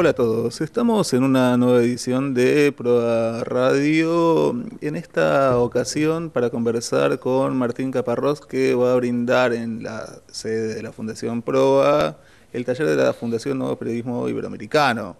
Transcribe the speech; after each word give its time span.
Hola 0.00 0.10
a 0.10 0.14
todos, 0.14 0.62
estamos 0.62 1.12
en 1.12 1.24
una 1.24 1.58
nueva 1.58 1.82
edición 1.82 2.32
de 2.32 2.72
Proa 2.72 3.44
Radio, 3.44 4.58
en 4.80 4.96
esta 4.96 5.58
ocasión 5.58 6.30
para 6.30 6.48
conversar 6.48 7.18
con 7.18 7.54
Martín 7.58 7.90
Caparrós 7.90 8.40
que 8.40 8.74
va 8.74 8.94
a 8.94 8.96
brindar 8.96 9.52
en 9.52 9.82
la 9.82 10.22
sede 10.32 10.74
de 10.74 10.82
la 10.82 10.92
Fundación 10.92 11.42
Proa 11.42 12.16
el 12.54 12.64
taller 12.64 12.86
de 12.86 12.96
la 12.96 13.12
Fundación 13.12 13.58
Nuevo 13.58 13.76
Periodismo 13.76 14.26
Iberoamericano, 14.26 15.18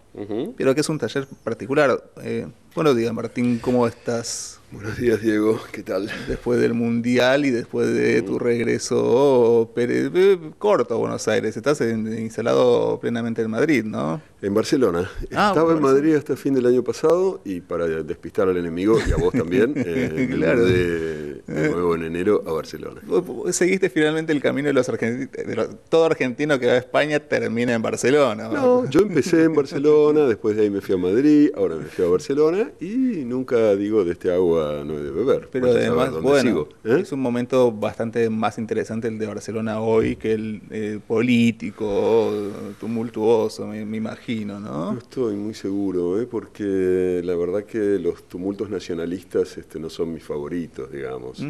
pero 0.57 0.75
que 0.75 0.81
es 0.81 0.89
un 0.89 0.99
taller 0.99 1.27
particular. 1.45 2.03
Eh, 2.23 2.47
buenos 2.75 2.97
días 2.97 3.13
Martín, 3.13 3.59
¿cómo 3.59 3.87
estás? 3.87 4.61
Buenos 4.73 4.97
días, 4.97 5.21
Diego. 5.21 5.61
¿Qué 5.73 5.83
tal? 5.83 6.09
Después 6.29 6.61
del 6.61 6.75
Mundial 6.75 7.45
y 7.45 7.51
después 7.51 7.93
de 7.93 8.23
tu 8.23 8.39
regreso 8.39 9.69
eh, 9.77 10.39
corto 10.59 10.95
a 10.95 10.97
Buenos 10.97 11.27
Aires, 11.27 11.57
estás 11.57 11.81
instalado 11.81 12.99
plenamente 13.01 13.43
en 13.43 13.51
Madrid, 13.51 13.85
¿no? 13.85 14.23
En 14.43 14.55
Barcelona. 14.55 15.11
Ah, 15.35 15.49
Estaba 15.49 15.73
en 15.73 15.83
Madrid 15.83 16.15
hasta 16.15 16.37
fin 16.37 16.55
del 16.55 16.67
año 16.67 16.83
pasado 16.83 17.41
y 17.45 17.61
para 17.61 17.87
despistar 17.87 18.49
al 18.49 18.57
enemigo 18.57 18.99
y 19.07 19.13
a 19.13 19.17
vos 19.17 19.33
también, 19.33 19.75
eh, 19.77 20.29
claro. 20.33 20.65
de, 20.65 21.43
nuevo 21.47 21.95
en 21.95 22.05
enero 22.05 22.43
a 22.47 22.53
Barcelona. 22.53 23.03
Seguiste 23.51 23.91
finalmente 23.91 24.33
el 24.33 24.41
camino 24.41 24.69
de 24.69 24.75
los 24.75 24.89
argentinos. 24.89 25.69
Todo 25.89 26.07
argentino 26.07 26.59
que 26.59 26.67
va 26.67 26.73
a 26.73 26.79
España 26.79 27.21
termina 27.21 27.75
en 27.75 27.83
Barcelona. 27.83 28.49
No, 28.49 28.89
yo 28.89 29.01
empecé 29.01 29.45
en 29.45 29.55
Barcelona, 29.55 30.27
después 30.27 30.57
de 30.57 30.63
ahí 30.63 30.71
me 30.71 30.81
fui 30.81 30.95
a 30.95 30.99
Madrid, 30.99 31.51
ahora 31.55 31.77
me 31.77 31.85
fui 31.85 32.05
a 32.05 32.09
Barcelona 32.09 32.71
y 32.81 33.25
nunca 33.25 33.75
digo 33.77 34.05
de 34.05 34.13
este 34.13 34.33
agua 34.33 34.83
no 34.85 34.95
he 34.95 35.03
de 35.03 35.11
beber. 35.11 35.49
Pero 35.53 35.69
además, 35.69 36.13
bueno, 36.21 36.67
¿eh? 36.85 37.01
es 37.03 37.13
un 37.13 37.21
momento 37.21 37.73
bastante 37.73 38.31
más 38.31 38.59
interesante 38.59 39.09
el 39.09 39.19
de 39.19 39.27
Barcelona 39.27 39.81
hoy 39.81 40.17
que 40.17 40.33
el 40.33 40.63
eh, 40.71 40.99
político, 41.07 42.33
tumultuoso, 42.79 43.67
me, 43.67 43.81
imagino, 43.81 44.30
¿no? 44.37 44.93
No 44.93 44.99
estoy 44.99 45.37
muy 45.37 45.55
seguro, 45.55 46.21
¿eh? 46.21 46.27
porque 46.27 47.21
la 47.25 47.35
verdad 47.35 47.65
que 47.65 47.99
los 47.99 48.29
tumultos 48.29 48.71
nacionalistas 48.71 49.57
este, 49.59 49.79
no 49.79 49.91
son 49.91 50.13
mis 50.13 50.23
favoritos, 50.23 50.91
digamos. 50.91 51.43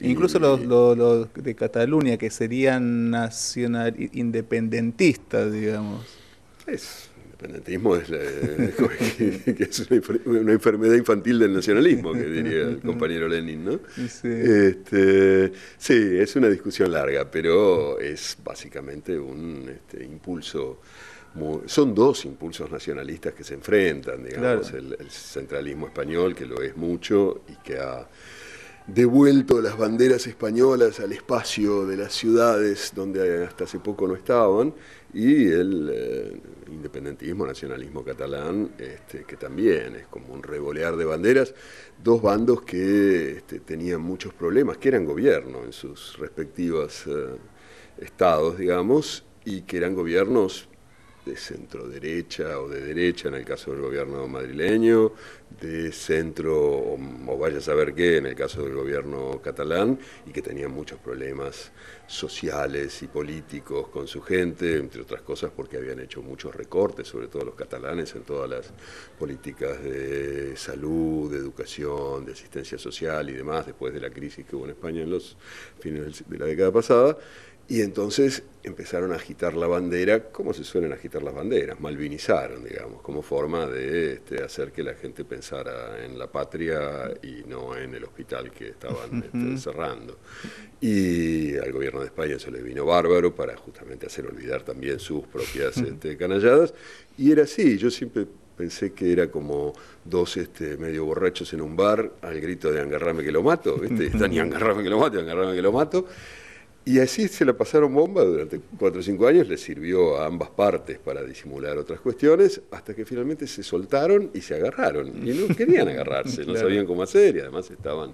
Incluso 0.00 0.38
los, 0.38 0.64
los, 0.64 1.32
de 1.34 1.54
Cataluña, 1.54 2.16
que 2.16 2.30
serían 2.30 3.10
nacional 3.10 3.94
independentistas, 4.12 5.52
digamos. 5.52 6.04
Es 6.66 7.10
independentismo 7.36 7.96
es, 7.96 8.08
una, 10.26 10.52
enfermedad 10.52 10.94
infantil 10.94 11.38
del 11.38 11.52
nacionalismo, 11.52 12.12
que 12.12 12.24
diría 12.24 12.62
el 12.62 12.80
compañero 12.80 13.28
Lenin, 13.28 13.64
¿no? 13.64 13.80
Sí. 14.08 14.28
Este, 14.28 15.52
sí, 15.76 16.16
es 16.18 16.34
una 16.36 16.48
discusión 16.48 16.92
larga, 16.92 17.30
pero 17.30 18.00
es 18.00 18.38
básicamente 18.42 19.18
un 19.18 19.68
este, 19.68 20.04
impulso. 20.04 20.80
Son 21.66 21.94
dos 21.94 22.24
impulsos 22.24 22.70
nacionalistas 22.70 23.34
que 23.34 23.44
se 23.44 23.54
enfrentan, 23.54 24.24
digamos, 24.24 24.72
el 24.72 25.10
centralismo 25.10 25.86
español, 25.86 26.34
que 26.34 26.46
lo 26.46 26.62
es 26.62 26.76
mucho 26.76 27.42
y 27.48 27.56
que 27.62 27.78
ha 27.78 28.08
devuelto 28.86 29.60
las 29.60 29.76
banderas 29.76 30.26
españolas 30.26 31.00
al 31.00 31.12
espacio 31.12 31.86
de 31.86 31.96
las 31.96 32.12
ciudades 32.12 32.92
donde 32.94 33.44
hasta 33.44 33.64
hace 33.64 33.80
poco 33.80 34.06
no 34.06 34.14
estaban, 34.14 34.74
y 35.12 35.46
el 35.46 35.90
eh, 35.92 36.40
independentismo, 36.68 37.46
nacionalismo 37.46 38.04
catalán, 38.04 38.70
este, 38.78 39.24
que 39.24 39.36
también 39.36 39.96
es 39.96 40.06
como 40.06 40.32
un 40.32 40.42
revolear 40.42 40.96
de 40.96 41.04
banderas, 41.04 41.54
dos 42.02 42.22
bandos 42.22 42.62
que 42.62 43.38
este, 43.38 43.60
tenían 43.60 44.02
muchos 44.02 44.34
problemas, 44.34 44.76
que 44.78 44.88
eran 44.88 45.04
gobierno 45.04 45.64
en 45.64 45.72
sus 45.72 46.16
respectivos 46.18 47.04
eh, 47.06 47.36
estados, 47.98 48.58
digamos, 48.58 49.24
y 49.44 49.62
que 49.62 49.78
eran 49.78 49.94
gobiernos 49.94 50.68
de 51.26 51.36
centro 51.36 51.88
derecha 51.88 52.60
o 52.60 52.68
de 52.68 52.80
derecha 52.80 53.28
en 53.28 53.34
el 53.34 53.44
caso 53.44 53.72
del 53.72 53.80
gobierno 53.80 54.28
madrileño, 54.28 55.12
de 55.60 55.90
centro 55.90 56.56
o, 56.56 57.38
vaya 57.38 57.58
a 57.58 57.60
saber 57.60 57.94
qué 57.94 58.18
en 58.18 58.26
el 58.26 58.36
caso 58.36 58.62
del 58.62 58.74
gobierno 58.74 59.40
catalán 59.42 59.98
y 60.24 60.30
que 60.30 60.40
tenían 60.40 60.70
muchos 60.70 61.00
problemas 61.00 61.72
sociales 62.06 63.02
y 63.02 63.08
políticos 63.08 63.88
con 63.88 64.06
su 64.06 64.22
gente, 64.22 64.76
entre 64.76 65.02
otras 65.02 65.22
cosas 65.22 65.50
porque 65.54 65.76
habían 65.76 65.98
hecho 65.98 66.22
muchos 66.22 66.54
recortes, 66.54 67.08
sobre 67.08 67.26
todo 67.26 67.44
los 67.44 67.54
catalanes, 67.56 68.14
en 68.14 68.22
todas 68.22 68.48
las 68.48 68.72
políticas 69.18 69.82
de 69.82 70.56
salud, 70.56 71.32
de 71.32 71.38
educación, 71.38 72.24
de 72.24 72.32
asistencia 72.32 72.78
social 72.78 73.28
y 73.28 73.32
demás, 73.32 73.66
después 73.66 73.92
de 73.92 74.00
la 74.00 74.10
crisis 74.10 74.46
que 74.46 74.54
hubo 74.54 74.64
en 74.64 74.70
España 74.70 75.02
en 75.02 75.10
los 75.10 75.36
fines 75.80 76.22
de 76.28 76.38
la 76.38 76.46
década 76.46 76.70
pasada. 76.70 77.18
Y 77.68 77.80
entonces 77.80 78.44
empezaron 78.62 79.12
a 79.12 79.16
agitar 79.16 79.54
la 79.54 79.66
bandera, 79.66 80.24
como 80.24 80.52
se 80.52 80.62
suelen 80.62 80.92
agitar 80.92 81.22
las 81.22 81.34
banderas, 81.34 81.80
malvinizaron, 81.80 82.64
digamos, 82.64 83.00
como 83.00 83.22
forma 83.22 83.66
de 83.66 84.14
este, 84.14 84.42
hacer 84.42 84.70
que 84.70 84.84
la 84.84 84.94
gente 84.94 85.24
pensara 85.24 86.04
en 86.04 86.18
la 86.18 86.30
patria 86.30 87.12
y 87.22 87.42
no 87.48 87.76
en 87.76 87.94
el 87.94 88.04
hospital 88.04 88.50
que 88.50 88.68
estaban 88.68 89.24
este, 89.24 89.58
cerrando. 89.58 90.18
Y 90.80 91.56
al 91.56 91.72
gobierno 91.72 92.00
de 92.00 92.06
España 92.06 92.38
se 92.38 92.50
le 92.50 92.62
vino 92.62 92.84
bárbaro 92.84 93.34
para 93.34 93.56
justamente 93.56 94.06
hacer 94.06 94.26
olvidar 94.26 94.62
también 94.62 95.00
sus 95.00 95.24
propias 95.26 95.76
este, 95.78 96.16
canalladas. 96.16 96.72
Y 97.18 97.32
era 97.32 97.44
así, 97.44 97.78
yo 97.78 97.90
siempre 97.90 98.26
pensé 98.56 98.92
que 98.92 99.12
era 99.12 99.28
como 99.28 99.72
dos 100.04 100.36
este, 100.36 100.76
medio 100.76 101.04
borrachos 101.04 101.52
en 101.52 101.60
un 101.60 101.76
bar 101.76 102.12
al 102.22 102.40
grito 102.40 102.72
de 102.72 102.80
angarrame 102.80 103.22
que 103.22 103.32
lo 103.32 103.42
mato, 103.42 103.76
¿viste? 103.76 104.06
Están 104.12 104.32
y 104.32 104.38
angarrame 104.38 104.82
que 104.82 104.90
lo 104.90 104.98
mato, 104.98 105.18
angarrame 105.18 105.54
que 105.54 105.62
lo 105.62 105.72
mato. 105.72 106.06
Y 106.88 107.00
así 107.00 107.26
se 107.26 107.44
la 107.44 107.52
pasaron 107.52 107.92
bomba 107.92 108.22
durante 108.22 108.60
cuatro 108.78 109.00
o 109.00 109.02
cinco 109.02 109.26
años, 109.26 109.48
les 109.48 109.60
sirvió 109.60 110.18
a 110.18 110.26
ambas 110.26 110.50
partes 110.50 111.00
para 111.00 111.24
disimular 111.24 111.76
otras 111.76 111.98
cuestiones, 111.98 112.60
hasta 112.70 112.94
que 112.94 113.04
finalmente 113.04 113.48
se 113.48 113.64
soltaron 113.64 114.30
y 114.32 114.40
se 114.40 114.54
agarraron. 114.54 115.08
Y 115.26 115.34
no 115.34 115.48
querían 115.56 115.88
agarrarse, 115.88 116.46
no 116.46 116.54
sabían 116.54 116.86
cómo 116.86 117.02
hacer 117.02 117.34
y 117.34 117.40
además 117.40 117.68
estaban 117.72 118.12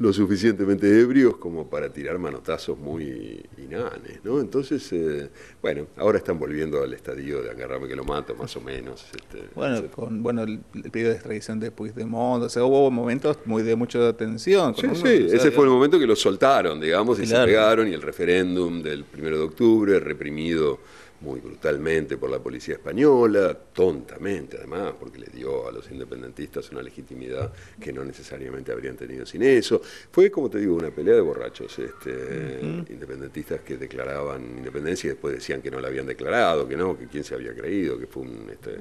lo 0.00 0.14
suficientemente 0.14 0.98
ebrios 0.98 1.36
como 1.36 1.68
para 1.68 1.90
tirar 1.90 2.18
manotazos 2.18 2.78
muy 2.78 3.42
inanes, 3.58 4.24
¿no? 4.24 4.40
Entonces, 4.40 4.90
eh, 4.92 5.28
bueno, 5.60 5.88
ahora 5.98 6.16
están 6.16 6.38
volviendo 6.38 6.82
al 6.82 6.94
estadio 6.94 7.42
de 7.42 7.50
agarrarme 7.50 7.86
que 7.86 7.94
lo 7.94 8.04
mato, 8.04 8.34
más 8.34 8.56
o 8.56 8.62
menos. 8.62 9.04
Este, 9.14 9.44
bueno, 9.54 9.82
con 9.90 10.22
bueno 10.22 10.44
el, 10.44 10.60
pedido 10.90 11.10
de 11.10 11.16
extradición 11.16 11.60
de 11.60 11.70
Puigdemont, 11.70 12.42
o 12.42 12.48
sea, 12.48 12.64
hubo 12.64 12.90
momentos 12.90 13.36
muy 13.44 13.62
de 13.62 13.76
mucha 13.76 14.14
tensión. 14.14 14.74
Sí, 14.74 14.88
sí, 14.94 15.26
ese 15.30 15.50
fue 15.50 15.64
el 15.64 15.70
momento 15.70 15.98
que 15.98 16.06
lo 16.06 16.16
soltaron, 16.16 16.80
digamos, 16.80 17.20
y 17.20 17.26
se 17.26 17.34
pegaron, 17.34 17.86
y 17.86 17.92
el 17.92 18.00
referéndum 18.10 18.82
del 18.82 19.04
primero 19.04 19.38
de 19.38 19.44
octubre, 19.44 20.00
reprimido 20.00 20.80
muy 21.20 21.38
brutalmente 21.38 22.16
por 22.16 22.30
la 22.30 22.38
policía 22.38 22.74
española, 22.74 23.56
tontamente 23.72 24.56
además, 24.56 24.94
porque 24.98 25.18
le 25.18 25.26
dio 25.26 25.68
a 25.68 25.70
los 25.70 25.88
independentistas 25.90 26.70
una 26.70 26.82
legitimidad 26.82 27.52
que 27.78 27.92
no 27.92 28.04
necesariamente 28.04 28.72
habrían 28.72 28.96
tenido 28.96 29.24
sin 29.26 29.42
eso. 29.42 29.80
Fue, 30.10 30.30
como 30.30 30.50
te 30.50 30.58
digo, 30.58 30.74
una 30.74 30.90
pelea 30.90 31.14
de 31.14 31.20
borrachos, 31.20 31.78
este, 31.78 32.58
independentistas 32.88 33.60
que 33.60 33.76
declaraban 33.76 34.58
independencia 34.58 35.08
y 35.08 35.10
después 35.10 35.34
decían 35.34 35.62
que 35.62 35.70
no 35.70 35.78
la 35.78 35.88
habían 35.88 36.06
declarado, 36.06 36.66
que 36.66 36.76
no, 36.76 36.98
que 36.98 37.06
quién 37.06 37.22
se 37.22 37.34
había 37.34 37.54
creído, 37.54 37.98
que 37.98 38.06
fue 38.06 38.22
un, 38.22 38.48
este, 38.50 38.76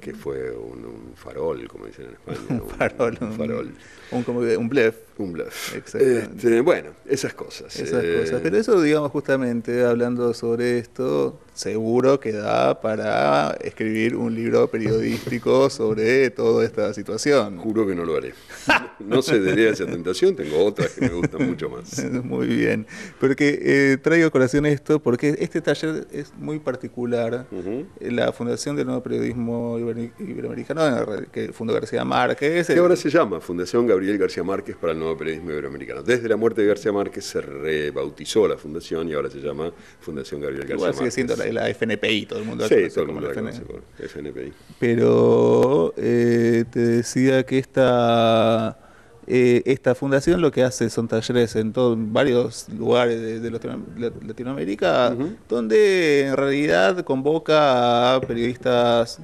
que 0.00 0.12
fue 0.12 0.50
un, 0.50 1.14
farol, 1.14 1.66
como 1.66 1.86
dicen 1.86 2.06
en 2.06 2.12
España. 2.12 2.38
un 2.62 2.68
farol. 2.68 3.18
Un, 3.20 3.32
farol. 3.32 3.74
Un, 4.10 4.22
como 4.22 4.40
un 4.40 4.68
blef. 4.68 5.05
Un 5.18 5.32
bluff. 5.32 5.74
Este, 5.74 6.60
bueno, 6.60 6.90
esas 7.06 7.32
cosas. 7.32 7.74
Esas 7.78 8.04
eh, 8.04 8.18
cosas. 8.20 8.40
Pero 8.42 8.56
eso, 8.58 8.80
digamos, 8.82 9.10
justamente 9.10 9.82
hablando 9.82 10.34
sobre 10.34 10.78
esto, 10.78 11.40
seguro 11.54 12.20
que 12.20 12.32
da 12.32 12.82
para 12.82 13.56
escribir 13.62 14.14
un 14.14 14.34
libro 14.34 14.68
periodístico 14.70 15.70
sobre 15.70 16.28
toda 16.30 16.66
esta 16.66 16.92
situación. 16.92 17.56
Juro 17.56 17.86
que 17.86 17.94
no 17.94 18.04
lo 18.04 18.16
haré. 18.16 18.34
No 18.98 19.22
cederé 19.22 19.68
a 19.68 19.72
esa 19.72 19.86
tentación, 19.86 20.36
tengo 20.36 20.64
otras 20.64 20.92
que 20.92 21.02
me 21.02 21.14
gustan 21.14 21.46
mucho 21.48 21.70
más. 21.70 22.04
Muy 22.24 22.46
bien. 22.48 22.86
Porque 23.18 23.58
eh, 23.62 23.98
traigo 24.02 24.26
a 24.26 24.30
colación 24.30 24.66
esto 24.66 25.00
porque 25.00 25.36
este 25.38 25.60
taller 25.60 26.06
es 26.12 26.32
muy 26.38 26.58
particular. 26.58 27.46
La 28.00 28.32
Fundación 28.32 28.76
del 28.76 28.86
Nuevo 28.86 29.02
Periodismo 29.02 29.78
Iberoamericano, 29.78 30.82
que 31.32 31.52
fundó 31.52 31.72
García 31.74 32.04
Márquez. 32.04 32.66
Que 32.66 32.78
ahora 32.78 32.96
se 32.96 33.10
llama 33.10 33.40
Fundación 33.40 33.86
Gabriel 33.86 34.18
García 34.18 34.42
Márquez 34.42 34.76
para 34.76 34.92
el 34.92 34.98
Nuevo 34.98 35.05
Periodismo 35.14 35.50
Iberoamericano. 35.50 36.02
Desde 36.02 36.26
la 36.28 36.36
muerte 36.36 36.62
de 36.62 36.68
García 36.68 36.90
Márquez 36.92 37.24
se 37.26 37.42
rebautizó 37.42 38.48
la 38.48 38.56
fundación 38.56 39.08
y 39.08 39.12
ahora 39.12 39.28
se 39.28 39.40
llama 39.40 39.70
Fundación 40.00 40.40
Gabriel 40.40 40.66
García 40.66 40.92
Márquez 41.02 41.52
la, 41.52 41.68
FNPI, 41.68 42.26
todo 42.26 42.38
el 42.38 42.44
mundo 42.46 42.66
sí, 42.66 42.88
todo 42.92 43.04
el 43.04 43.12
mundo 43.12 43.28
la 43.28 43.34
conoce 43.34 43.62
FNPI. 43.98 44.52
Pero 44.78 45.92
eh, 45.96 46.64
te 46.70 46.80
decía 46.80 47.44
que 47.44 47.58
esta, 47.58 48.78
eh, 49.26 49.62
esta 49.66 49.94
fundación 49.94 50.40
lo 50.40 50.50
que 50.50 50.62
hace 50.62 50.88
son 50.88 51.08
talleres 51.08 51.56
en, 51.56 51.72
todo, 51.72 51.96
varios 51.98 52.68
lugares 52.68 53.42
de, 53.42 53.50
Latinoamérica, 53.50 55.14
donde 55.48 56.28
en 56.28 56.36
realidad 56.36 57.04
convoca 57.04 58.14
a 58.14 58.20
periodistas, 58.20 59.20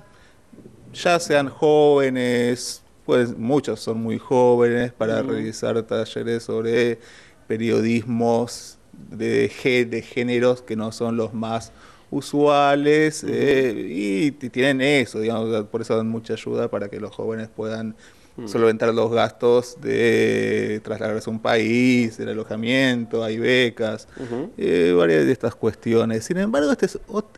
ya 0.92 1.18
sean 1.18 1.48
jóvenes, 1.48 2.81
pues 3.04 3.36
muchos 3.36 3.80
son 3.80 3.98
muy 3.98 4.18
jóvenes, 4.18 4.92
para 4.92 5.22
realizar 5.22 5.80
talleres 5.82 6.44
sobre 6.44 6.98
periodismos 7.46 8.78
de, 8.92 9.50
de 9.90 10.02
géneros 10.02 10.62
que 10.62 10.76
no 10.76 10.92
son 10.92 11.16
los 11.16 11.34
más 11.34 11.72
usuales 12.10 13.24
y 13.24 14.32
tienen 14.32 14.80
eso, 14.82 15.18
digamos, 15.18 15.64
por 15.66 15.80
eso 15.80 15.96
dan 15.96 16.08
mucha 16.08 16.34
ayuda 16.34 16.68
para 16.68 16.88
que 16.88 17.00
los 17.00 17.14
jóvenes 17.14 17.48
puedan 17.48 17.96
Mm. 18.36 18.48
solventar 18.48 18.94
los 18.94 19.10
gastos 19.10 19.76
de 19.82 20.80
trasladarse 20.82 21.28
a 21.28 21.32
un 21.32 21.40
país, 21.40 22.18
el 22.18 22.30
alojamiento, 22.30 23.22
hay 23.22 23.36
becas, 23.38 24.08
eh, 24.56 24.94
varias 24.96 25.26
de 25.26 25.32
estas 25.32 25.54
cuestiones. 25.54 26.24
Sin 26.24 26.38
embargo, 26.38 26.72
este, 26.72 26.86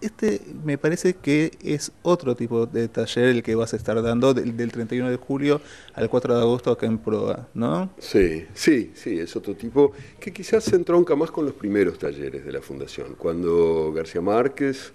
este 0.01 0.41
me 0.65 0.79
parece 0.79 1.15
que 1.15 1.51
es 1.65 1.91
otro 2.03 2.37
tipo 2.37 2.67
de 2.67 2.87
taller 2.87 3.25
el 3.25 3.43
que 3.43 3.57
vas 3.57 3.73
a 3.73 3.77
estar 3.77 4.01
dando 4.03 4.35
del, 4.35 4.71
31 4.71 5.11
de 5.11 5.17
julio 5.17 5.61
al 5.95 6.09
4 6.09 6.37
de 6.37 6.41
agosto 6.41 6.71
acá 6.71 6.87
en 6.87 6.99
Proa, 6.99 7.49
¿no? 7.55 7.91
Sí, 7.99 8.47
sí, 8.55 8.93
sí, 8.95 9.19
es 9.19 9.35
otro 9.35 9.55
tipo 9.57 9.93
que 10.21 10.33
quizás 10.33 10.63
se 10.63 10.77
entronca 10.77 11.17
más 11.17 11.33
con 11.33 11.45
los 11.45 11.55
primeros 11.55 11.99
talleres 11.99 12.45
de 12.45 12.53
la 12.53 12.61
Fundación, 12.61 13.17
cuando 13.19 13.93
García 13.93 14.21
Márquez 14.21 14.93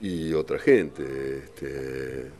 y 0.00 0.32
otra 0.32 0.58
gente, 0.58 1.42
este, 1.44 2.30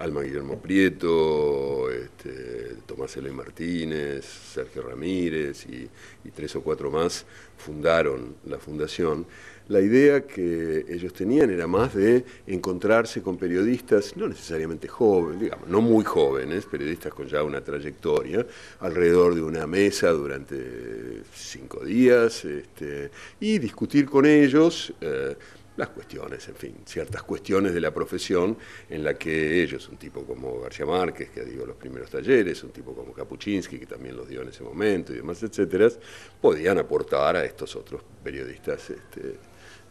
Alma 0.00 0.22
Guillermo 0.22 0.58
Prieto, 0.58 1.90
este, 1.90 2.76
Tomás 2.86 3.16
L. 3.16 3.30
Martínez, 3.30 4.24
Sergio 4.24 4.82
Ramírez 4.82 5.66
y, 5.66 5.88
tres 6.34 6.56
o 6.56 6.62
cuatro 6.62 6.90
más 6.90 7.24
fundaron 7.56 8.34
la 8.46 8.58
fundación. 8.58 9.24
La 9.68 9.80
idea 9.80 10.26
que 10.26 10.84
ellos 10.88 11.12
tenían 11.14 11.50
era 11.50 11.66
más 11.66 11.94
de 11.94 12.24
encontrarse 12.46 13.22
con 13.22 13.38
periodistas, 13.38 14.16
no 14.16 14.28
necesariamente 14.28 14.88
jóvenes, 14.88 15.40
digamos, 15.40 15.68
no 15.68 15.80
muy 15.80 16.04
jóvenes, 16.04 16.66
periodistas 16.66 17.14
con 17.14 17.28
ya 17.28 17.42
una 17.42 17.62
trayectoria, 17.62 18.44
alrededor 18.80 19.34
de 19.34 19.42
una 19.42 19.66
mesa 19.66 20.10
durante 20.10 21.22
cinco 21.32 21.84
días 21.84 22.44
este, 22.44 23.10
y 23.40 23.58
discutir 23.58 24.06
con 24.06 24.26
ellos. 24.26 24.92
Eh, 25.00 25.36
las 25.76 25.88
cuestiones, 25.88 26.48
en 26.48 26.54
fin, 26.54 26.76
ciertas 26.84 27.22
cuestiones 27.24 27.74
de 27.74 27.80
la 27.80 27.92
profesión 27.92 28.56
en 28.88 29.02
la 29.02 29.14
que 29.14 29.62
ellos, 29.62 29.88
un 29.88 29.96
tipo 29.96 30.24
como 30.24 30.60
García 30.60 30.86
Márquez, 30.86 31.30
que 31.30 31.44
dio 31.44 31.66
los 31.66 31.76
primeros 31.76 32.10
talleres, 32.10 32.62
un 32.62 32.70
tipo 32.70 32.94
como 32.94 33.12
Kapuczynski, 33.12 33.78
que 33.78 33.86
también 33.86 34.16
los 34.16 34.28
dio 34.28 34.42
en 34.42 34.48
ese 34.48 34.62
momento 34.62 35.12
y 35.12 35.16
demás, 35.16 35.42
etcétera, 35.42 35.88
podían 36.40 36.78
aportar 36.78 37.36
a 37.36 37.44
estos 37.44 37.74
otros 37.74 38.02
periodistas 38.22 38.90
este, 38.90 39.34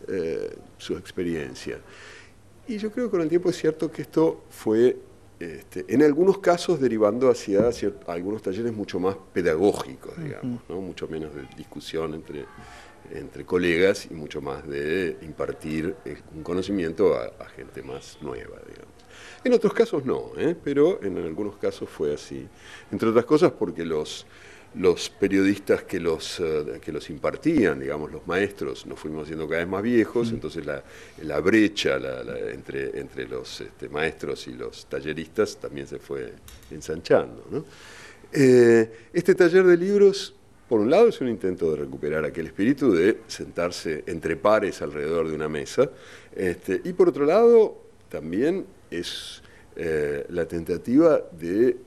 eh, 0.08 0.56
su 0.78 0.98
experiencia. 0.98 1.80
Y 2.68 2.78
yo 2.78 2.92
creo 2.92 3.08
que 3.08 3.12
con 3.12 3.22
el 3.22 3.30
tiempo 3.30 3.50
es 3.50 3.58
cierto 3.58 3.92
que 3.92 4.04
esto 4.04 4.44
fue, 4.50 4.96
este, 5.38 5.84
en 5.90 6.02
algunos 6.02 6.38
casos, 6.38 6.80
derivando 6.80 7.30
hacia 7.30 7.70
algunos 8.08 8.42
talleres 8.42 8.72
mucho 8.72 9.02
más 9.02 9.18
pedagógicos, 9.34 10.14
digamos, 10.24 10.62
¿no? 10.70 10.80
mucho 10.80 11.10
menos 11.10 11.36
de 11.36 11.44
discusión 11.58 12.14
entre 12.14 12.46
entre 13.12 13.46
colegas 13.46 14.08
y 14.10 14.14
mucho 14.14 14.42
más 14.42 14.68
de 14.68 15.18
impartir 15.22 15.96
eh, 16.06 16.18
un 16.36 16.44
conocimiento 16.44 17.16
a, 17.16 17.46
gente 17.56 17.82
más 17.84 18.18
nueva, 18.22 18.58
digamos. 18.68 18.94
En 19.44 19.54
otros 19.54 19.74
casos 19.74 20.06
no, 20.06 20.32
¿eh? 20.38 20.56
pero 20.62 21.04
en 21.04 21.18
algunos 21.18 21.58
casos 21.58 21.90
fue 21.90 22.14
así. 22.14 22.48
Entre 22.92 23.10
otras 23.10 23.26
cosas 23.26 23.52
porque 23.52 23.86
los, 23.86 24.26
los 24.76 25.10
periodistas 25.10 25.84
que 25.84 26.00
los, 26.00 26.40
eh, 26.40 26.80
que 26.82 26.92
los 26.92 27.10
impartían, 27.10 27.80
digamos, 27.80 28.12
los 28.12 28.26
maestros, 28.26 28.86
nos 28.86 29.00
fuimos 29.00 29.24
haciendo 29.24 29.48
cada 29.48 29.60
vez 29.60 29.68
más 29.68 29.84
viejos, 29.84 30.32
mm. 30.32 30.36
entonces 30.36 30.66
la, 30.66 30.84
la 31.22 31.40
brecha 31.42 32.00
entre, 32.52 33.00
entre 33.00 33.28
los 33.28 33.62
este, 33.62 33.90
maestros 33.90 34.48
y 34.48 34.54
los 34.54 34.86
talleristas 34.86 35.58
también 35.58 35.88
se 35.88 36.00
fue 36.00 36.34
ensanchando. 36.72 37.46
¿no? 37.52 37.66
este 38.34 39.36
taller 39.36 39.64
de 39.64 39.78
libros 39.78 40.34
por 40.74 40.82
un 40.82 40.90
lado 40.90 41.08
es 41.08 41.22
un 41.22 41.30
intento 41.30 41.70
de 41.70 41.78
recuperar 41.78 42.26
aquel 42.26 42.48
espíritu 42.48 42.92
de 42.92 43.20
sentarse 43.28 44.04
entre 44.08 44.36
pares 44.36 44.82
alrededor 44.82 45.30
de 45.30 45.36
una 45.36 45.48
mesa, 45.48 45.88
este, 46.36 46.82
y 46.84 46.94
por 46.94 47.10
otro 47.10 47.28
lado 47.28 47.78
también 48.10 48.66
es 48.90 49.44
eh, 49.76 50.26
la 50.30 50.48
tentativa 50.48 51.22
de 51.32 51.78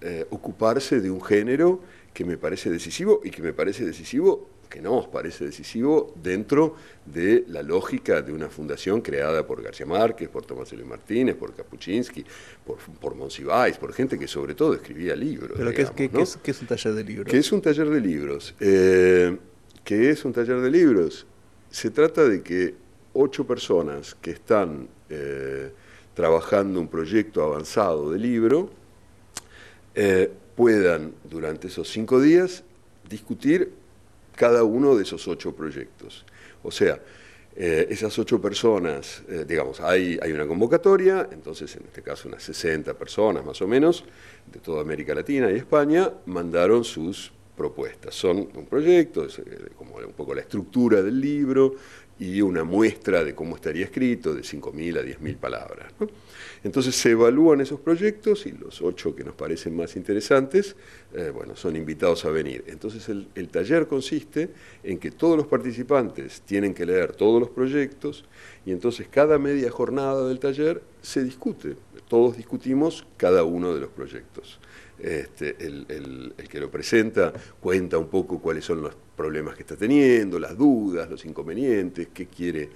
eh, 0.00 0.26
ocuparse 0.30 1.02
de 1.02 1.10
un 1.10 1.20
género 1.20 1.82
que 2.14 2.24
me 2.24 2.38
parece 2.38 2.70
decisivo 2.70 3.20
y 3.22 3.28
que 3.28 3.42
me 3.42 3.52
parece 3.52 3.84
decisivo 3.84 4.48
que 4.70 4.80
no 4.80 4.98
os 4.98 5.08
parece 5.08 5.44
decisivo 5.44 6.14
dentro 6.22 6.76
de 7.04 7.44
la 7.48 7.62
lógica 7.62 8.22
de 8.22 8.32
una 8.32 8.48
fundación 8.48 9.00
creada 9.00 9.44
por 9.44 9.60
García 9.60 9.84
Márquez, 9.84 10.28
por 10.28 10.46
Tomás 10.46 10.72
Eloy 10.72 10.86
Martínez, 10.86 11.34
por 11.34 11.52
Kapuczynski, 11.52 12.24
por, 12.64 12.78
por 12.78 13.16
Monsiváis, 13.16 13.76
por 13.76 13.92
gente 13.92 14.16
que 14.16 14.28
sobre 14.28 14.54
todo 14.54 14.74
escribía 14.74 15.16
libros. 15.16 15.52
¿Pero 15.56 15.72
qué, 15.72 15.82
es, 15.82 15.90
un 16.62 16.66
taller 16.68 16.94
de 16.94 17.04
libros? 17.04 17.26
¿Qué 17.28 17.38
es 17.38 17.52
un 17.52 17.60
taller 17.60 17.90
de 17.90 18.00
libros? 18.00 18.54
Eh, 18.60 19.36
¿Qué 19.84 20.10
es 20.10 20.24
un 20.24 20.32
taller 20.32 20.60
de 20.60 20.70
libros? 20.70 21.26
Se 21.68 21.90
trata 21.90 22.24
de 22.28 22.42
que 22.42 22.74
ocho 23.12 23.44
personas 23.46 24.14
que 24.14 24.30
están 24.30 24.88
eh, 25.08 25.72
trabajando 26.14 26.80
un 26.80 26.88
proyecto 26.88 27.42
avanzado 27.42 28.12
de 28.12 28.18
libro 28.18 28.70
eh, 29.96 30.30
puedan 30.54 31.12
durante 31.28 31.66
esos 31.66 31.88
cinco 31.88 32.20
días 32.20 32.62
discutir 33.08 33.79
cada 34.40 34.64
uno 34.64 34.96
de 34.96 35.02
esos 35.02 35.28
ocho 35.28 35.54
proyectos. 35.54 36.24
O 36.62 36.70
sea, 36.70 36.98
eh, 37.54 37.88
esas 37.90 38.18
ocho 38.18 38.40
personas, 38.40 39.22
eh, 39.28 39.44
digamos, 39.46 39.82
hay, 39.82 40.18
hay 40.22 40.32
una 40.32 40.46
convocatoria, 40.46 41.28
entonces 41.30 41.76
en 41.76 41.82
este 41.82 42.00
caso 42.00 42.26
unas 42.26 42.42
60 42.44 42.94
personas 42.94 43.44
más 43.44 43.60
o 43.60 43.66
menos, 43.66 44.02
de 44.50 44.58
toda 44.58 44.80
América 44.80 45.14
Latina 45.14 45.50
y 45.50 45.56
España, 45.56 46.10
mandaron 46.24 46.84
sus 46.84 47.32
propuestas. 47.54 48.14
Son 48.14 48.38
un 48.38 48.64
proyecto, 48.64 49.26
es, 49.26 49.40
eh, 49.40 49.72
como 49.76 49.96
un 49.96 50.14
poco 50.14 50.34
la 50.34 50.40
estructura 50.40 51.02
del 51.02 51.20
libro 51.20 51.74
y 52.20 52.42
una 52.42 52.64
muestra 52.64 53.24
de 53.24 53.34
cómo 53.34 53.56
estaría 53.56 53.86
escrito, 53.86 54.34
de 54.34 54.42
5.000 54.42 54.98
a 54.98 55.02
10.000 55.02 55.36
palabras. 55.38 55.90
Entonces 56.62 56.94
se 56.94 57.12
evalúan 57.12 57.62
esos 57.62 57.80
proyectos 57.80 58.44
y 58.44 58.52
los 58.52 58.82
ocho 58.82 59.16
que 59.16 59.24
nos 59.24 59.34
parecen 59.34 59.74
más 59.74 59.96
interesantes, 59.96 60.76
eh, 61.14 61.32
bueno, 61.34 61.56
son 61.56 61.76
invitados 61.76 62.26
a 62.26 62.30
venir. 62.30 62.64
Entonces 62.66 63.08
el, 63.08 63.26
el, 63.34 63.48
taller 63.48 63.86
consiste 63.86 64.50
en 64.84 64.98
que 64.98 65.10
todos 65.10 65.38
los 65.38 65.46
participantes 65.46 66.42
tienen 66.42 66.74
que 66.74 66.84
leer 66.84 67.12
todos 67.12 67.40
los 67.40 67.48
proyectos 67.48 68.26
y 68.66 68.72
entonces 68.72 69.08
cada 69.10 69.38
media 69.38 69.70
jornada 69.70 70.28
del 70.28 70.38
taller 70.38 70.82
se 71.00 71.24
discute. 71.24 71.76
Todos 72.06 72.36
discutimos 72.36 73.06
cada 73.16 73.44
uno 73.44 73.74
de 73.74 73.80
los 73.80 73.88
proyectos. 73.88 74.60
Este, 75.02 75.56
el, 75.60 76.34
que 76.48 76.60
lo 76.60 76.70
presenta 76.70 77.32
cuenta 77.60 77.96
un 77.96 78.08
poco 78.08 78.40
cuáles 78.40 78.64
son 78.64 78.82
los 78.82 78.94
problemas 79.16 79.54
que 79.54 79.62
está 79.62 79.76
teniendo, 79.76 80.38
las 80.38 80.56
dudas, 80.56 81.08
los 81.08 81.24
inconvenientes, 81.24 82.08
qué 82.12 82.26
quiere, 82.26 82.70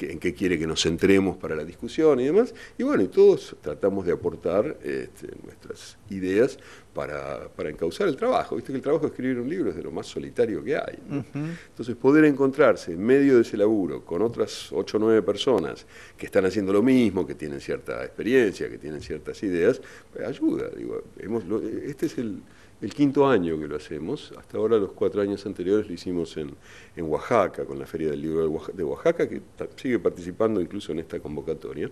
en 0.00 0.18
qué 0.18 0.34
quiere 0.34 0.58
que 0.58 0.66
nos 0.66 0.82
centremos 0.82 1.36
para 1.36 1.54
la 1.54 1.64
discusión 1.64 2.20
y 2.20 2.24
demás. 2.24 2.54
Y 2.76 2.82
bueno, 2.82 3.08
todos 3.08 3.56
tratamos 3.60 4.04
de 4.04 4.12
aportar 4.12 4.78
este, 4.82 5.28
nuestras 5.44 5.96
ideas 6.10 6.58
para, 6.92 7.48
para, 7.48 7.70
encauzar 7.70 8.08
el 8.08 8.16
trabajo. 8.16 8.56
Viste 8.56 8.72
que 8.72 8.76
el 8.76 8.82
trabajo 8.82 9.06
de 9.06 9.10
escribir 9.10 9.38
un 9.38 9.48
libro 9.48 9.70
es 9.70 9.76
de 9.76 9.82
lo 9.82 9.90
más 9.90 10.06
solitario 10.06 10.62
que 10.62 10.76
hay. 10.76 10.98
Entonces, 11.34 11.94
poder 11.96 12.24
encontrarse 12.24 12.92
en 12.92 13.04
medio 13.04 13.36
de 13.36 13.42
ese 13.42 13.56
laburo 13.56 14.04
con 14.04 14.22
otras 14.22 14.72
ocho 14.72 14.96
o 14.96 15.00
nueve 15.00 15.22
personas 15.22 15.86
que 16.16 16.26
están 16.26 16.44
haciendo 16.46 16.72
lo 16.72 16.82
mismo, 16.82 17.26
que 17.26 17.34
tienen 17.34 17.60
cierta 17.60 18.04
experiencia, 18.04 18.68
que 18.68 18.78
tienen 18.78 19.00
ciertas 19.00 19.42
ideas, 19.42 19.80
pues, 20.12 20.26
ayuda. 20.26 20.68
Digo, 20.76 21.02
hemos, 21.18 21.44
este 21.84 22.06
es 22.06 22.18
el, 22.18 22.42
el, 22.80 22.92
quinto 22.92 23.26
año 23.28 23.58
que 23.58 23.68
lo 23.68 23.76
hacemos. 23.76 24.32
Hasta 24.36 24.58
ahora, 24.58 24.76
los 24.76 24.92
cuatro 24.92 25.22
años 25.22 25.44
anteriores 25.46 25.86
lo 25.86 25.94
hicimos 25.94 26.36
en, 26.36 26.50
en 26.96 27.04
Oaxaca, 27.04 27.64
con 27.64 27.78
la 27.78 27.86
Feria 27.86 28.10
del 28.10 28.20
Libro 28.20 28.64
de 28.72 28.82
Oaxaca, 28.84 29.28
que 29.28 29.40
sigue 29.76 29.98
participando 29.98 30.60
incluso 30.60 30.92
en 30.92 30.98
esta 30.98 31.20
convocatoria. 31.20 31.90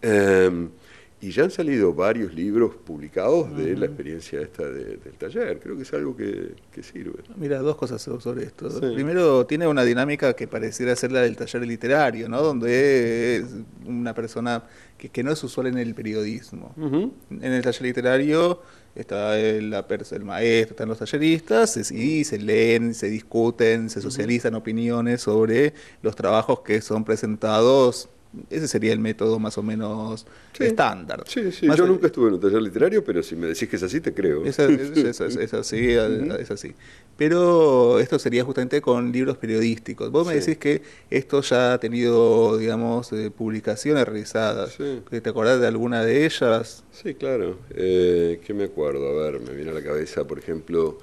Em, 0.00 0.70
y 1.20 1.32
ya 1.32 1.42
han 1.44 1.50
salido 1.50 1.92
varios 1.92 2.32
libros 2.32 2.76
publicados 2.76 3.56
de 3.56 3.76
la 3.76 3.86
experiencia 3.86 4.40
esta 4.40 4.64
del 4.64 5.00
taller. 5.18 5.58
Creo 5.58 5.76
que 5.76 5.82
es 5.82 5.92
algo 5.92 6.16
que, 6.16 6.54
sirve. 6.82 7.24
Mira, 7.36 7.58
dos 7.58 7.76
cosas 7.76 8.00
sobre 8.00 8.44
esto. 8.44 8.68
Primero, 8.94 9.44
tiene 9.44 9.66
una 9.66 9.82
dinámica 9.82 10.34
que 10.34 10.46
pareciera 10.46 10.94
ser 10.94 11.10
la 11.10 11.22
del 11.22 11.36
taller 11.36 11.66
literario, 11.66 12.28
¿no? 12.28 12.40
Donde 12.40 13.36
es 13.36 13.46
una 13.84 14.14
persona 14.14 14.62
que, 14.96 15.08
que 15.08 15.24
no 15.24 15.32
es 15.32 15.42
usual 15.42 15.66
en 15.66 15.78
el 15.78 15.92
periodismo. 15.94 16.72
En 16.78 17.52
el 17.52 17.62
taller 17.62 17.82
literario 17.82 18.62
está 18.94 19.38
el, 19.38 19.70
la, 19.70 19.84
el 19.88 20.24
maestro, 20.24 20.74
están 20.74 20.88
los 20.88 20.98
talleristas, 20.98 21.90
y 21.90 22.22
se 22.22 22.38
leen, 22.38 22.94
se 22.94 23.08
discuten, 23.08 23.90
se 23.90 24.00
socializan 24.00 24.54
opiniones 24.54 25.22
sobre 25.22 25.74
los 26.02 26.14
trabajos 26.14 26.60
que 26.60 26.80
son 26.80 27.04
presentados 27.04 28.08
ese 28.50 28.68
sería 28.68 28.92
el 28.92 28.98
método 28.98 29.38
más 29.38 29.56
o 29.56 29.62
menos 29.62 30.26
estándar. 30.58 31.24
Sí, 31.26 31.50
sí. 31.50 31.66
Yo 31.74 31.86
nunca 31.86 32.08
estuve 32.08 32.28
en 32.28 32.34
un 32.34 32.40
taller 32.40 32.60
literario, 32.60 33.02
pero 33.02 33.22
si 33.22 33.36
me 33.36 33.46
decís 33.46 33.68
que 33.68 33.76
es 33.76 33.82
así, 33.82 34.00
te 34.00 34.12
creo. 34.12 34.44
Es, 34.44 34.58
así, 34.58 35.90
es 35.90 36.50
así. 36.50 36.74
Pero 37.16 37.98
esto 37.98 38.18
sería 38.18 38.44
justamente 38.44 38.80
con 38.80 39.12
libros 39.12 39.38
periodísticos. 39.38 40.10
Vos 40.10 40.26
me 40.26 40.34
decís 40.34 40.58
que 40.58 40.82
esto 41.10 41.40
ya 41.40 41.74
ha 41.74 41.80
tenido, 41.80 42.58
digamos, 42.58 43.12
eh, 43.12 43.30
publicaciones 43.30 44.06
realizadas. 44.06 44.76
¿Te 44.76 45.28
acordás 45.28 45.60
de 45.60 45.66
alguna 45.66 46.04
de 46.04 46.26
ellas? 46.26 46.84
Sí, 46.92 47.14
claro. 47.14 47.58
Eh, 47.70 48.40
¿Qué 48.46 48.52
me 48.52 48.64
acuerdo? 48.64 49.08
A 49.08 49.30
ver, 49.30 49.40
me 49.40 49.54
viene 49.54 49.70
a 49.70 49.74
la 49.74 49.82
cabeza, 49.82 50.26
por 50.26 50.38
ejemplo, 50.38 50.98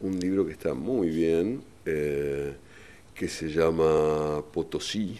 un 0.00 0.18
libro 0.20 0.44
que 0.44 0.52
está 0.52 0.74
muy 0.74 1.08
bien, 1.08 1.62
eh, 1.86 2.54
que 3.14 3.28
se 3.28 3.48
llama 3.48 4.44
Potosí 4.52 5.18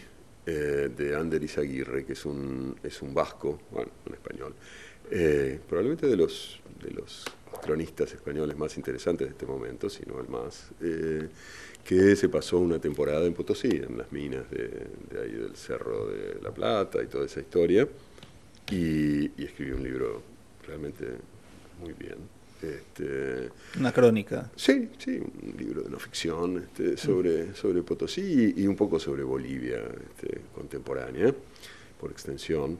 eh, 0.49 0.89
de 0.95 1.13
Ander 1.13 1.43
Izaguirre, 1.43 2.05
que 2.05 2.13
es 2.13 2.25
un, 2.25 2.73
es 2.81 3.01
un 3.01 3.13
vasco, 3.13 3.59
bueno, 3.69 3.91
un 4.05 4.13
español, 4.13 4.55
eh, 5.11 5.59
probablemente 5.67 6.07
de 6.07 6.15
los, 6.15 6.61
de 6.81 6.91
los 6.91 7.25
cronistas 7.61 8.13
españoles 8.13 8.57
más 8.57 8.77
interesantes 8.77 9.27
de 9.27 9.31
este 9.33 9.45
momento, 9.45 9.89
sino 9.89 10.21
el 10.21 10.29
más, 10.29 10.71
eh, 10.81 11.27
que 11.83 12.15
se 12.15 12.29
pasó 12.29 12.59
una 12.59 12.79
temporada 12.79 13.25
en 13.25 13.33
Potosí, 13.33 13.67
en 13.67 13.97
las 13.97 14.09
minas 14.13 14.49
de, 14.49 14.87
ahí 15.21 15.33
del 15.33 15.57
Cerro 15.57 16.07
de 16.07 16.39
la 16.41 16.51
Plata 16.51 17.03
y 17.03 17.07
toda 17.07 17.25
esa 17.25 17.41
historia, 17.41 17.85
y 18.71 19.43
escribió 19.43 19.75
un 19.75 19.83
libro 19.83 20.21
realmente 20.65 21.07
muy 21.81 21.91
bien. 21.91 22.36
Este, 22.61 23.49
Una 23.79 23.91
crónica. 23.91 24.49
Sí, 24.55 24.89
sí, 24.97 25.19
un 25.19 25.55
libro 25.57 25.83
de 25.83 25.89
no 25.89 25.99
ficción 25.99 26.57
este, 26.57 26.97
sobre, 26.97 27.53
sobre 27.53 27.83
Potosí 27.83 28.53
y, 28.57 28.65
un 28.65 28.75
poco 28.75 28.99
sobre 28.99 29.23
Bolivia 29.23 29.77
este, 29.77 30.41
contemporánea, 30.53 31.33
por 31.99 32.11
extensión. 32.11 32.77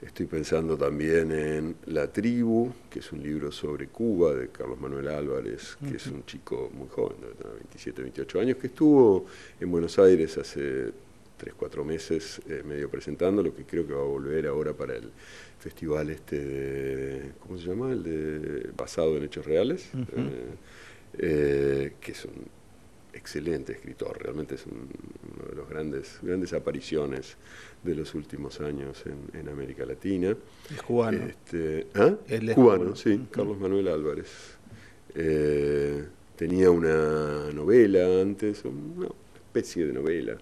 Estoy 0.00 0.26
pensando 0.26 0.76
también 0.76 1.32
en 1.32 1.76
La 1.86 2.12
tribu, 2.12 2.70
que 2.90 2.98
es 2.98 3.12
un 3.12 3.22
libro 3.22 3.50
sobre 3.50 3.88
Cuba 3.88 4.34
de 4.34 4.48
Carlos 4.48 4.78
Manuel 4.78 5.08
Álvarez, 5.08 5.78
que 5.88 5.96
es 5.96 6.06
un 6.08 6.24
chico 6.26 6.70
muy 6.74 6.88
joven, 6.88 7.16
de 7.20 7.48
27, 7.48 8.02
28 8.02 8.40
años, 8.40 8.56
que 8.58 8.66
estuvo 8.66 9.24
en 9.58 9.70
Buenos 9.70 9.98
Aires 9.98 10.36
hace 10.36 10.92
3, 11.36 11.54
4 11.54 11.84
meses 11.84 12.40
eh, 12.48 12.62
medio 12.64 12.90
presentando, 12.90 13.42
lo 13.42 13.54
que 13.54 13.64
creo 13.64 13.86
que 13.86 13.92
va 13.92 14.00
a 14.00 14.04
volver 14.04 14.46
ahora 14.46 14.72
para 14.72 14.96
el 14.96 15.10
festival 15.58 16.10
este 16.10 16.38
de, 16.38 17.32
¿cómo 17.40 17.58
se 17.58 17.66
llama? 17.66 17.92
El 17.92 18.02
de 18.02 18.70
basado 18.76 19.16
en 19.16 19.24
hechos 19.24 19.44
reales, 19.44 19.90
eh, 19.94 20.54
eh, 21.18 21.92
que 22.00 22.12
es 22.12 22.24
un 22.24 22.56
excelente 23.12 23.72
escritor, 23.72 24.22
realmente 24.22 24.56
es 24.56 24.66
una 24.66 25.48
de 25.50 25.56
las 25.56 25.68
grandes, 25.68 26.18
grandes 26.22 26.52
apariciones 26.52 27.36
de 27.82 27.94
los 27.94 28.14
últimos 28.14 28.60
años 28.60 29.04
en, 29.06 29.48
América 29.48 29.86
Latina. 29.86 30.36
Es 30.70 30.82
cubano. 30.82 31.24
Este, 31.24 31.86
¿ah? 31.94 32.14
cubano, 32.54 32.94
sí, 32.94 33.26
Carlos 33.30 33.58
Manuel 33.58 33.88
Álvarez. 33.88 34.56
Eh, 35.14 36.04
tenía 36.36 36.70
una 36.70 37.50
novela 37.52 38.20
antes, 38.20 38.62
una 38.64 39.08
especie 39.34 39.86
de 39.86 39.92
novela, 39.94 40.36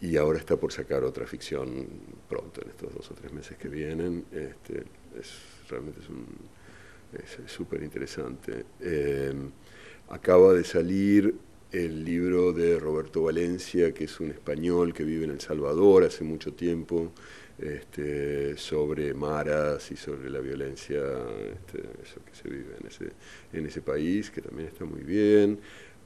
y 0.00 0.16
ahora 0.16 0.38
está 0.38 0.56
por 0.56 0.72
sacar 0.72 1.04
otra 1.04 1.26
ficción 1.26 1.86
pronto, 2.28 2.60
en 2.62 2.70
estos 2.70 2.92
dos 2.94 3.10
o 3.10 3.14
tres 3.14 3.32
meses 3.32 3.56
que 3.56 3.68
vienen. 3.68 4.24
Este, 4.32 4.84
es, 5.18 5.32
realmente 5.68 6.00
es 6.00 7.52
súper 7.52 7.82
interesante. 7.82 8.64
Eh, 8.80 9.32
acaba 10.08 10.52
de 10.54 10.64
salir 10.64 11.34
el 11.70 12.04
libro 12.04 12.52
de 12.52 12.78
Roberto 12.78 13.22
Valencia, 13.22 13.92
que 13.92 14.04
es 14.04 14.20
un 14.20 14.30
español 14.30 14.92
que 14.92 15.04
vive 15.04 15.24
en 15.24 15.30
El 15.30 15.40
Salvador 15.40 16.04
hace 16.04 16.22
mucho 16.24 16.52
tiempo, 16.52 17.12
este, 17.58 18.56
sobre 18.56 19.14
maras 19.14 19.90
y 19.90 19.96
sobre 19.96 20.28
la 20.30 20.40
violencia 20.40 20.98
este, 20.98 21.78
eso 22.02 22.20
que 22.24 22.34
se 22.34 22.48
vive 22.48 22.76
en 22.80 22.86
ese, 22.86 23.12
en 23.52 23.66
ese 23.66 23.82
país, 23.82 24.30
que 24.30 24.42
también 24.42 24.68
está 24.68 24.84
muy 24.84 25.02
bien. 25.02 25.60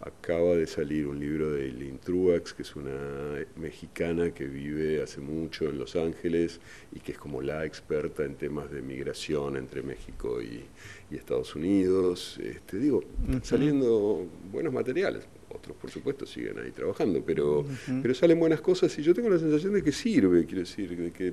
Acaba 0.07 0.55
de 0.55 0.69
salir 0.69 1.09
un 1.09 1.19
libro 1.19 1.51
de 1.51 1.65
Eileen 1.65 1.99
Truax, 1.99 2.55
que 2.55 2.63
es 2.63 2.77
una 2.77 3.45
mexicana 3.57 4.31
que 4.31 4.47
vive 4.47 5.03
hace 5.03 5.21
mucho 5.21 5.65
en 5.69 5.79
Los 5.79 5.97
Ángeles 5.97 6.61
y 6.95 7.01
que 7.01 7.11
es 7.11 7.19
como 7.19 7.43
la 7.43 7.65
experta 7.65 8.25
en 8.25 8.37
temas 8.37 8.71
de 8.71 8.83
migración 8.83 9.57
entre 9.57 9.83
México 9.83 10.41
y, 10.41 10.65
Estados 11.11 11.57
Unidos. 11.57 12.39
Este, 12.41 12.79
digo, 12.79 13.03
saliendo 13.43 14.27
buenos 14.53 14.73
materiales. 14.73 15.25
Otros, 15.49 15.77
por 15.77 15.91
supuesto, 15.91 16.25
siguen 16.25 16.59
ahí 16.61 16.71
trabajando, 16.71 17.23
pero, 17.25 17.65
pero 18.01 18.15
salen 18.15 18.39
buenas 18.39 18.61
cosas 18.61 18.97
y 18.99 19.03
yo 19.03 19.13
tengo 19.13 19.29
la 19.29 19.39
sensación 19.39 19.73
de 19.73 19.83
que 19.83 19.91
sirve, 19.91 20.45
quiero 20.45 20.61
decir, 20.61 20.97
de 20.97 21.11
que 21.11 21.33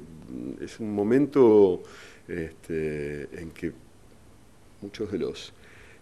es 0.62 0.80
un 0.80 0.94
momento 0.94 1.84
este, 2.28 3.28
en 3.40 3.52
que 3.52 3.72
muchos 4.82 5.12
de 5.12 5.20
los 5.20 5.54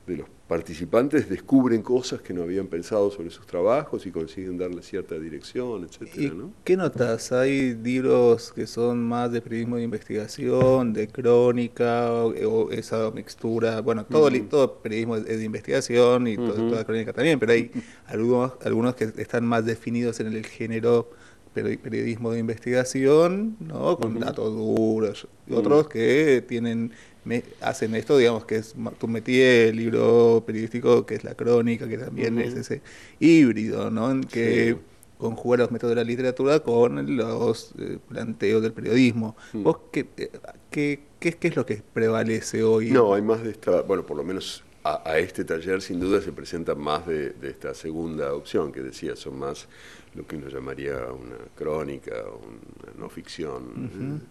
de 0.08 0.18
los 0.18 0.28
participantes 0.48 1.30
descubren 1.30 1.82
cosas 1.82 2.22
que 2.22 2.34
no 2.34 2.44
habían 2.44 2.68
pensado 2.68 3.10
sobre 3.10 3.30
sus 3.30 3.46
trabajos 3.46 4.06
y 4.06 4.12
consiguen 4.12 4.58
darle 4.58 4.82
cierta 4.82 5.18
dirección, 5.18 5.86
etcétera, 5.86 6.34
¿no? 6.34 6.52
¿Qué 6.66 6.76
notas? 6.76 7.32
¿Hay 7.32 7.74
libros 7.76 8.52
que 8.52 8.68
son 8.68 9.02
más 9.02 9.32
de 9.32 9.42
periodismo 9.42 9.78
de 9.78 9.84
investigación, 9.84 10.92
de 10.92 11.08
crónica, 11.08 12.12
o, 12.12 12.70
esa 12.72 13.12
mixtura? 13.12 13.80
Bueno, 13.80 14.06
todo, 14.06 14.30
todo 14.50 14.82
periodismo 14.82 15.16
es 15.16 15.26
de 15.26 15.44
investigación 15.44 16.28
y 16.28 16.36
toda 16.36 16.84
crónica 16.84 17.14
también, 17.14 17.40
pero 17.40 17.54
hay 17.54 17.72
algunos, 18.08 18.54
algunos 18.66 18.96
que 18.96 19.06
están 19.06 19.46
más 19.46 19.66
definidos 19.66 20.20
en 20.20 20.28
el 20.28 20.46
género 20.46 21.12
periodismo 21.54 22.32
de 22.32 22.40
investigación, 22.40 23.58
¿no? 23.60 23.98
con 23.98 24.20
datos 24.20 24.54
duros, 24.54 25.28
y 25.48 25.54
otros 25.54 25.88
que 25.88 26.44
tienen 26.48 26.92
me 27.24 27.44
hacen 27.62 27.94
esto, 27.96 28.18
digamos 28.18 28.46
que 28.46 28.56
es 28.56 28.76
tú 28.98 29.08
metí 29.08 29.40
el 29.42 29.76
libro 29.76 30.44
periodístico 30.46 31.06
que 31.06 31.16
es 31.16 31.24
la 31.24 31.36
crónica, 31.36 31.88
que 31.88 31.98
también 31.98 32.40
es 32.40 32.56
ese 32.56 32.82
híbrido, 33.20 33.92
¿no? 33.92 34.10
En 34.10 34.24
que 34.24 34.78
conjuga 35.20 35.58
los 35.58 35.72
métodos 35.72 35.92
de 35.92 36.02
la 36.02 36.04
literatura 36.04 36.62
con 36.62 37.16
los 37.16 37.74
eh, 37.78 38.00
planteos 38.10 38.64
del 38.64 38.74
periodismo. 38.74 39.36
Mm. 39.54 39.64
¿Vos 39.64 39.78
qué, 39.92 40.08
eh, 40.18 40.32
qué, 40.72 41.04
qué, 41.20 41.34
qué, 41.34 41.48
es 41.50 41.56
lo 41.56 41.64
que 41.64 41.84
prevalece 41.94 42.64
hoy? 42.64 42.90
No, 42.90 43.14
hay 43.14 43.22
más 43.22 43.44
de 43.44 43.52
esta, 43.52 43.84
bueno, 43.84 44.04
por 44.04 44.18
lo 44.18 44.24
menos 44.24 44.64
a, 44.84 45.18
este 45.20 45.46
taller 45.46 45.82
sin 45.82 46.00
duda 46.00 46.22
se 46.22 46.32
presenta 46.32 46.76
más 46.76 47.06
de, 47.06 47.36
esta 47.44 47.74
segunda 47.74 48.34
opción 48.34 48.72
que 48.72 48.82
decía, 48.82 49.16
son 49.16 49.38
más 49.40 49.68
lo 50.14 50.26
que 50.28 50.36
uno 50.36 50.48
llamaría 50.48 50.98
una 51.12 51.38
crónica, 51.56 52.14
una 52.14 52.94
no 53.00 53.10
ficción. 53.10 54.22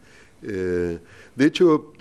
Eh, 0.42 0.98
de 1.36 1.44
hecho, 1.44 1.92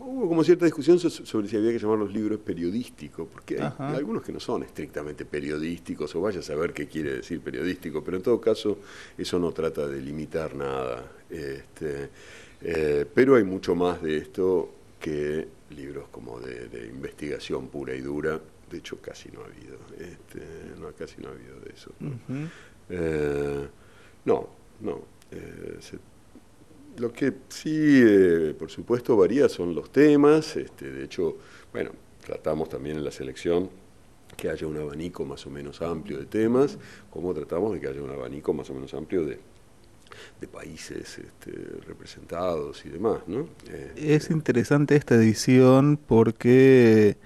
hubo 0.00 0.28
como 0.28 0.44
cierta 0.44 0.66
discusión 0.66 0.98
sobre 0.98 1.48
si 1.48 1.56
había 1.56 1.72
que 1.72 1.78
llamar 1.78 1.98
los 1.98 2.12
libros 2.12 2.38
periodísticos, 2.40 3.26
porque 3.32 3.60
hay, 3.60 3.96
algunos 3.96 4.22
que 4.22 4.32
no 4.32 4.40
son 4.40 4.62
estrictamente 4.62 5.24
periodísticos, 5.24 6.14
o 6.14 6.20
vaya 6.20 6.40
a 6.40 6.42
saber 6.42 6.72
qué 6.72 6.86
quiere 6.86 7.16
decir 7.16 7.40
periodístico, 7.40 8.04
pero 8.04 8.18
en 8.18 8.22
todo 8.22 8.40
caso 8.40 8.78
eso 9.16 9.38
no 9.38 9.52
trata 9.52 9.86
de 9.86 10.00
limitar 10.00 10.54
nada. 10.54 11.10
Este, 11.30 12.10
eh, 12.60 13.06
pero 13.12 13.36
hay 13.36 13.44
mucho 13.44 13.74
más 13.74 14.02
de 14.02 14.18
esto 14.18 14.70
que 15.00 15.48
libros 15.70 16.08
como 16.10 16.38
de, 16.40 16.88
investigación 16.88 17.68
pura 17.68 17.94
y 17.94 18.00
dura. 18.00 18.38
De 18.70 18.78
hecho, 18.78 18.98
casi 19.00 19.30
no 19.30 19.40
ha 19.40 19.44
habido. 19.44 19.76
Este, 19.98 20.80
no, 20.80 20.92
casi 20.92 21.20
no 21.20 21.28
ha 21.28 21.32
habido 21.32 21.58
de 21.60 21.72
eso. 21.72 21.92
Eh, 22.90 23.66
no, 24.24 24.48
no. 24.80 25.12
Se, 25.80 25.98
lo 26.98 27.12
que 27.12 27.32
sí, 27.48 28.02
eh, 28.04 28.54
por 28.58 28.70
supuesto, 28.70 29.16
varía 29.16 29.48
son 29.48 29.74
los 29.74 29.90
temas. 29.90 30.56
Este, 30.56 30.90
de 30.90 31.04
hecho, 31.04 31.36
bueno, 31.72 31.90
tratamos 32.24 32.68
también 32.68 32.96
en 32.96 33.04
la 33.04 33.10
selección 33.10 33.70
que 34.36 34.48
haya 34.48 34.66
un 34.66 34.78
abanico 34.78 35.24
más 35.24 35.46
o 35.46 35.50
menos 35.50 35.82
amplio 35.82 36.18
de 36.18 36.26
temas, 36.26 36.78
como 37.10 37.32
tratamos 37.34 37.74
de 37.74 37.80
que 37.80 37.88
haya 37.88 38.02
un 38.02 38.10
abanico 38.10 38.52
más 38.52 38.68
o 38.70 38.74
menos 38.74 38.94
amplio 38.94 39.24
de, 39.24 39.38
países 40.52 41.18
este, 41.18 41.52
representados 41.86 42.84
y 42.84 42.90
demás. 42.90 43.22
¿no? 43.26 43.48
Es 43.96 44.30
interesante 44.30 44.96
esta 44.96 45.14
edición 45.14 45.96
porque 45.96 47.16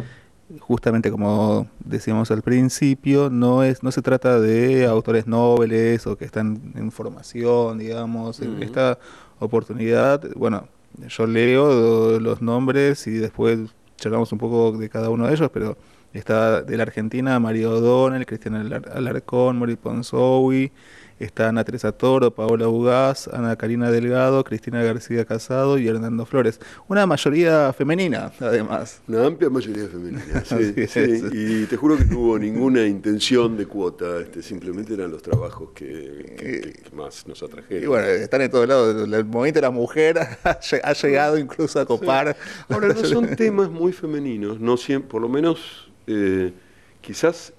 justamente 0.61 1.11
como 1.11 1.69
decíamos 1.81 2.31
al 2.31 2.43
principio, 2.43 3.31
no 3.31 3.63
es 3.63 3.83
no 3.83 3.91
se 3.91 4.03
trata 4.03 4.41
de 4.41 4.87
autores 4.87 5.27
nobles 5.27 6.07
o 6.07 6.17
que 6.17 6.25
están 6.25 6.73
en 6.75 6.93
formación, 6.93 7.79
digamos, 7.79 8.41
está 8.61 8.99
oportunidad, 9.39 10.23
bueno, 10.35 10.69
yo 11.09 11.27
leo 11.27 12.19
los 12.21 12.41
nombres 12.43 13.07
y 13.07 13.13
después 13.13 13.59
charlamos 13.97 14.33
un 14.33 14.39
poco 14.39 14.73
de 14.73 14.89
cada 14.89 15.11
uno 15.11 15.27
de 15.27 15.35
ellos, 15.35 15.51
pero 15.53 15.77
está 16.13 16.63
de 16.63 16.77
la 16.77 16.85
Argentina 16.85 17.39
Mario 17.41 17.73
O'Donnell, 17.73 18.27
Cristian 18.27 18.73
Alarcón, 18.95 19.59
Mori 19.59 19.77
Ponzowi, 19.77 20.73
está 21.19 21.49
Ana 21.49 21.65
Teresa 21.65 21.93
Toro, 21.93 22.35
Paola 22.35 22.69
Ugaz, 22.69 23.29
Ana 23.29 23.57
Karina 23.57 23.91
Delgado, 23.91 24.45
Cristina 24.45 24.83
García 24.83 25.25
Casado 25.25 25.79
y 25.79 25.89
Hernando 25.89 26.27
Flores. 26.27 26.61
Una 26.89 27.07
mayoría 27.07 27.73
femenina, 27.73 28.33
además. 28.41 29.01
Una 29.09 29.27
amplia 29.27 29.49
mayoría 29.49 29.89
femenina, 29.89 30.45
sí. 30.45 30.87
sí. 30.87 31.23
Y 31.33 31.67
te 31.67 31.77
juro 31.77 31.97
que 31.97 32.05
no 32.05 32.19
hubo 32.19 32.39
ninguna 32.39 32.85
intención 32.87 33.57
de 33.57 33.67
cuota, 33.67 34.21
este, 34.21 34.43
simplemente 34.43 34.95
eran 34.95 35.11
los 35.11 35.23
trabajos 35.23 35.71
que, 35.75 36.83
más 36.93 37.27
nos 37.27 37.43
atrajeron. 37.43 37.83
Y 37.83 37.87
bueno, 37.87 38.07
están 38.07 38.43
en 38.43 38.51
todos 38.51 38.69
lados. 38.69 39.09
El 39.11 39.25
movimiento 39.25 39.59
de 39.59 39.67
la 39.67 39.71
mujer 39.71 40.19
ha 40.45 40.93
llegado 40.93 41.39
incluso 41.39 41.81
a 41.81 41.87
copar. 41.87 42.37
Ahora, 42.69 42.89
no 42.89 42.95
son 43.05 43.35
temas 43.37 43.71
muy 43.71 43.93
femeninos, 43.93 44.61
no 44.61 44.77
siempre, 44.77 45.11
por 45.11 45.23
lo 45.23 45.29
menos, 45.29 45.91
eh, 46.07 46.53
quizás 47.01 47.53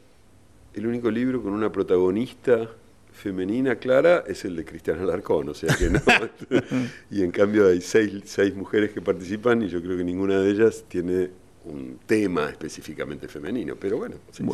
el 0.74 0.86
único 0.86 1.10
libro 1.10 1.42
con 1.42 1.54
una 1.54 1.72
protagonista 1.72 2.70
femenina 3.18 3.76
clara 3.76 4.24
es 4.28 4.46
el 4.46 4.56
de 4.56 4.64
Cristiana 4.64 5.02
Alarcón, 5.02 5.50
o 5.50 5.54
sea 5.54 5.76
que 5.76 5.90
no. 5.90 6.00
y 7.12 7.24
en 7.24 7.32
cambio 7.32 7.68
hay 7.68 7.82
seis, 7.82 8.22
seis 8.26 8.56
mujeres 8.56 8.92
que 8.92 9.02
participan 9.02 9.64
y 9.64 9.68
yo 9.68 9.82
creo 9.82 9.98
que 9.98 10.04
ninguna 10.04 10.40
de 10.40 10.52
ellas 10.52 10.86
tiene 10.88 11.32
un 11.66 12.00
tema 12.06 12.50
específicamente 12.50 13.28
femenino, 13.28 13.76
pero 13.76 13.98
bueno, 13.98 14.16
son 14.32 14.46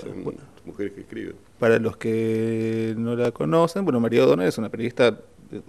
mujeres 0.66 0.94
que 0.94 1.02
escriben. 1.02 1.36
Para 1.60 1.78
los 1.78 1.98
que 1.98 2.96
no 2.98 3.16
la 3.16 3.32
conocen, 3.32 3.84
bueno, 3.84 4.00
María 4.00 4.24
O'Donnell 4.24 4.48
es 4.48 4.58
una 4.58 4.70
periodista, 4.70 5.20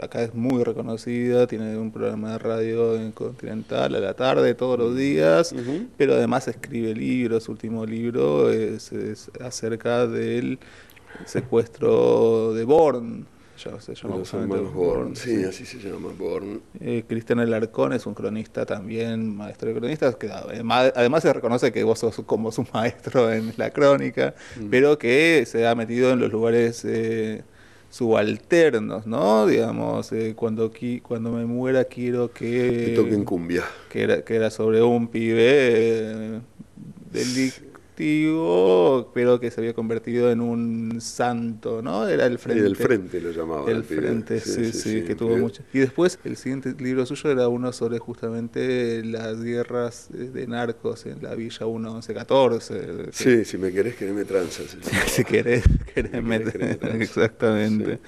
acá 0.01 0.23
es 0.23 0.35
muy 0.35 0.63
reconocida, 0.63 1.47
tiene 1.47 1.77
un 1.77 1.93
programa 1.93 2.33
de 2.33 2.39
radio 2.39 2.97
en 2.97 3.13
Continental 3.13 3.95
a 3.95 4.01
la 4.01 4.15
tarde 4.15 4.55
todos 4.55 4.79
los 4.79 4.97
días, 4.97 5.55
pero 5.99 6.15
además 6.15 6.49
escribe 6.49 6.95
libros, 6.95 7.45
su 7.45 7.53
último 7.53 7.85
libro 7.85 8.51
es, 8.51 8.93
es 8.93 9.31
acerca 9.41 10.07
del 10.07 10.59
secuestro 11.27 12.53
de 12.55 12.65
Born, 12.65 13.27
se 13.57 13.95
llama 13.95 14.57
Born. 14.61 15.15
Sí, 15.15 15.45
así 15.45 15.65
se 15.65 15.79
llama, 15.79 16.11
Born. 16.19 16.61
Eh, 16.81 17.05
Cristian 17.07 17.39
Alarcón 17.39 17.93
es 17.93 18.05
un 18.05 18.15
cronista 18.15 18.67
también, 18.67 19.37
maestro 19.37 19.69
de 19.69 19.77
cronistas, 19.77 20.17
que 20.17 20.29
además, 20.31 21.23
se 21.23 21.33
reconoce 21.33 21.73
que 21.73 21.85
vos 21.85 21.99
sos 21.99 22.21
como 22.27 22.51
su 22.51 22.67
maestro 22.73 23.33
en 23.33 23.53
la 23.57 23.71
crónica, 23.71 24.35
mm. 24.61 24.67
pero 24.71 24.99
que 24.99 25.45
se 25.47 25.67
ha 25.67 25.75
metido 25.75 26.11
en 26.11 26.21
los 26.21 26.33
lugares 26.33 26.85
eh, 26.85 27.43
subalternos, 27.91 29.07
¿no? 29.07 29.47
Digamos, 29.47 30.13
eh, 30.13 30.35
cuando, 30.35 30.73
cuando 31.03 31.31
me 31.31 31.47
muera 31.47 31.85
quiero 31.85 32.33
que... 32.33 32.87
Que 32.87 32.93
toquen 32.97 33.25
cumbia. 33.25 33.63
Que 33.89 34.03
era, 34.03 34.23
que 34.23 34.35
era 34.35 34.51
sobre 34.51 34.83
un 34.83 35.07
pibe 35.09 35.37
eh, 35.39 36.41
del 37.97 39.05
pero 39.13 39.41
que 39.41 39.51
se 39.51 39.61
había 39.61 39.75
convertido 39.75 40.31
en 40.31 40.41
un 40.41 41.01
santo, 41.01 41.83
¿no? 41.83 42.09
Era 42.09 42.27
el 42.27 42.39
frente. 42.39 42.67
el 42.67 42.77
frente 42.77 43.21
lo 43.21 43.31
llamaba. 43.31 43.71
El, 43.71 43.85
frente, 43.85 44.41
sí, 44.41 44.73
sí, 44.73 45.03
que 45.03 45.15
tuvo 45.15 45.37
mucho. 45.37 45.63
Y 45.73 45.79
después 45.79 46.19
el 46.25 46.37
siguiente 46.37 46.75
libro 46.79 47.07
suyo 47.07 47.31
era 47.31 47.49
uno 47.49 47.73
sobre 47.73 47.99
justamente 47.99 49.05
las 49.05 49.43
guerras 49.43 50.09
de 50.11 50.47
narcos 50.47 51.07
en 51.07 51.23
la 51.23 51.35
Villa 51.35 51.67
1114. 51.67 53.13
Sí, 53.13 53.45
si 53.45 53.59
me 53.59 53.73
querés, 53.73 53.95
quereme 53.97 54.25
tranzas. 54.25 54.77
si 55.07 55.25
querés, 55.25 55.65
quereme, 55.95 56.37
Exactamente. 57.01 58.01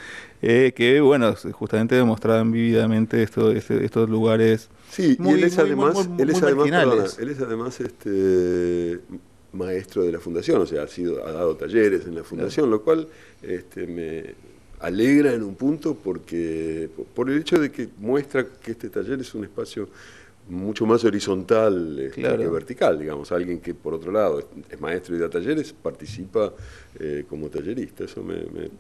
Eh, 0.43 0.73
que 0.77 1.01
bueno, 1.01 1.35
justamente 1.53 1.95
demostraban 1.95 2.53
vividamente 2.53 3.23
esto, 3.23 3.53
este, 3.53 3.85
estos 3.85 4.09
lugares. 4.09 4.69
Sí, 4.91 5.17
y 5.19 5.29
él 5.29 5.45
es 5.45 5.59
además, 5.59 6.09
él 6.19 6.31
es 6.31 6.43
además, 6.43 7.19
él 7.19 7.31
es 7.31 7.41
además 7.41 7.81
este 7.81 9.01
maestro 9.57 10.05
de 10.05 10.13
la 10.13 10.21
fundación, 10.21 10.61
o 10.61 10.67
sea, 10.67 10.83
ha, 10.83 10.89
sido, 10.89 11.27
ha 11.27 11.33
dado 11.33 11.57
talleres 11.57 12.07
en 12.07 12.15
la 12.15 12.25
fundación, 12.25 12.71
lo 12.71 12.83
cual 12.83 13.09
este, 13.43 13.87
me 13.87 14.35
alegra 14.81 15.33
en 15.33 15.43
un 15.43 15.55
punto 15.55 15.95
porque 15.95 16.89
por 17.15 17.31
el 17.31 17.39
hecho 17.39 17.59
de 17.59 17.71
que 17.71 17.89
muestra 17.99 18.47
que 18.47 18.73
este 18.73 18.91
taller 18.91 19.21
es 19.21 19.35
un 19.35 19.45
espacio 19.45 19.89
mucho 20.49 20.87
más 20.87 21.05
horizontal 21.05 21.99
este, 21.99 22.23
que 22.23 22.49
vertical, 22.49 22.99
digamos. 22.99 23.33
Alguien 23.33 23.61
que, 23.61 23.75
por 23.75 23.95
otro 23.95 24.13
lado, 24.13 24.41
es, 24.71 24.81
maestro 24.81 25.17
y 25.17 25.19
da 25.19 25.29
talleres, 25.29 25.73
participa 25.73 26.53
eh, 26.99 27.25
como 27.29 27.49
tallerista. 27.49 28.05
Eso 28.05 28.23
me, 28.23 28.37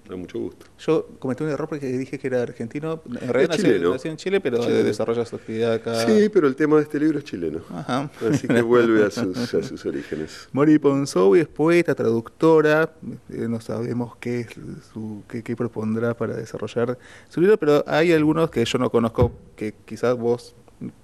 da 0.08 0.16
mucho 0.16 0.38
gusto. 0.38 0.66
Yo 0.78 1.08
cometí 1.18 1.42
un 1.42 1.50
error 1.50 1.68
porque 1.68 1.86
dije 1.86 2.18
que 2.18 2.26
era 2.28 2.42
argentino. 2.42 3.02
En 3.20 3.32
realidad 3.32 3.56
nació, 3.58 4.10
en 4.10 4.16
Chile, 4.16 4.40
pero 4.40 4.64
desarrolla 4.64 5.24
su 5.24 5.36
actividad 5.36 5.74
acá. 5.74 6.06
Sí, 6.06 6.28
pero 6.28 6.46
el 6.46 6.54
tema 6.54 6.76
de 6.76 6.82
este 6.82 7.00
libro 7.00 7.18
es 7.18 7.24
chileno. 7.24 7.60
Así 7.86 8.46
que 8.46 8.62
vuelve 8.62 9.04
a 9.04 9.10
sus, 9.10 9.84
orígenes. 9.86 10.48
Mori 10.52 10.78
Ponzowi 10.78 11.40
es 11.40 11.48
poeta, 11.48 11.94
traductora. 11.94 12.92
Eh, 13.30 13.46
no 13.48 13.60
sabemos 13.60 14.16
qué, 14.16 14.40
es 14.40 14.48
su, 14.92 15.24
qué, 15.28 15.42
qué 15.42 15.56
propondrá 15.56 16.14
para 16.14 16.36
desarrollar 16.36 16.98
su 17.28 17.40
libro, 17.40 17.56
pero 17.58 17.84
hay 17.86 18.12
algunos 18.12 18.50
que 18.50 18.64
yo 18.64 18.78
no 18.78 18.90
conozco 18.90 19.32
que 19.56 19.74
quizás 19.84 20.16
vos 20.16 20.54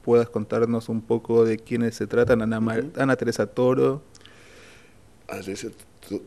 puedas 0.02 0.29
contarnos 0.29 0.88
un 0.88 1.02
poco 1.02 1.45
de 1.45 1.59
quiénes 1.59 1.95
se 1.95 2.07
tratan. 2.07 2.43
Ana, 2.43 2.61
Ana 2.97 3.17
Teresa 3.17 3.47
Toro. 3.47 4.02
Ana 5.28 5.43
Teresa 5.43 5.69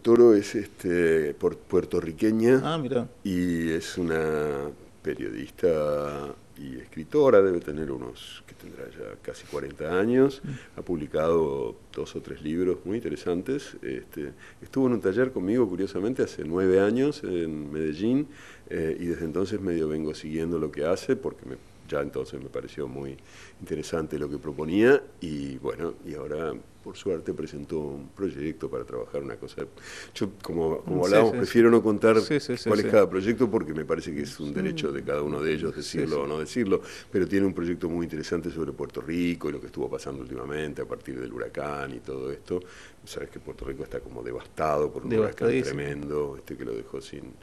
Toro 0.02 0.34
es 0.34 0.56
este, 0.56 1.34
puertorriqueña 1.34 2.62
ah, 2.64 2.78
mira. 2.78 3.08
y 3.24 3.70
es 3.70 3.98
una 3.98 4.70
periodista 5.04 6.34
y 6.58 6.78
escritora, 6.78 7.42
debe 7.42 7.60
tener 7.60 7.92
unos, 7.92 8.44
que 8.48 8.56
tendrá 8.56 8.86
ya 8.90 9.16
casi 9.22 9.46
40 9.46 10.00
años, 10.00 10.42
mm. 10.44 10.80
ha 10.80 10.82
publicado 10.82 11.76
dos 11.94 12.16
o 12.16 12.22
tres 12.22 12.42
libros 12.42 12.78
muy 12.86 12.98
interesantes. 12.98 13.76
Este, 13.82 14.32
estuvo 14.62 14.88
en 14.88 14.94
un 14.94 15.02
taller 15.02 15.32
conmigo, 15.32 15.68
curiosamente, 15.68 16.24
hace 16.24 16.44
nueve 16.46 16.80
años 16.80 17.24
en 17.24 17.72
Medellín 17.72 18.28
eh, 18.70 18.96
y 19.00 19.06
desde 19.06 19.26
entonces 19.26 19.60
medio 19.60 19.90
vengo 19.90 20.16
siguiendo 20.16 20.58
lo 20.58 20.72
que 20.72 20.86
hace 20.86 21.16
porque 21.16 21.46
me 21.46 21.58
ya 21.88 22.02
entonces 22.02 22.42
me 22.42 22.50
pareció 22.50 22.88
muy 22.88 23.18
interesante 23.60 24.18
lo 24.18 24.30
que 24.30 24.38
proponía 24.38 25.02
y 25.22 25.58
bueno, 25.58 25.96
y 26.06 26.16
ahora 26.16 26.54
por 26.86 26.96
suerte 26.96 27.34
presentó 27.34 27.80
un 27.80 28.10
proyecto 28.10 28.70
para 28.70 28.86
trabajar 28.86 29.24
una 29.24 29.38
cosa. 29.38 29.66
Yo, 30.14 30.30
como, 30.44 30.82
como 30.82 31.06
hablábamos, 31.06 31.38
prefiero 31.38 31.72
no 31.72 31.82
contar 31.82 32.18
cuál 32.64 32.80
es 32.80 32.86
cada 32.86 33.10
proyecto 33.10 33.50
porque 33.50 33.74
me 33.74 33.86
parece 33.86 34.14
que 34.14 34.22
es 34.22 34.40
un 34.40 34.54
derecho 34.54 34.92
de 34.92 35.04
cada 35.04 35.24
uno 35.24 35.42
de 35.42 35.52
ellos 35.52 35.76
decirlo 35.76 36.22
o 36.22 36.28
no 36.28 36.38
decirlo, 36.38 36.82
pero 37.12 37.28
tiene 37.28 37.48
un 37.48 37.56
proyecto 37.56 37.90
muy 37.90 38.04
interesante 38.04 38.52
sobre 38.52 38.72
Puerto 38.72 39.02
Rico 39.02 39.50
y 39.50 39.54
lo 39.54 39.60
que 39.60 39.66
estuvo 39.66 39.90
pasando 39.90 40.22
últimamente 40.22 40.84
a 40.84 40.86
partir 40.86 41.20
del 41.20 41.34
huracán 41.34 41.92
y 41.92 42.02
todo 42.02 42.32
esto. 42.32 42.60
Sabes 43.04 43.32
que 43.32 43.40
Puerto 43.40 43.66
Rico 43.66 43.84
está 43.84 44.00
como 44.00 44.22
devastado 44.22 44.92
por 44.92 45.08
un 45.08 45.14
huracán 45.16 45.50
tremendo 45.64 46.36
este 46.38 46.56
que 46.56 46.66
lo 46.66 46.76
dejó 46.76 47.02
sin, 47.02 47.34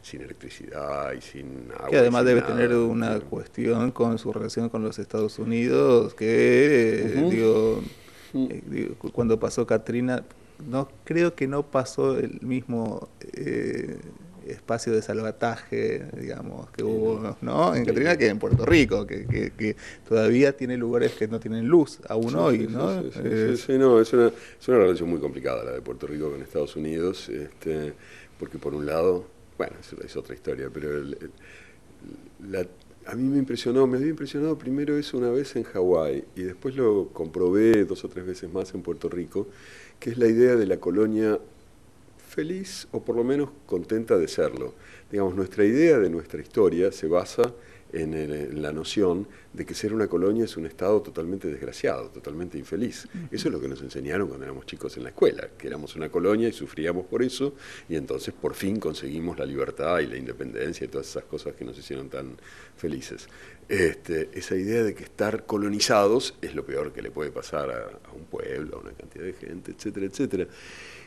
sin 0.00 0.22
electricidad 0.22 1.12
y 1.12 1.20
sin 1.20 1.72
agua. 1.74 1.90
Que 1.90 1.98
además 1.98 2.24
debe 2.24 2.42
tener 2.42 2.72
una 2.76 3.18
cuestión 3.18 3.90
con 3.90 4.16
su 4.18 4.32
relación 4.32 4.68
con 4.68 4.84
los 4.84 5.00
Estados 5.00 5.40
Unidos 5.40 6.14
que, 6.14 7.26
digo 7.28 7.82
eh, 8.34 8.94
cuando 9.12 9.38
pasó 9.38 9.66
Katrina, 9.66 10.24
no 10.68 10.88
creo 11.04 11.34
que 11.34 11.46
no 11.46 11.64
pasó 11.64 12.18
el 12.18 12.40
mismo 12.40 13.08
eh, 13.34 13.98
espacio 14.46 14.92
de 14.92 15.02
salvataje, 15.02 16.06
digamos, 16.18 16.70
que 16.70 16.82
hubo 16.82 17.36
¿no? 17.40 17.74
en 17.74 17.84
Katrina 17.84 18.16
que 18.16 18.28
en 18.28 18.38
Puerto 18.38 18.64
Rico, 18.66 19.06
que, 19.06 19.76
todavía 20.08 20.56
tiene 20.56 20.76
lugares 20.76 21.12
que 21.12 21.28
no 21.28 21.40
tienen 21.40 21.66
luz 21.66 22.00
aún 22.08 22.34
hoy, 22.34 22.66
¿no? 22.66 23.02
Sí, 23.56 23.78
no, 23.78 24.00
es 24.00 24.12
una, 24.12 24.28
es 24.28 24.68
una 24.68 24.78
relación 24.78 25.08
muy 25.08 25.20
complicada 25.20 25.64
la 25.64 25.72
de 25.72 25.80
Puerto 25.80 26.06
Rico 26.06 26.30
con 26.30 26.42
Estados 26.42 26.76
Unidos, 26.76 27.28
este, 27.28 27.92
porque 28.38 28.58
por 28.58 28.74
un 28.74 28.86
lado, 28.86 29.26
bueno, 29.58 29.76
es, 30.04 30.16
otra 30.16 30.34
historia, 30.34 30.68
pero 30.72 31.02
la 32.40 32.66
a 33.06 33.14
mí 33.14 33.28
me 33.28 33.38
impresionó, 33.38 33.86
me 33.86 33.98
había 33.98 34.10
impresionado 34.10 34.56
primero 34.56 34.96
eso 34.96 35.18
una 35.18 35.30
vez 35.30 35.56
en 35.56 35.64
Hawái 35.64 36.24
y 36.36 36.42
después 36.42 36.76
lo 36.76 37.08
comprobé 37.12 37.84
dos 37.84 38.04
o 38.04 38.08
tres 38.08 38.26
veces 38.26 38.52
más 38.52 38.74
en 38.74 38.82
Puerto 38.82 39.08
Rico, 39.08 39.48
que 39.98 40.10
es 40.10 40.18
la 40.18 40.28
idea 40.28 40.56
de 40.56 40.66
la 40.66 40.78
colonia 40.78 41.38
feliz 42.28 42.88
o 42.92 43.02
por 43.02 43.16
lo 43.16 43.24
menos 43.24 43.50
contenta 43.66 44.16
de 44.18 44.28
serlo. 44.28 44.74
Digamos, 45.10 45.34
nuestra 45.34 45.64
idea 45.64 45.98
de 45.98 46.10
nuestra 46.10 46.40
historia 46.40 46.90
se 46.92 47.06
basa 47.06 47.52
en, 47.92 48.62
la 48.62 48.72
noción 48.72 49.26
de 49.52 49.66
que 49.66 49.74
ser 49.74 49.92
una 49.92 50.08
colonia 50.08 50.44
es 50.44 50.56
un 50.56 50.66
estado 50.66 51.02
totalmente 51.02 51.48
desgraciado, 51.48 52.08
totalmente 52.08 52.58
infeliz. 52.58 53.06
Eso 53.30 53.48
es 53.48 53.52
lo 53.52 53.60
que 53.60 53.68
nos 53.68 53.82
enseñaron 53.82 54.28
cuando 54.28 54.44
éramos 54.44 54.66
chicos 54.66 54.96
en 54.96 55.04
la 55.04 55.10
escuela, 55.10 55.48
que 55.58 55.66
éramos 55.66 55.94
una 55.96 56.08
colonia 56.08 56.48
y 56.48 56.52
sufríamos 56.52 57.06
por 57.06 57.22
eso, 57.22 57.54
y 57.88 57.96
entonces 57.96 58.34
por 58.34 58.54
fin 58.54 58.80
conseguimos 58.80 59.38
la 59.38 59.44
libertad 59.44 60.00
y 60.00 60.06
la 60.06 60.16
independencia 60.16 60.84
y 60.84 60.88
todas 60.88 61.08
esas 61.08 61.24
cosas 61.24 61.54
que 61.54 61.64
nos 61.64 61.78
hicieron 61.78 62.08
tan 62.08 62.36
felices. 62.76 63.28
Este, 63.68 64.30
esa 64.32 64.56
idea 64.56 64.82
de 64.82 64.94
que 64.94 65.04
estar 65.04 65.46
colonizados 65.46 66.34
es 66.42 66.54
lo 66.54 66.64
peor 66.64 66.92
que 66.92 67.02
le 67.02 67.10
puede 67.10 67.30
pasar 67.30 67.70
a, 67.70 68.08
a 68.08 68.12
un 68.12 68.24
pueblo, 68.24 68.76
a 68.76 68.80
una 68.80 68.92
cantidad 68.92 69.24
de 69.24 69.32
gente, 69.34 69.72
etcétera, 69.72 70.06
etcétera. 70.06 70.46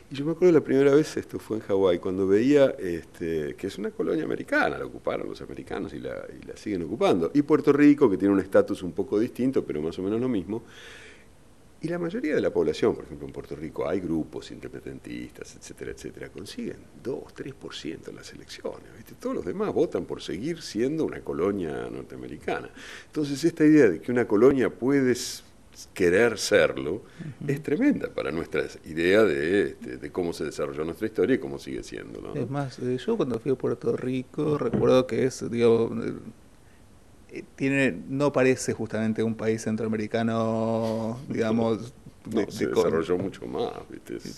Y 0.08 0.14
yo 0.14 0.24
me 0.24 0.32
acuerdo 0.32 0.52
la 0.52 0.60
primera 0.60 0.94
vez, 0.94 1.16
esto 1.16 1.38
fue 1.40 1.56
en 1.56 1.64
Hawái, 1.64 1.98
cuando 1.98 2.28
veía 2.28 2.76
este, 2.78 3.56
que 3.56 3.66
es 3.66 3.76
una 3.76 3.90
colonia 3.90 4.24
americana, 4.24 4.78
la 4.78 4.86
ocuparon 4.86 5.28
los 5.28 5.40
americanos 5.40 5.92
y 5.94 5.98
la, 5.98 6.24
y 6.40 6.46
la 6.46 6.56
siguen 6.56 6.84
ocupando. 6.84 7.32
Y 7.34 7.42
Puerto 7.42 7.72
Rico, 7.72 8.08
que 8.08 8.16
tiene 8.16 8.32
un 8.32 8.38
estatus 8.38 8.84
un 8.84 8.92
poco 8.92 9.18
distinto, 9.18 9.64
pero 9.64 9.82
más 9.82 9.98
o 9.98 10.02
menos 10.02 10.20
lo 10.20 10.28
mismo. 10.28 10.62
Y 11.80 11.88
la 11.88 11.98
mayoría 11.98 12.34
de 12.34 12.40
la 12.40 12.50
población, 12.50 12.94
por 12.94 13.04
ejemplo 13.04 13.26
en 13.26 13.32
Puerto 13.32 13.54
Rico, 13.54 13.86
hay 13.88 14.00
grupos 14.00 14.50
independentistas, 14.50 15.56
etcétera, 15.56 15.90
etcétera, 15.90 16.28
consiguen 16.30 16.78
2, 17.02 17.22
3% 17.34 18.08
en 18.08 18.16
las 18.16 18.32
elecciones. 18.32 18.88
Todos 19.20 19.36
los 19.36 19.44
demás 19.44 19.74
votan 19.74 20.04
por 20.06 20.22
seguir 20.22 20.62
siendo 20.62 21.04
una 21.04 21.20
colonia 21.20 21.88
norteamericana. 21.90 22.70
Entonces 23.06 23.44
esta 23.44 23.64
idea 23.64 23.90
de 23.90 24.00
que 24.00 24.10
una 24.10 24.26
colonia 24.26 24.70
puede 24.70 25.14
querer 25.92 26.38
serlo, 26.38 27.02
es 27.46 27.62
tremenda 27.62 28.08
para 28.08 28.30
nuestra 28.30 28.62
idea 28.84 29.22
este, 29.22 29.98
de, 29.98 30.10
cómo 30.10 30.32
se 30.32 30.44
desarrolló 30.44 30.84
nuestra 30.84 31.06
historia 31.06 31.36
y 31.36 31.38
cómo 31.38 31.58
sigue 31.58 31.82
siendo. 31.82 32.34
Es 32.34 32.48
más, 32.48 32.78
eh, 32.78 32.96
yo 33.04 33.16
cuando 33.16 33.38
fui 33.38 33.52
a 33.52 33.54
Puerto 33.56 33.96
Rico 33.96 34.58
recuerdo 34.58 35.06
que 35.06 35.24
es, 35.24 35.48
digo, 35.50 35.90
eh, 37.30 37.44
tiene, 37.56 37.96
no 38.08 38.32
parece 38.32 38.72
justamente 38.72 39.22
un 39.22 39.34
país 39.34 39.62
centroamericano, 39.62 41.18
digamos, 41.28 41.92
se 42.48 42.66
desarrolló 42.66 43.18
mucho 43.18 43.46
más. 43.46 43.72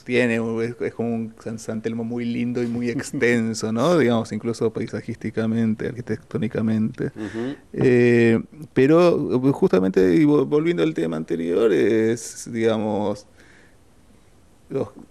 Tiene, 0.04 0.36
es, 0.36 0.94
como 0.94 1.14
un 1.14 1.34
San, 1.58 1.82
Telmo 1.82 2.04
muy 2.04 2.24
lindo 2.24 2.62
y 2.62 2.66
muy 2.66 2.88
extenso, 2.90 3.72
¿no? 3.72 3.98
Digamos, 3.98 4.32
incluso 4.32 4.72
paisajísticamente, 4.72 5.88
arquitectónicamente. 5.88 7.10
Eh, 7.72 8.40
pero 8.72 9.40
justamente, 9.52 10.14
y 10.14 10.24
volviendo 10.24 10.82
al 10.82 10.94
tema 10.94 11.16
anterior, 11.16 11.72
es, 11.72 12.50
digamos, 12.52 13.26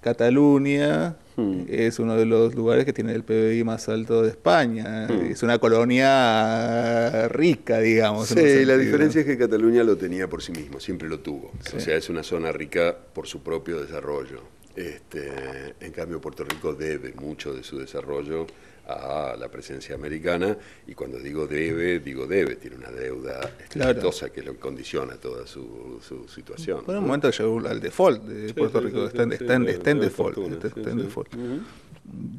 Cataluña 0.01 1.15
hmm. 1.37 1.61
es 1.69 1.99
uno 1.99 2.15
de 2.15 2.25
los 2.25 2.53
lugares 2.53 2.83
que 2.83 2.91
tiene 2.91 3.13
el 3.13 3.23
PBI 3.23 3.63
más 3.63 3.87
alto 3.87 4.23
de 4.23 4.29
España. 4.29 5.07
Hmm. 5.07 5.31
Es 5.31 5.43
una 5.43 5.57
colonia 5.59 7.29
rica, 7.29 7.79
digamos. 7.79 8.27
Sí, 8.27 8.65
la 8.65 8.77
diferencia 8.77 9.21
es 9.21 9.27
que 9.27 9.37
Cataluña 9.37 9.83
lo 9.83 9.95
tenía 9.95 10.27
por 10.27 10.43
sí 10.43 10.51
mismo, 10.51 10.79
siempre 10.79 11.07
lo 11.07 11.19
tuvo. 11.19 11.51
O 11.75 11.79
sea, 11.79 11.95
es 11.95 12.09
una 12.09 12.23
zona 12.23 12.51
rica 12.51 12.95
por 13.13 13.27
su 13.27 13.41
propio 13.41 13.79
desarrollo. 13.79 14.41
Este, 14.75 15.31
en 15.79 15.91
cambio, 15.91 16.21
Puerto 16.21 16.43
Rico 16.43 16.73
debe 16.73 17.13
mucho 17.13 17.53
de 17.53 17.63
su 17.63 17.79
desarrollo 17.79 18.45
a 18.87 19.35
la 19.37 19.49
presencia 19.49 19.95
americana 19.95 20.57
y 20.87 20.93
cuando 20.93 21.19
digo 21.19 21.45
debe, 21.45 21.99
digo 21.99 22.25
debe, 22.25 22.55
tiene 22.55 22.77
una 22.77 22.89
deuda 22.89 23.51
estrepitosa 23.59 24.29
que 24.29 24.41
lo 24.41 24.55
condiciona 24.55 25.15
toda 25.15 25.45
su, 25.45 25.99
su 26.01 26.27
situación. 26.27 26.85
Por 26.85 26.95
un 26.95 27.05
momento 27.05 27.29
llegó 27.29 27.59
al 27.67 27.81
default 27.81 28.23
de 28.23 28.53
Puerto 28.53 28.79
Rico, 28.79 29.05
está, 29.05 29.23
en, 29.23 29.99
default. 29.99 30.37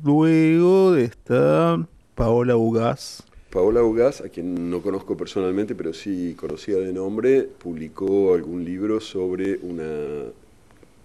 Luego 0.03 0.97
está 0.97 1.87
Paola 2.15 2.57
Ugaz. 2.57 3.23
Paola 3.51 3.83
Ugaz, 3.83 4.23
a 4.23 4.29
quien 4.29 4.71
no 4.71 4.81
conozco 4.81 5.17
personalmente, 5.17 5.75
pero 5.75 5.93
sí 5.93 6.35
conocía 6.39 6.77
de 6.77 6.93
nombre, 6.93 7.43
publicó 7.43 8.35
algún 8.35 8.65
libro 8.65 9.01
sobre 9.01 9.59
una 9.63 10.31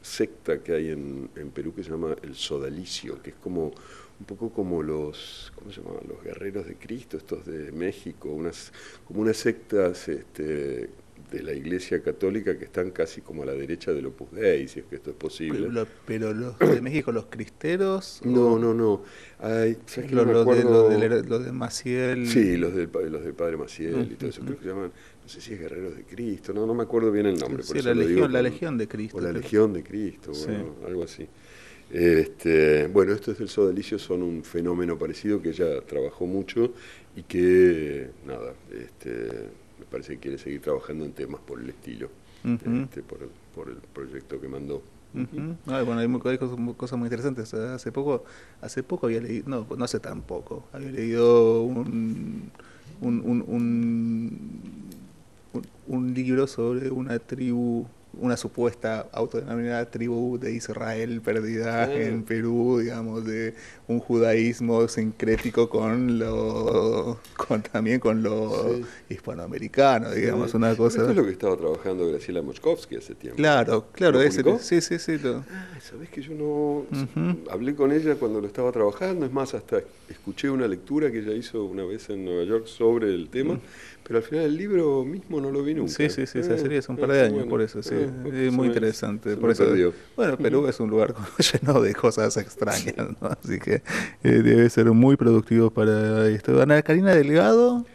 secta 0.02 0.60
que 0.60 0.74
hay 0.74 0.90
en, 0.90 1.30
en 1.36 1.52
Perú 1.52 1.74
que 1.74 1.84
se 1.84 1.92
llama 1.92 2.16
el 2.22 2.36
Sodalicio, 2.36 3.22
que 3.22 3.30
es 3.30 3.36
como 3.42 3.72
un 4.24 4.26
poco 4.26 4.54
como 4.54 4.82
los, 4.82 5.52
¿cómo 5.54 5.70
se 5.70 5.82
llamaban? 5.82 6.08
Los 6.08 6.24
guerreros 6.24 6.66
de 6.66 6.76
Cristo, 6.76 7.18
estos 7.18 7.46
de 7.46 7.74
México, 7.74 8.30
unas, 8.30 8.72
como 9.06 9.20
unas 9.20 9.36
sectas 9.36 10.08
este, 10.08 10.90
de 11.30 11.44
la 11.44 11.52
Iglesia 11.52 12.02
Católica 12.02 12.58
que 12.58 12.64
están 12.64 12.92
casi 12.92 13.20
como 13.20 13.44
a 13.44 13.48
la 13.48 13.52
derecha 13.52 13.92
del 13.92 14.06
Opus 14.06 14.32
Dei, 14.32 14.70
si 14.70 14.80
es 14.80 14.86
que 14.86 14.96
esto 14.96 15.10
es 15.10 15.18
posible. 15.18 15.68
Pero, 16.06 16.34
los 16.34 16.58
de 16.58 16.80
México, 16.80 17.12
los 17.12 17.26
cristeros. 17.26 18.22
No, 18.24 18.58
no, 18.58 18.74
no. 18.74 19.04
Hay, 19.40 19.78
¿sabes 19.88 20.10
los, 20.14 20.26
de, 20.26 21.52
Maciel. 21.52 22.26
Sí, 22.26 22.56
los 22.56 22.74
del, 22.74 22.90
los 22.94 23.26
del 23.26 23.34
Padre 23.34 23.58
Maciel 23.58 24.10
y 24.10 24.16
todo 24.16 24.30
eso. 24.30 24.42
Creo 24.42 24.56
que 24.56 24.64
se 24.64 24.70
llaman, 24.70 24.94
no 25.22 25.28
sé 25.28 25.42
si 25.42 25.54
es 25.54 25.60
Guerreros 25.60 25.98
de 25.98 26.04
Cristo, 26.06 26.54
no, 26.54 26.66
no 26.66 26.74
me 26.74 26.84
acuerdo 26.84 27.12
bien 27.12 27.26
el 27.26 27.38
nombre. 27.38 27.62
Sí, 27.62 27.82
la, 27.82 27.94
legión, 27.94 28.32
la 28.32 28.42
Legión 28.42 28.78
de 28.78 28.88
Cristo. 28.88 29.18
O 29.18 29.22
la 29.22 29.34
Legión 29.34 29.74
de 29.74 29.84
Cristo, 29.84 30.32
bueno, 30.46 30.76
algo 30.88 31.04
así. 31.04 31.28
Este, 31.92 32.88
bueno, 32.88 33.14
estos 33.14 33.38
del 33.38 33.50
Sodalicio 33.50 34.00
son 34.00 34.24
un 34.24 34.44
fenómeno 34.44 34.98
parecido 34.98 35.42
que 35.42 35.50
ella 35.50 35.82
trabajó 35.82 36.26
mucho 36.26 36.74
y 37.16 37.24
que, 37.24 38.10
nada, 38.26 38.54
este, 38.72 39.50
me 39.80 39.86
parece 39.92 40.14
que 40.14 40.20
quiere 40.20 40.38
seguir 40.38 40.62
trabajando 40.62 41.06
en 41.06 41.12
temas 41.12 41.42
por 41.42 41.60
el 41.60 41.70
estilo, 41.70 42.10
este, 42.44 43.04
por, 43.04 43.22
el, 43.22 43.30
por, 43.54 43.70
el, 43.70 43.78
proyecto 43.94 44.42
que 44.42 44.48
mandó. 44.48 44.82
bueno, 45.14 46.00
hay, 46.00 46.38
cosas, 46.76 46.98
muy 46.98 47.06
interesantes. 47.06 47.54
Hace 47.54 47.92
poco, 47.92 48.24
hace 48.62 48.82
poco 48.82 49.06
había 49.06 49.22
leído, 49.22 49.48
no, 49.48 49.68
no 49.78 49.86
hace 49.86 50.00
tan 50.00 50.22
poco, 50.22 50.66
había 50.74 50.90
leído 50.90 51.62
un, 51.62 52.50
un, 53.02 53.44
un, 53.48 54.40
un 55.88 56.14
libro 56.14 56.48
sobre 56.48 56.90
una 56.90 57.20
tribu 57.20 57.86
una 58.14 58.38
supuesta 58.38 59.08
autodenominada 59.12 59.90
tribu 59.90 60.38
de 60.38 60.54
Israel 60.54 61.22
perdida 61.22 61.92
en 61.92 62.24
Perú, 62.24 62.80
digamos, 62.80 63.26
de 63.26 63.56
un 63.88 64.00
judaísmo 64.00 64.88
sincrético 64.88 65.68
con 65.68 66.20
lo 66.20 67.20
con, 67.36 67.64
también 67.64 68.00
con 68.00 68.22
lo 68.22 68.80
hispanoamericano, 69.10 70.12
digamos, 70.12 70.54
una 70.54 70.76
cosa. 70.76 71.00
Esto 71.00 71.10
es 71.10 71.18
lo 71.18 71.26
que 71.26 71.32
estaba 71.32 71.58
trabajando 71.58 72.08
Graciela 72.08 72.42
Mochkovsky 72.42 72.98
hace 72.98 73.16
tiempo. 73.16 73.38
Claro, 73.38 73.88
claro, 73.92 74.22
ese, 74.22 74.44
sí, 74.60 74.82
sí, 74.82 75.00
sí. 75.00 75.20
Ah, 75.26 75.80
sabes 75.82 76.10
que 76.10 76.22
yo 76.22 76.34
no 76.34 76.86
hablé 77.52 77.76
con 77.76 77.92
ella 77.92 78.16
cuando 78.16 78.42
lo 78.42 78.48
estaba 78.48 78.72
trabajando, 78.72 79.26
es 79.26 79.32
más, 79.32 79.54
hasta 79.54 79.82
escuché 80.10 80.50
una 80.50 80.68
lectura 80.68 81.12
que 81.12 81.20
ella 81.20 81.34
hizo 81.34 81.66
una 81.66 81.84
vez 81.84 82.10
en 82.10 82.26
Nueva 82.26 82.44
York 82.44 82.68
sobre 82.68 83.14
el 83.14 83.30
tema. 83.30 83.60
Pero 84.06 84.18
al 84.18 84.24
final 84.24 84.46
el 84.46 84.58
libro 84.58 85.06
mismo 85.06 85.40
no 85.40 85.50
lo 85.50 85.64
vi 85.64 85.74
nunca. 85.74 85.94
Sí, 85.94 86.10
sí, 86.10 86.28
sí, 86.28 86.40
esa 86.40 86.58
serie 86.58 86.80
es 86.80 86.90
un 86.90 86.98
par 86.98 87.12
de 87.12 87.22
años, 87.22 87.46
por 87.48 87.62
eso, 87.62 87.82
sí. 87.82 87.96
es 87.96 88.52
muy 88.52 88.68
interesante. 88.68 89.38
Por 89.38 89.52
eso, 89.52 89.66
bueno, 90.16 90.38
Perú 90.38 90.68
es 90.68 90.80
un 90.80 90.90
lugar 90.90 91.16
lleno 91.38 91.82
de 91.82 91.96
cosas 91.96 92.36
extrañas, 92.38 92.96
¿no? 92.98 93.30
Así 93.30 93.60
que 93.60 93.82
eh, 94.24 94.30
debe 94.30 94.70
ser 94.70 94.88
muy 94.92 95.16
productivo 95.16 95.70
para 95.70 96.28
esto. 96.28 96.62
Ana 96.62 96.82
Karina 96.82 97.16
Delgado. 97.16 97.86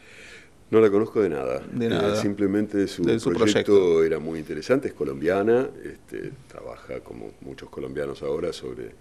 No 0.71 0.81
la 0.81 0.91
conozco 0.91 1.23
de 1.23 1.31
nada. 1.31 1.63
De 1.73 1.87
eh, 1.87 1.91
nada. 1.91 2.17
simplemente 2.17 2.87
su, 2.89 3.03
proyecto, 3.33 4.05
era 4.05 4.19
muy 4.19 4.39
interesante, 4.39 4.89
es 4.89 4.95
colombiana, 4.95 5.69
este, 5.83 6.33
trabaja 6.47 7.01
como 7.01 7.33
muchos 7.41 7.71
colombianos 7.71 8.23
ahora 8.23 8.53
sobre 8.53 8.93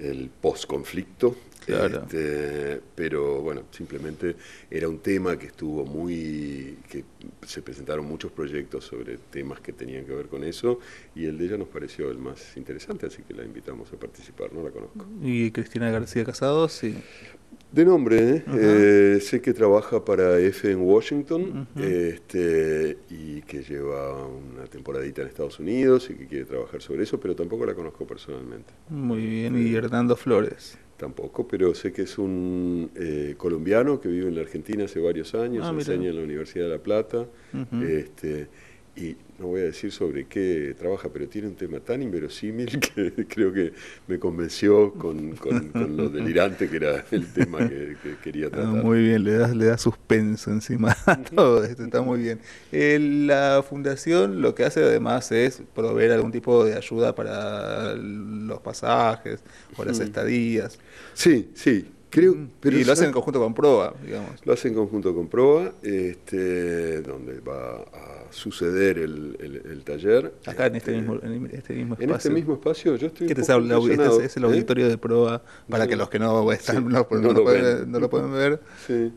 el 0.00 0.30
post-conflicto. 0.40 1.36
Este, 1.66 2.80
pero 2.94 3.40
bueno, 3.40 3.62
simplemente 3.70 4.36
era 4.70 4.86
un 4.86 4.98
tema 4.98 5.38
que 5.38 5.46
estuvo 5.46 5.84
muy. 5.86 6.76
que 6.90 7.04
se 7.46 7.62
presentaron 7.62 8.04
muchos 8.04 8.30
proyectos 8.32 8.84
sobre 8.84 9.16
temas 9.16 9.60
que 9.60 9.72
tenían 9.72 10.04
que 10.04 10.12
ver 10.12 10.26
con 10.26 10.44
eso 10.44 10.78
y 11.14 11.24
el 11.24 11.38
de 11.38 11.46
ella 11.46 11.56
nos 11.56 11.68
pareció 11.68 12.10
el 12.10 12.18
más 12.18 12.56
interesante, 12.56 13.06
así 13.06 13.22
que 13.22 13.32
la 13.32 13.44
invitamos 13.44 13.90
a 13.92 13.96
participar, 13.96 14.52
no 14.52 14.62
la 14.62 14.70
conozco. 14.70 15.06
¿Y 15.22 15.50
Cristina 15.52 15.90
García 15.90 16.24
Casado? 16.24 16.68
Sí. 16.68 16.94
De 17.74 17.84
nombre, 17.84 18.36
¿eh? 18.36 18.44
Eh, 18.54 19.18
sé 19.20 19.40
que 19.40 19.52
trabaja 19.52 20.04
para 20.04 20.38
F 20.38 20.70
en 20.70 20.80
Washington 20.80 21.66
este, 21.76 22.98
y 23.10 23.42
que 23.42 23.64
lleva 23.64 24.24
una 24.26 24.64
temporadita 24.66 25.22
en 25.22 25.28
Estados 25.28 25.58
Unidos 25.58 26.08
y 26.08 26.14
que 26.14 26.28
quiere 26.28 26.44
trabajar 26.44 26.80
sobre 26.80 27.02
eso, 27.02 27.18
pero 27.18 27.34
tampoco 27.34 27.66
la 27.66 27.74
conozco 27.74 28.06
personalmente. 28.06 28.72
Muy 28.90 29.26
bien, 29.26 29.60
¿y 29.60 29.74
Hernando 29.74 30.14
Flores? 30.14 30.78
Tampoco, 30.96 31.48
pero 31.48 31.74
sé 31.74 31.92
que 31.92 32.02
es 32.02 32.16
un 32.16 32.92
eh, 32.94 33.34
colombiano 33.36 34.00
que 34.00 34.08
vive 34.08 34.28
en 34.28 34.36
la 34.36 34.42
Argentina 34.42 34.84
hace 34.84 35.00
varios 35.00 35.34
años, 35.34 35.66
ah, 35.68 35.74
enseña 35.74 36.10
en 36.10 36.16
la 36.16 36.22
Universidad 36.22 36.66
de 36.66 36.70
La 36.70 36.78
Plata. 36.78 37.26
este, 37.82 38.46
y 38.96 39.16
no 39.38 39.48
voy 39.48 39.62
a 39.62 39.64
decir 39.64 39.90
sobre 39.90 40.26
qué 40.26 40.74
trabaja, 40.78 41.08
pero 41.12 41.28
tiene 41.28 41.48
un 41.48 41.56
tema 41.56 41.80
tan 41.80 42.02
inverosímil 42.02 42.78
que 42.94 43.26
creo 43.26 43.52
que 43.52 43.72
me 44.06 44.18
convenció 44.18 44.92
con, 44.94 45.34
lo 45.96 46.08
delirante 46.08 46.68
que 46.68 46.76
era 46.76 47.04
el 47.10 47.32
tema 47.32 47.68
que, 47.68 47.96
quería 48.22 48.46
ah, 48.46 48.50
tratar. 48.50 48.84
muy 48.84 49.02
bien, 49.02 49.24
le 49.24 49.32
da, 49.32 49.48
le 49.48 49.66
da 49.66 49.78
suspenso 49.78 50.50
encima 50.50 50.96
a 51.06 51.20
todo 51.34 51.64
esto, 51.64 51.84
está 51.84 52.02
muy 52.02 52.20
bien. 52.20 52.40
Eh, 52.70 52.98
la 53.00 53.64
fundación 53.68 54.40
lo 54.40 54.54
que 54.54 54.64
hace 54.64 54.84
además 54.84 55.32
es 55.32 55.62
proveer 55.74 56.12
algún 56.12 56.30
tipo 56.30 56.64
de 56.64 56.74
ayuda 56.76 57.14
para 57.14 57.94
los 57.94 58.60
pasajes 58.60 59.40
o 59.76 59.84
las 59.84 59.98
estadías. 59.98 60.78
Sí, 61.14 61.50
sí, 61.54 61.86
Creo, 62.14 62.36
pero 62.60 62.78
y 62.78 62.84
lo 62.84 62.92
hacen 62.92 63.06
en 63.06 63.12
conjunto 63.12 63.40
con 63.40 63.54
Proa, 63.54 63.92
digamos. 64.00 64.30
Lo 64.44 64.52
hacen 64.52 64.70
en 64.70 64.76
conjunto 64.76 65.12
con 65.12 65.26
Proa, 65.26 65.72
este, 65.82 67.02
donde 67.02 67.40
va 67.40 67.78
a 67.78 68.30
suceder 68.30 68.98
el, 68.98 69.36
el, 69.40 69.82
taller. 69.82 70.32
Acá 70.46 70.66
en, 70.66 70.76
este, 70.76 70.92
este 70.92 71.02
mismo, 71.02 71.18
en 71.20 71.50
este 71.52 71.74
mismo 71.74 71.94
espacio. 71.94 72.08
En 72.08 72.16
este 72.16 72.30
mismo 72.30 72.54
espacio 72.54 72.94
yo 72.94 73.08
estoy. 73.08 73.26
¿Qué 73.26 73.34
te 73.34 73.40
este 73.40 73.52
es, 73.52 74.36
el 74.36 74.44
¿eh? 74.44 74.46
auditorio 74.46 74.88
de 74.88 74.96
Proa, 74.96 75.42
para 75.68 75.88
que 75.88 75.96
los 75.96 76.08
que 76.08 76.20
no, 76.20 76.52
están, 76.52 76.84
no, 76.84 77.04
no, 77.10 77.32
lo, 77.32 77.42
pueden, 77.42 77.90
no 77.90 77.98
lo, 77.98 78.08
pueden, 78.08 78.32
ver. 78.32 78.60
Sí. 78.86 79.10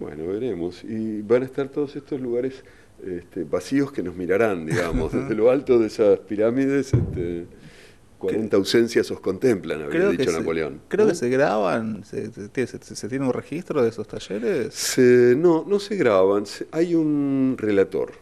Bueno, 0.00 0.26
veremos. 0.26 0.82
Y 0.82 1.22
van 1.22 1.42
a 1.42 1.44
estar 1.44 1.68
todos 1.68 1.94
estos 1.94 2.20
lugares 2.20 2.64
este, 3.06 3.44
vacíos 3.44 3.92
que 3.92 4.02
nos 4.02 4.16
mirarán, 4.16 4.66
digamos, 4.66 5.12
desde 5.14 5.36
lo 5.36 5.52
alto 5.52 5.78
de 5.78 5.86
esas 5.86 6.18
pirámides. 6.18 6.92
Este, 6.92 7.46
40 8.18 8.56
ausencias 8.56 9.10
os 9.10 9.20
contemplan, 9.20 9.82
habría 9.82 10.08
dicho 10.08 10.32
Napoleón. 10.32 10.80
creo 10.88 11.06
que 11.06 11.14
se 11.14 11.28
graban, 11.28 12.04
se, 12.04 12.28
tiene 13.08 13.26
un 13.26 13.32
registro 13.32 13.82
de 13.82 13.90
esos 13.90 14.06
talleres. 14.08 14.96
no, 15.36 15.64
no 15.66 15.78
se 15.78 15.96
graban, 15.96 16.44
hay 16.70 16.94
un 16.94 17.56
relator. 17.58 18.12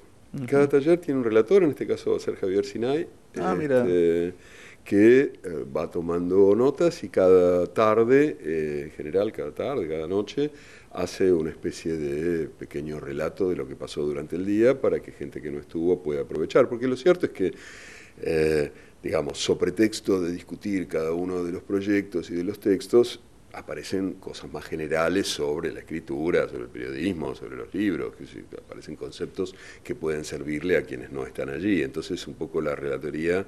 Cada 0.49 0.69
taller 0.69 0.99
tiene 0.99 1.21
un 1.21 1.25
relator, 1.25 1.63
en 1.63 1.71
este 1.71 1.87
caso 1.87 2.11
va 2.11 2.17
a 2.17 2.21
ser 2.21 2.35
Javier 2.35 2.65
Sinay, 2.65 3.07
ah, 3.39 3.57
este, 3.61 4.35
que 4.83 5.21
eh, 5.21 5.33
va 5.75 5.89
tomando 5.91 6.55
notas 6.57 7.05
y 7.05 7.09
cada 7.09 7.67
tarde, 7.69 8.37
eh, 8.41 8.83
en 8.87 8.91
general 8.91 9.33
cada 9.33 9.53
tarde, 9.53 9.89
cada 9.89 10.09
noche, 10.09 10.51
hace 10.93 11.33
una 11.33 11.51
especie 11.51 11.97
de 11.97 12.49
pequeño 12.49 13.01
relato 13.01 13.49
de 13.49 13.57
lo 13.57 13.67
que 13.67 13.77
pasó 13.77 14.03
durante 14.03 14.37
el 14.37 14.45
día 14.45 14.81
para 14.81 15.01
que 15.01 15.13
gente 15.13 15.41
que 15.41 15.51
no 15.51 15.59
estuvo 15.59 16.03
pueda 16.03 16.23
aprovechar. 16.23 16.69
Porque 16.69 16.87
lo 16.87 16.97
cierto 16.97 17.27
es 17.27 17.33
que 17.33 17.53
eh, 18.21 18.71
digamos, 19.05 19.39
sobre 19.39 19.71
texto 19.71 20.19
de 20.19 20.33
discutir 20.33 20.89
cada 20.89 21.13
uno 21.13 21.45
de 21.45 21.53
los 21.53 21.63
proyectos 21.63 22.31
y 22.31 22.35
de 22.35 22.43
los 22.43 22.59
textos, 22.59 23.21
aparecen 23.53 24.15
cosas 24.15 24.51
más 24.51 24.65
generales 24.65 25.29
sobre 25.29 25.73
la 25.73 25.81
escritura, 25.81 26.49
sobre 26.49 26.65
el 26.65 26.71
periodismo, 26.71 27.35
sobre 27.35 27.57
los 27.57 27.73
libros, 27.75 28.15
que 28.17 28.25
aparecen 28.57 28.97
conceptos 28.97 29.55
que 29.85 29.95
pueden 29.95 30.25
servirle 30.25 30.79
a 30.79 30.83
quienes 30.85 31.13
no 31.13 31.27
están 31.27 31.51
allí. 31.51 31.83
Entonces, 31.83 32.27
un 32.27 32.35
poco 32.35 32.63
la 32.63 32.75
relatoría 32.75 33.47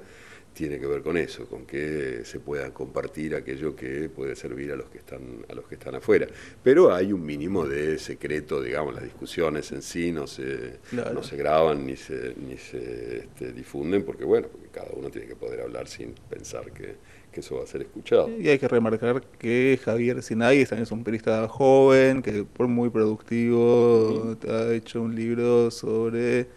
tiene 0.57 0.79
que 0.79 0.87
ver 0.87 1.03
con 1.03 1.17
eso, 1.17 1.45
con 1.45 1.65
que 1.67 2.21
se 2.23 2.39
pueda 2.39 2.73
compartir 2.73 3.35
aquello 3.35 3.75
que 3.75 4.09
puede 4.09 4.35
servir 4.35 4.71
a 4.71 4.75
los 4.75 4.89
que 4.89 4.97
están 4.97 5.45
a 5.47 5.53
los 5.53 5.67
que 5.67 5.75
están 5.75 5.93
afuera. 5.93 6.27
Pero 6.63 6.93
hay 6.93 7.13
un 7.13 7.23
mínimo 7.23 7.67
de 7.67 7.99
secreto, 7.99 8.59
digamos, 8.59 8.95
las 8.95 9.03
discusiones 9.03 9.71
en 9.71 9.83
sí 9.83 10.11
no 10.11 10.25
se 10.25 10.79
no 10.91 11.21
se 11.21 11.37
graban 11.37 11.85
ni 11.85 11.95
se 11.95 12.33
ni 12.37 12.57
se 12.57 13.19
este, 13.19 13.53
difunden 13.53 14.03
porque 14.03 14.25
bueno, 14.25 14.47
porque 14.51 14.67
cada 14.69 14.89
uno 14.95 15.11
tiene 15.11 15.27
que 15.27 15.35
poder 15.35 15.61
hablar 15.61 15.87
sin 15.87 16.15
pensar 16.27 16.71
que, 16.71 16.95
que 17.31 17.41
eso 17.41 17.57
va 17.57 17.63
a 17.63 17.67
ser 17.67 17.83
escuchado. 17.83 18.27
Y 18.27 18.49
hay 18.49 18.57
que 18.57 18.67
remarcar 18.67 19.21
que 19.37 19.79
Javier 19.83 20.23
Sinay 20.23 20.65
también 20.65 20.83
es 20.83 20.91
un 20.91 21.03
periodista 21.03 21.47
joven, 21.47 22.23
que 22.23 22.43
por 22.45 22.67
muy 22.67 22.89
productivo 22.89 24.35
ha 24.49 24.73
hecho 24.73 25.03
un 25.03 25.13
libro 25.13 25.69
sobre 25.69 26.47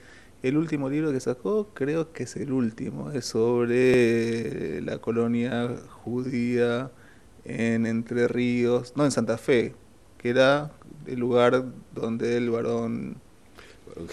el 0.42 0.56
último 0.56 0.88
libro 0.88 1.12
que 1.12 1.20
sacó, 1.20 1.68
creo 1.74 2.12
que 2.12 2.22
es 2.24 2.36
el 2.36 2.52
último, 2.52 3.10
es 3.10 3.26
sobre 3.26 4.80
la 4.82 4.98
colonia 4.98 5.70
judía 6.04 6.90
en 7.44 7.86
Entre 7.86 8.28
Ríos, 8.28 8.94
no 8.96 9.04
en 9.04 9.10
Santa 9.10 9.38
Fe, 9.38 9.74
que 10.18 10.30
era 10.30 10.72
el 11.06 11.20
lugar 11.20 11.64
donde 11.94 12.36
el 12.36 12.50
varón 12.50 13.16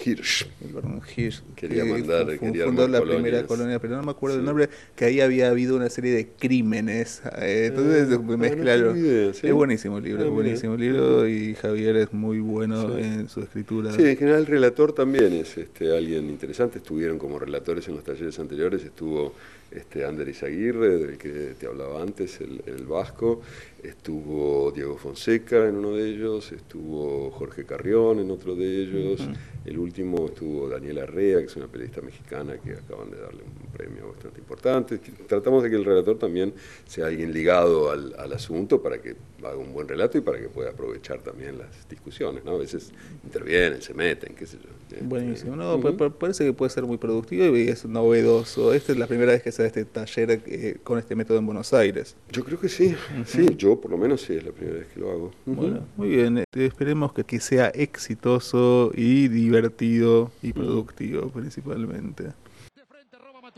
Hirsch. 0.04 0.46
El 0.60 0.74
Hirsch. 1.16 1.42
Quería 1.56 1.84
mandar, 1.84 2.38
fundó 2.38 2.88
la 2.88 3.00
primera 3.02 3.46
colonia, 3.46 3.78
pero 3.78 3.96
no 3.96 4.02
me 4.02 4.10
acuerdo 4.10 4.38
el 4.38 4.44
nombre, 4.44 4.68
que 4.96 5.04
ahí 5.04 5.20
había 5.20 5.48
habido 5.48 5.76
una 5.76 5.90
serie 5.90 6.12
de 6.12 6.28
crímenes. 6.28 7.22
Eh, 7.38 7.66
entonces 7.68 8.08
ah, 8.12 8.36
mezclaron. 8.36 8.96
Es 8.98 9.52
buenísimo 9.52 9.98
el 9.98 10.04
libro, 10.04 10.22
es 10.22 10.28
ah, 10.28 10.32
buenísimo 10.32 10.74
el 10.74 10.80
libro 10.80 11.28
y 11.28 11.54
Javier 11.54 11.96
es 11.96 12.12
muy 12.12 12.40
bueno 12.40 12.98
en 12.98 13.28
su 13.28 13.40
escritura. 13.40 13.92
Sí, 13.92 14.02
en 14.02 14.16
general 14.16 14.40
el 14.40 14.46
relator 14.46 14.92
también 14.92 15.32
es 15.32 15.56
este, 15.58 15.96
alguien 15.96 16.28
interesante. 16.28 16.78
Estuvieron 16.78 17.18
como 17.18 17.38
relatores 17.38 17.88
en 17.88 17.94
los 17.94 18.04
talleres 18.04 18.38
anteriores, 18.38 18.84
estuvo 18.84 19.34
este 19.70 20.04
Ander 20.04 20.28
Izaguirre, 20.28 20.98
del 20.98 21.18
que 21.18 21.54
te 21.58 21.66
hablaba 21.66 22.02
antes, 22.02 22.40
el, 22.40 22.62
el, 22.66 22.86
vasco, 22.86 23.42
estuvo 23.82 24.70
Diego 24.72 24.96
Fonseca 24.96 25.68
en 25.68 25.76
uno 25.76 25.92
de 25.92 26.08
ellos, 26.08 26.52
estuvo 26.52 27.30
Jorge 27.30 27.64
Carrión 27.64 28.18
en 28.18 28.30
otro 28.30 28.54
de 28.54 28.82
ellos, 28.82 29.20
el 29.64 29.78
último 29.78 30.26
estuvo 30.26 30.68
Daniela 30.68 31.02
Arrea, 31.02 31.38
que 31.40 31.46
es 31.46 31.56
una 31.56 31.66
periodista 31.66 32.00
mexicana 32.00 32.56
que 32.58 32.72
acaban 32.72 33.10
de 33.10 33.18
darle 33.18 33.42
un 33.42 33.72
premio 33.72 34.08
bastante 34.08 34.40
importante. 34.40 34.98
Tratamos 35.26 35.62
de 35.62 35.70
que 35.70 35.76
el 35.76 35.84
relator 35.84 36.18
también 36.18 36.54
sea 36.86 37.06
alguien 37.06 37.32
ligado 37.32 37.90
al, 37.90 38.14
al 38.18 38.32
asunto 38.32 38.82
para 38.82 39.00
que 39.02 39.16
haga 39.42 39.56
un 39.56 39.72
buen 39.72 39.86
relato 39.86 40.18
y 40.18 40.20
para 40.20 40.38
que 40.38 40.48
pueda 40.48 40.70
aprovechar 40.70 41.20
también 41.20 41.58
las 41.58 41.88
discusiones, 41.88 42.44
¿no? 42.44 42.52
A 42.52 42.58
veces 42.58 42.92
intervienen, 43.24 43.82
se 43.82 43.94
meten, 43.94 44.34
qué 44.34 44.46
sé 44.46 44.56
yo. 44.56 44.70
Este, 44.90 45.04
Buenísimo, 45.04 45.54
no, 45.54 45.80
parece 46.18 46.44
que 46.44 46.52
puede 46.52 46.70
ser 46.70 46.84
muy 46.84 46.96
productivo 46.96 47.56
y 47.56 47.68
es 47.68 47.84
novedoso. 47.84 48.72
Esta 48.72 48.92
es 48.92 48.98
la 48.98 49.06
primera 49.06 49.32
vez 49.32 49.42
que 49.42 49.52
se 49.52 49.57
da 49.62 49.66
este 49.66 49.84
taller 49.84 50.42
eh, 50.46 50.76
con 50.82 50.98
este 50.98 51.14
método 51.14 51.38
en 51.38 51.46
Buenos 51.46 51.72
Aires. 51.72 52.16
Yo 52.30 52.44
creo 52.44 52.58
que 52.58 52.68
sí, 52.68 52.94
sí, 53.24 53.46
yo 53.56 53.80
por 53.80 53.90
lo 53.90 53.98
menos 53.98 54.22
sí 54.22 54.34
es 54.34 54.44
la 54.44 54.52
primera 54.52 54.78
vez 54.78 54.88
que 54.88 55.00
lo 55.00 55.10
hago. 55.10 55.30
Bueno, 55.46 55.86
muy 55.96 56.08
bien, 56.08 56.44
esperemos 56.52 57.12
que, 57.12 57.24
que 57.24 57.40
sea 57.40 57.68
exitoso 57.68 58.90
y 58.94 59.28
divertido 59.28 60.30
y 60.42 60.52
productivo 60.52 61.28
principalmente. 61.30 62.32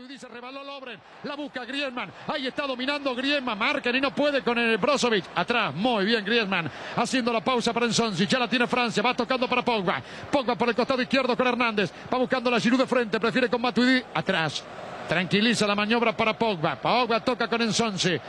Dice, 0.07 0.27
rebaló 0.27 0.63
Lobren, 0.63 0.99
la 1.23 1.35
busca 1.35 1.63
Griezmann, 1.63 2.11
ahí 2.27 2.47
está 2.47 2.65
dominando 2.65 3.15
Griezmann, 3.15 3.57
marcan 3.57 3.95
y 3.95 4.01
no 4.01 4.13
puede 4.13 4.41
con 4.41 4.57
el 4.57 4.77
Brozovic, 4.77 5.25
atrás, 5.35 5.75
muy 5.75 6.05
bien 6.05 6.25
Griezmann, 6.25 6.69
haciendo 6.95 7.31
la 7.31 7.41
pausa 7.41 7.71
para 7.71 7.85
Ensonsi, 7.85 8.25
ya 8.25 8.39
la 8.39 8.49
tiene 8.49 8.65
Francia, 8.65 9.03
va 9.03 9.13
tocando 9.13 9.47
para 9.47 9.63
Pogba, 9.63 10.01
Pogba 10.31 10.55
por 10.57 10.69
el 10.69 10.75
costado 10.75 11.01
izquierdo 11.01 11.37
con 11.37 11.45
Hernández, 11.45 11.93
va 12.11 12.17
buscando 12.17 12.49
la 12.49 12.59
Giroud 12.59 12.79
de 12.79 12.87
frente, 12.87 13.19
prefiere 13.19 13.47
con 13.47 13.61
Matuidi, 13.61 14.01
atrás, 14.13 14.63
Tranquiliza 15.11 15.67
la 15.67 15.75
maniobra 15.75 16.15
para 16.15 16.31
Pogba. 16.31 16.77
Pogba 16.77 17.19
toca 17.19 17.49
con 17.49 17.61
Ensonce. 17.61 18.21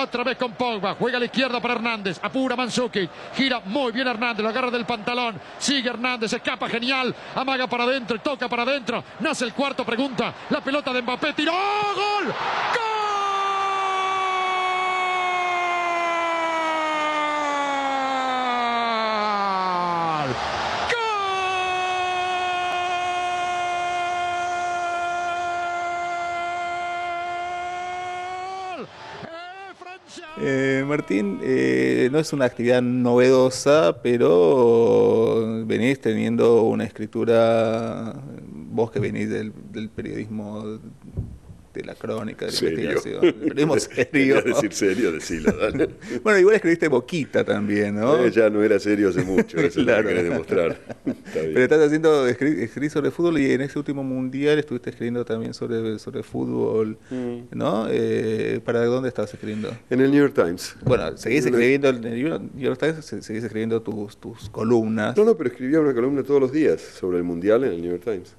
Otra 0.00 0.22
vez 0.22 0.36
con 0.38 0.52
Pogba. 0.52 0.94
Juega 0.94 1.16
a 1.16 1.18
la 1.18 1.26
izquierda 1.26 1.60
para 1.60 1.74
Hernández. 1.74 2.20
Apura 2.22 2.54
Manzuki. 2.54 3.08
Gira 3.34 3.60
muy 3.64 3.90
bien 3.90 4.06
Hernández. 4.06 4.44
Lo 4.44 4.48
agarra 4.48 4.70
del 4.70 4.86
pantalón. 4.86 5.34
Sigue 5.58 5.88
Hernández. 5.88 6.32
Escapa 6.32 6.68
genial. 6.68 7.12
Amaga 7.34 7.66
para 7.66 7.82
adentro 7.82 8.20
toca 8.20 8.48
para 8.48 8.62
adentro. 8.62 9.02
Nace 9.18 9.46
el 9.46 9.52
cuarto. 9.52 9.84
Pregunta. 9.84 10.32
La 10.50 10.60
pelota 10.60 10.92
de 10.92 11.02
Mbappé. 11.02 11.32
Tiró. 11.32 11.50
¡Gol! 11.50 12.26
¡Gol! 12.26 12.87
Eh, 31.10 32.08
no 32.12 32.18
es 32.18 32.32
una 32.32 32.44
actividad 32.44 32.82
novedosa, 32.82 34.02
pero 34.02 35.64
venís 35.64 36.00
teniendo 36.00 36.62
una 36.64 36.84
escritura, 36.84 38.14
vos 38.52 38.90
que 38.90 39.00
venís 39.00 39.30
del, 39.30 39.52
del 39.72 39.88
periodismo 39.88 40.78
la 41.88 41.94
crónica, 41.94 42.44
de 42.44 42.52
la 42.52 42.58
¿Serio? 42.58 42.90
investigación. 42.90 43.34
serio. 44.12 44.42
decir 44.44 44.72
serio, 44.72 45.12
decilo, 45.12 45.52
dale. 45.52 45.88
bueno, 46.22 46.38
igual 46.38 46.56
escribiste 46.56 46.88
Boquita 46.88 47.44
también, 47.44 47.96
¿no? 47.96 48.18
Eh, 48.18 48.30
ya 48.30 48.50
no 48.50 48.62
era 48.62 48.78
serio 48.78 49.08
hace 49.08 49.22
mucho, 49.22 49.58
eso 49.58 49.82
claro. 49.82 50.08
es 50.08 50.16
lo 50.16 50.22
que 50.22 50.28
demostrar. 50.28 50.78
Pero 51.32 51.62
estás 51.62 51.80
haciendo, 51.80 52.26
escribís 52.26 52.92
sobre 52.92 53.10
fútbol 53.10 53.38
y 53.38 53.52
en 53.52 53.62
ese 53.62 53.78
último 53.78 54.04
mundial 54.04 54.58
estuviste 54.58 54.90
escribiendo 54.90 55.24
también 55.24 55.54
sobre, 55.54 55.98
sobre 55.98 56.22
fútbol, 56.22 56.98
mm. 57.10 57.56
¿no? 57.56 57.86
Eh, 57.90 58.60
¿Para 58.64 58.84
dónde 58.84 59.08
estabas 59.08 59.32
escribiendo? 59.32 59.74
En 59.88 60.00
el 60.00 60.10
New 60.10 60.20
York 60.20 60.34
Times. 60.34 60.76
Bueno, 60.84 61.16
seguís 61.16 61.46
escribiendo 61.46 61.88
en 61.88 62.04
el 62.04 62.22
New 62.54 62.62
York 62.62 62.78
Times, 62.78 63.04
seguís 63.04 63.44
escribiendo 63.44 63.80
tus, 63.80 64.18
tus 64.18 64.50
columnas. 64.50 65.16
No, 65.16 65.24
no, 65.24 65.36
pero 65.36 65.48
escribía 65.48 65.80
una 65.80 65.94
columna 65.94 66.22
todos 66.22 66.40
los 66.40 66.52
días 66.52 66.80
sobre 66.80 67.16
el 67.16 67.24
mundial 67.24 67.64
en 67.64 67.72
el 67.72 67.80
New 67.80 67.90
York 67.92 68.04
Times. 68.04 68.34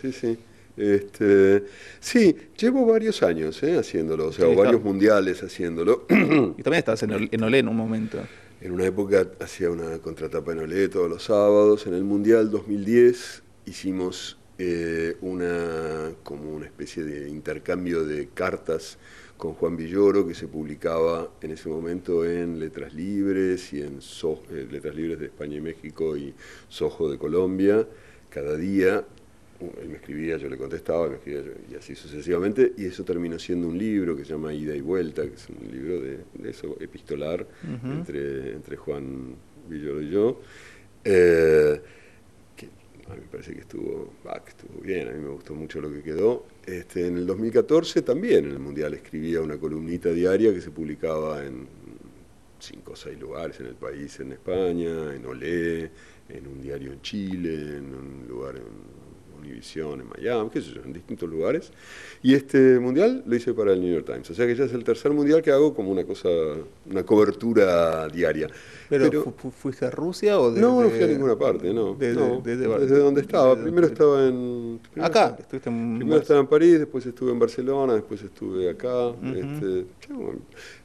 Sí, 0.00 0.12
sí. 0.12 0.38
Este, 0.76 1.64
sí, 2.00 2.36
llevo 2.58 2.84
varios 2.84 3.22
años 3.22 3.62
eh, 3.62 3.78
haciéndolo, 3.78 4.28
o 4.28 4.32
sea, 4.32 4.46
varios 4.48 4.82
mundiales 4.82 5.42
haciéndolo. 5.42 6.06
Y 6.10 6.62
también 6.62 6.78
estabas 6.78 7.02
en, 7.02 7.28
en 7.30 7.42
Olé 7.42 7.58
en 7.60 7.68
un 7.68 7.76
momento. 7.76 8.18
En 8.60 8.72
una 8.72 8.86
época 8.86 9.26
hacía 9.40 9.70
una 9.70 9.98
contratapa 9.98 10.52
en 10.52 10.60
Olé 10.60 10.88
todos 10.88 11.08
los 11.08 11.24
sábados. 11.24 11.86
En 11.86 11.94
el 11.94 12.04
Mundial 12.04 12.50
2010 12.50 13.42
hicimos 13.66 14.38
eh, 14.58 15.16
una 15.20 16.12
como 16.22 16.54
una 16.54 16.64
especie 16.64 17.04
de 17.04 17.28
intercambio 17.28 18.04
de 18.04 18.28
cartas 18.28 18.96
con 19.36 19.52
Juan 19.52 19.76
Villoro 19.76 20.26
que 20.26 20.34
se 20.34 20.48
publicaba 20.48 21.30
en 21.42 21.50
ese 21.50 21.68
momento 21.68 22.24
en 22.24 22.58
Letras 22.58 22.94
Libres 22.94 23.70
y 23.74 23.82
en 23.82 23.98
eh, 23.98 24.66
Letras 24.70 24.94
Libres 24.94 25.18
de 25.18 25.26
España 25.26 25.56
y 25.56 25.60
México 25.60 26.16
y 26.16 26.32
Sojo 26.70 27.10
de 27.10 27.18
Colombia 27.18 27.86
cada 28.30 28.56
día 28.56 29.04
él 29.60 29.88
me 29.88 29.96
escribía, 29.96 30.36
yo 30.36 30.48
le 30.48 30.56
contestaba, 30.56 31.08
me 31.08 31.16
escribía 31.16 31.42
y 31.70 31.74
así 31.74 31.94
sucesivamente, 31.94 32.72
y 32.76 32.86
eso 32.86 33.04
terminó 33.04 33.38
siendo 33.38 33.68
un 33.68 33.78
libro 33.78 34.16
que 34.16 34.24
se 34.24 34.32
llama 34.32 34.52
Ida 34.52 34.74
y 34.74 34.80
Vuelta, 34.80 35.22
que 35.22 35.34
es 35.34 35.48
un 35.48 35.70
libro 35.70 36.00
de, 36.00 36.18
eso 36.48 36.76
epistolar 36.80 37.46
entre, 37.84 38.52
entre 38.52 38.76
Juan 38.76 39.34
Villoro 39.68 40.02
y 40.02 40.10
yo, 40.10 40.40
eh, 41.04 41.80
que 42.56 42.66
a 42.66 43.14
mí 43.14 43.20
me 43.20 43.26
parece 43.28 43.54
que 43.54 43.60
estuvo, 43.60 44.12
estuvo 44.46 44.80
bien, 44.80 45.08
a 45.08 45.12
mí 45.12 45.20
me 45.20 45.30
gustó 45.30 45.54
mucho 45.54 45.80
lo 45.80 45.90
que 45.90 46.02
quedó. 46.02 46.46
Este, 46.64 47.06
en 47.06 47.16
el 47.16 47.26
2014 47.26 48.02
también 48.02 48.46
en 48.46 48.52
el 48.52 48.58
Mundial 48.58 48.94
escribía 48.94 49.40
una 49.40 49.56
columnita 49.56 50.10
diaria 50.10 50.52
que 50.52 50.60
se 50.60 50.70
publicaba 50.70 51.44
en 51.44 51.66
cinco 52.58 52.92
o 52.92 52.96
seis 52.96 53.18
lugares 53.18 53.60
en 53.60 53.66
el 53.66 53.74
país, 53.74 54.18
en 54.20 54.32
España, 54.32 55.14
en 55.14 55.24
Olé, 55.24 55.90
en 56.28 56.46
un 56.46 56.60
diario 56.60 56.92
en 56.92 57.00
Chile, 57.02 57.76
en 57.76 57.94
un 57.94 58.26
lugar 58.28 58.56
en 58.56 59.05
Univisión, 59.46 60.00
en 60.00 60.08
Miami, 60.08 60.50
qué 60.50 60.60
sé 60.60 60.72
yo, 60.72 60.82
en 60.84 60.92
distintos 60.92 61.28
lugares. 61.28 61.70
Y 62.22 62.34
este 62.34 62.78
mundial 62.78 63.22
lo 63.26 63.36
hice 63.36 63.54
para 63.54 63.72
el 63.72 63.80
New 63.80 63.92
York 63.92 64.06
Times. 64.06 64.30
O 64.30 64.34
sea 64.34 64.46
que 64.46 64.54
ya 64.54 64.64
es 64.64 64.72
el 64.72 64.84
tercer 64.84 65.12
mundial 65.12 65.42
que 65.42 65.50
hago 65.50 65.74
como 65.74 65.90
una 65.90 66.04
cosa, 66.04 66.28
una 66.90 67.04
cobertura 67.04 68.08
diaria. 68.08 68.48
¿Pero, 68.88 69.34
fuiste 69.56 69.86
a 69.86 69.90
Rusia 69.90 70.38
o 70.38 70.50
No, 70.50 70.82
no 70.82 70.90
fui 70.90 71.02
a 71.02 71.06
ninguna 71.06 71.36
parte, 71.36 71.72
no. 71.72 71.94
Desde, 71.94 72.98
donde 72.98 73.20
estaba. 73.20 73.56
Primero 73.56 73.86
estaba 73.86 74.26
en... 74.26 74.80
acá, 75.00 75.36
estuviste 75.38 75.68
en... 75.70 75.98
Primero 75.98 76.20
estaba 76.20 76.40
en 76.40 76.46
París, 76.46 76.78
después 76.78 77.06
estuve 77.06 77.32
en 77.32 77.38
Barcelona, 77.38 77.94
después 77.94 78.22
estuve 78.22 78.68
acá. 78.70 79.10
Este, 79.22 79.86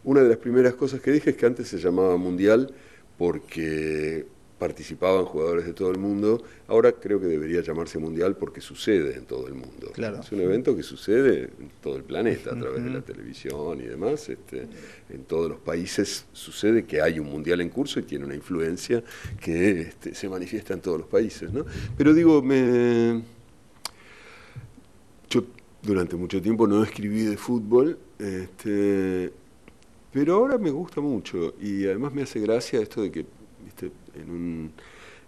una 0.04 0.22
de 0.22 0.30
las 0.30 0.38
primeras 0.38 0.74
cosas 0.76 1.02
que 1.02 1.12
dije 1.12 1.32
es 1.32 1.36
que 1.36 1.46
antes 1.46 1.68
se 1.68 1.78
llamaba 1.78 2.18
mundial 2.18 2.74
porque 3.18 4.26
participaban 4.62 5.26
jugadores 5.26 5.66
de 5.66 5.74
todo 5.74 5.90
el 5.90 5.98
mundo. 5.98 6.44
Ahora 6.68 6.92
creo 6.92 7.20
que 7.20 7.26
debería 7.26 7.62
llamarse 7.62 7.98
mundial 7.98 8.38
porque 8.38 8.62
sucede 8.62 9.16
en 9.16 9.26
todo 9.26 9.48
el 9.48 9.56
mundo. 9.56 9.92
Es 9.98 10.32
un 10.32 10.40
evento 10.40 10.76
que 10.76 10.84
sucede 10.84 11.50
en 11.60 11.72
todo 11.82 11.96
el 11.98 12.04
planeta 12.04 12.52
a 12.52 12.60
través 12.60 12.84
de 12.84 12.92
la 12.92 13.02
televisión 13.02 13.80
y 13.80 13.88
demás. 13.88 14.30
Este, 14.30 14.68
en 15.10 15.24
todos 15.24 15.50
los 15.50 15.60
países 15.62 16.28
sucede 16.32 16.86
que 16.86 17.02
hay 17.02 17.18
un 17.18 17.26
mundial 17.26 17.60
en 17.62 17.70
curso 17.70 18.00
y 18.02 18.04
tiene 18.04 18.24
una 18.24 18.36
influencia 18.36 19.04
que 19.44 19.82
este, 19.82 20.14
se 20.14 20.30
manifiesta 20.30 20.76
en 20.76 20.82
todos 20.82 21.00
los 21.00 21.08
países. 21.08 21.52
¿no? 21.52 21.66
Pero 21.98 22.14
digo, 22.14 22.44
me, 22.44 23.24
yo 25.28 25.44
durante 25.82 26.16
mucho 26.16 26.40
tiempo 26.40 26.68
no 26.68 26.84
escribí 26.84 27.24
de 27.24 27.36
fútbol, 27.36 27.98
este, 28.20 29.34
pero 30.14 30.36
ahora 30.36 30.60
me 30.60 30.70
gusta 30.70 31.02
mucho 31.02 31.56
y 31.60 31.86
además 31.86 32.14
me 32.14 32.22
hace 32.22 32.40
gracia 32.40 32.80
esto 32.80 33.02
de 33.02 33.12
que 33.12 33.41
¿viste? 33.82 34.20
En, 34.20 34.30
un, 34.30 34.74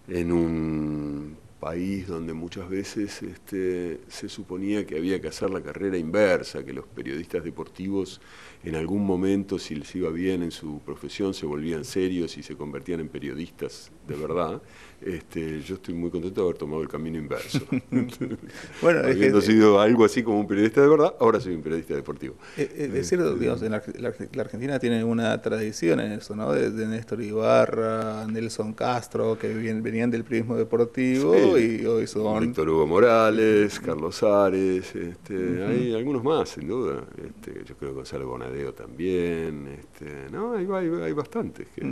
en 0.08 0.32
un 0.32 1.36
país 1.64 2.06
donde 2.06 2.34
muchas 2.34 2.68
veces 2.68 3.22
este, 3.22 4.00
se 4.08 4.28
suponía 4.28 4.84
que 4.84 4.98
había 4.98 5.18
que 5.18 5.28
hacer 5.28 5.48
la 5.48 5.62
carrera 5.62 5.96
inversa, 5.96 6.62
que 6.62 6.74
los 6.74 6.84
periodistas 6.86 7.42
deportivos 7.42 8.20
en 8.64 8.76
algún 8.76 9.04
momento, 9.04 9.58
si 9.58 9.74
les 9.74 9.94
iba 9.94 10.10
bien 10.10 10.42
en 10.42 10.50
su 10.50 10.80
profesión, 10.80 11.34
se 11.34 11.44
volvían 11.44 11.84
serios 11.84 12.38
y 12.38 12.42
se 12.42 12.56
convertían 12.56 13.00
en 13.00 13.08
periodistas 13.08 13.90
de 14.08 14.16
verdad. 14.16 14.62
Este, 15.02 15.60
yo 15.60 15.74
estoy 15.74 15.92
muy 15.92 16.10
contento 16.10 16.40
de 16.40 16.46
haber 16.46 16.56
tomado 16.56 16.80
el 16.80 16.88
camino 16.88 17.18
inverso. 17.18 17.60
bueno, 18.80 19.00
Habiendo 19.00 19.42
sido 19.42 19.78
algo 19.78 20.06
así 20.06 20.22
como 20.22 20.40
un 20.40 20.46
periodista 20.46 20.80
de 20.80 20.88
verdad, 20.88 21.14
ahora 21.20 21.40
soy 21.40 21.54
un 21.54 21.62
periodista 21.62 21.94
deportivo. 21.94 22.36
Eh, 22.56 22.70
eh, 22.74 22.90
es, 22.94 23.08
cierto, 23.08 23.28
este, 23.28 23.40
digamos, 23.40 23.62
en 23.62 23.72
la, 23.72 24.42
Argentina 24.42 24.78
tiene 24.78 25.04
una 25.04 25.42
tradición 25.42 26.00
en 26.00 26.12
eso, 26.12 26.34
¿no? 26.34 26.52
De, 26.54 26.86
Néstor 26.86 27.20
Ibarra, 27.20 28.26
Nelson 28.26 28.72
Castro, 28.72 29.38
que 29.38 29.48
venían 29.52 30.10
del 30.10 30.24
periodismo 30.24 30.56
deportivo 30.56 31.53
y 31.58 31.84
hoy 31.86 32.06
son... 32.06 32.40
Víctor 32.40 32.68
Hugo 32.68 32.86
Morales, 32.86 33.80
Carlos 33.80 34.22
Ares, 34.22 34.94
este, 34.94 35.64
hay 35.64 35.94
algunos 35.94 36.22
más, 36.22 36.50
sin 36.50 36.68
duda. 36.68 37.04
Este, 37.16 37.64
yo 37.64 37.76
creo 37.76 37.90
que 37.90 37.96
Gonzalo 37.96 38.28
Bonadeo 38.28 38.72
también, 38.72 39.68
este, 39.68 40.30
no, 40.30 40.54
hay, 40.54 40.66
hay, 40.66 41.12
bastantes, 41.12 41.68
que, 41.74 41.82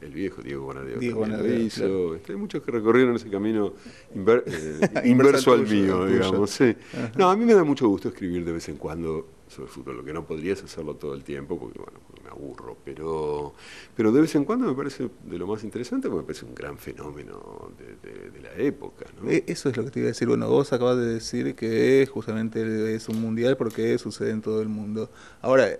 el, 0.00 0.12
viejo 0.12 0.42
Diego 0.42 0.66
Bonadeo, 0.66 0.98
Diego 0.98 1.20
Bonadeo 1.20 2.14
este, 2.14 2.32
hay 2.32 2.38
muchos 2.38 2.62
que 2.62 2.70
recorrieron 2.70 3.16
ese 3.16 3.28
camino 3.28 3.72
eh, 4.14 5.02
inverso 5.04 5.52
al 5.52 5.66
mío, 5.66 6.06
digamos. 6.06 6.50
Sí. 6.50 6.74
No, 7.16 7.30
a 7.30 7.36
mí 7.36 7.44
me 7.44 7.54
da 7.54 7.64
mucho 7.64 7.88
gusto 7.88 8.08
escribir 8.08 8.44
de 8.44 8.52
vez 8.52 8.68
en 8.68 8.76
cuando 8.76 9.33
sobre 9.48 9.68
fútbol, 9.68 9.98
lo 9.98 10.04
que 10.04 10.12
no 10.12 10.26
podrías 10.26 10.62
hacerlo 10.62 10.96
todo 10.96 11.14
el 11.14 11.22
tiempo, 11.22 11.58
porque 11.58 11.78
bueno, 11.78 12.00
me 12.22 12.30
aburro, 12.30 12.76
pero, 12.84 13.54
pero 13.96 14.12
de 14.12 14.20
vez 14.20 14.34
en 14.34 14.44
cuando 14.44 14.66
me 14.66 14.74
parece 14.74 15.10
de 15.24 15.38
lo 15.38 15.46
más 15.46 15.64
interesante, 15.64 16.08
porque 16.08 16.22
me 16.22 16.26
parece 16.26 16.44
un 16.46 16.54
gran 16.54 16.78
fenómeno 16.78 17.70
de, 17.78 18.40
la 18.40 18.52
época. 18.56 19.06
E, 19.26 19.44
eso 19.46 19.68
es 19.68 19.76
lo 19.76 19.84
que 19.84 19.90
te 19.90 20.00
iba 20.00 20.06
a 20.06 20.12
decir. 20.12 20.28
Bueno, 20.28 20.48
vos 20.48 20.72
acabas 20.72 20.98
de 20.98 21.14
decir 21.14 21.54
que 21.54 22.08
justamente 22.10 22.94
es 22.94 23.08
un 23.08 23.20
mundial 23.20 23.56
porque 23.56 23.98
sucede 23.98 24.30
en 24.30 24.42
todo 24.42 24.60
el 24.60 24.68
mundo. 24.68 25.10
Ahora, 25.40 25.78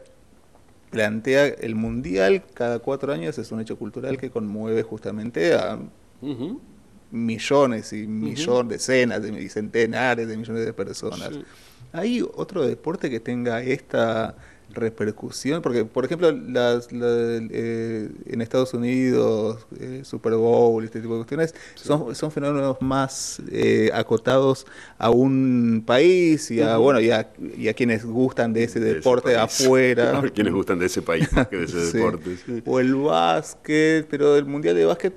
plantea 0.91 1.47
el 1.47 1.75
mundial 1.75 2.45
cada 2.55 2.79
cuatro 2.79 3.13
años 3.13 3.37
es 3.39 3.51
un 3.51 3.61
hecho 3.61 3.77
cultural 3.77 4.17
que 4.17 4.31
conmueve 4.31 4.83
justamente 4.83 5.55
a 5.55 5.79
millones 7.11 7.93
y 7.93 8.07
millones, 8.07 8.69
decenas 8.69 9.23
de, 9.23 9.43
y 9.43 9.49
centenares 9.49 10.27
de 10.27 10.37
millones 10.37 10.65
de 10.65 10.73
personas. 10.73 11.31
¿Hay 11.95 12.27
otro 12.35 12.67
deporte 12.67 13.09
que 13.09 13.21
tenga 13.21 13.63
esta 13.63 14.35
repercusión? 14.71 15.63
Porque, 15.63 15.85
por 15.85 16.05
ejemplo, 16.05 16.33
las, 16.33 16.89
eh, 16.91 18.11
en 18.27 18.41
Estados 18.41 18.75
Unidos, 18.75 19.65
eh, 19.79 20.01
Super 20.03 20.35
Bowl, 20.35 20.83
este 20.83 21.01
tipo 21.01 21.13
de 21.13 21.19
cuestiones, 21.21 21.55
son, 21.77 22.13
son 22.17 22.33
fenómenos 22.33 22.79
más 22.81 23.41
eh, 23.49 23.91
acotados 23.95 24.67
a 24.99 25.11
un 25.11 25.85
país 25.87 26.51
y 26.51 26.61
a, 26.63 26.79
bueno, 26.79 26.99
y 26.99 27.13
a, 27.13 27.75
quienes 27.75 28.05
gustan 28.05 28.53
de 28.53 28.65
ese 28.65 28.81
deporte 28.81 29.37
afuera. 29.37 30.19
A 30.25 30.29
quienes 30.31 30.53
gustan 30.53 30.81
de 30.81 30.87
ese 30.87 31.01
país 31.01 31.33
más 31.33 31.47
que 31.47 31.59
de 31.59 31.65
ese 31.67 31.93
deporte. 31.93 32.37
O 32.67 32.81
el 32.81 32.97
básquet, 32.97 34.05
pero 34.11 34.37
el 34.37 34.47
Mundial 34.47 34.75
de 34.75 34.85
Básquet 34.85 35.15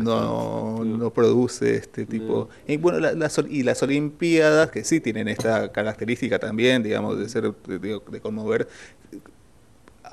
no, 0.00 0.84
no, 0.84 1.10
produce 1.10 1.76
este 1.76 2.06
tipo. 2.06 2.48
Y 2.66 2.76
bueno, 2.76 3.08
y 3.48 3.62
las 3.62 3.82
Olimpiadas, 3.82 4.70
que 4.70 4.84
sí 4.84 5.00
tienen 5.00 5.28
esta 5.28 5.70
característica 5.72 6.38
también, 6.38 6.82
digamos, 6.82 7.18
de 7.18 7.28
ser, 7.28 7.52
de, 7.52 8.20
conmover, 8.20 8.68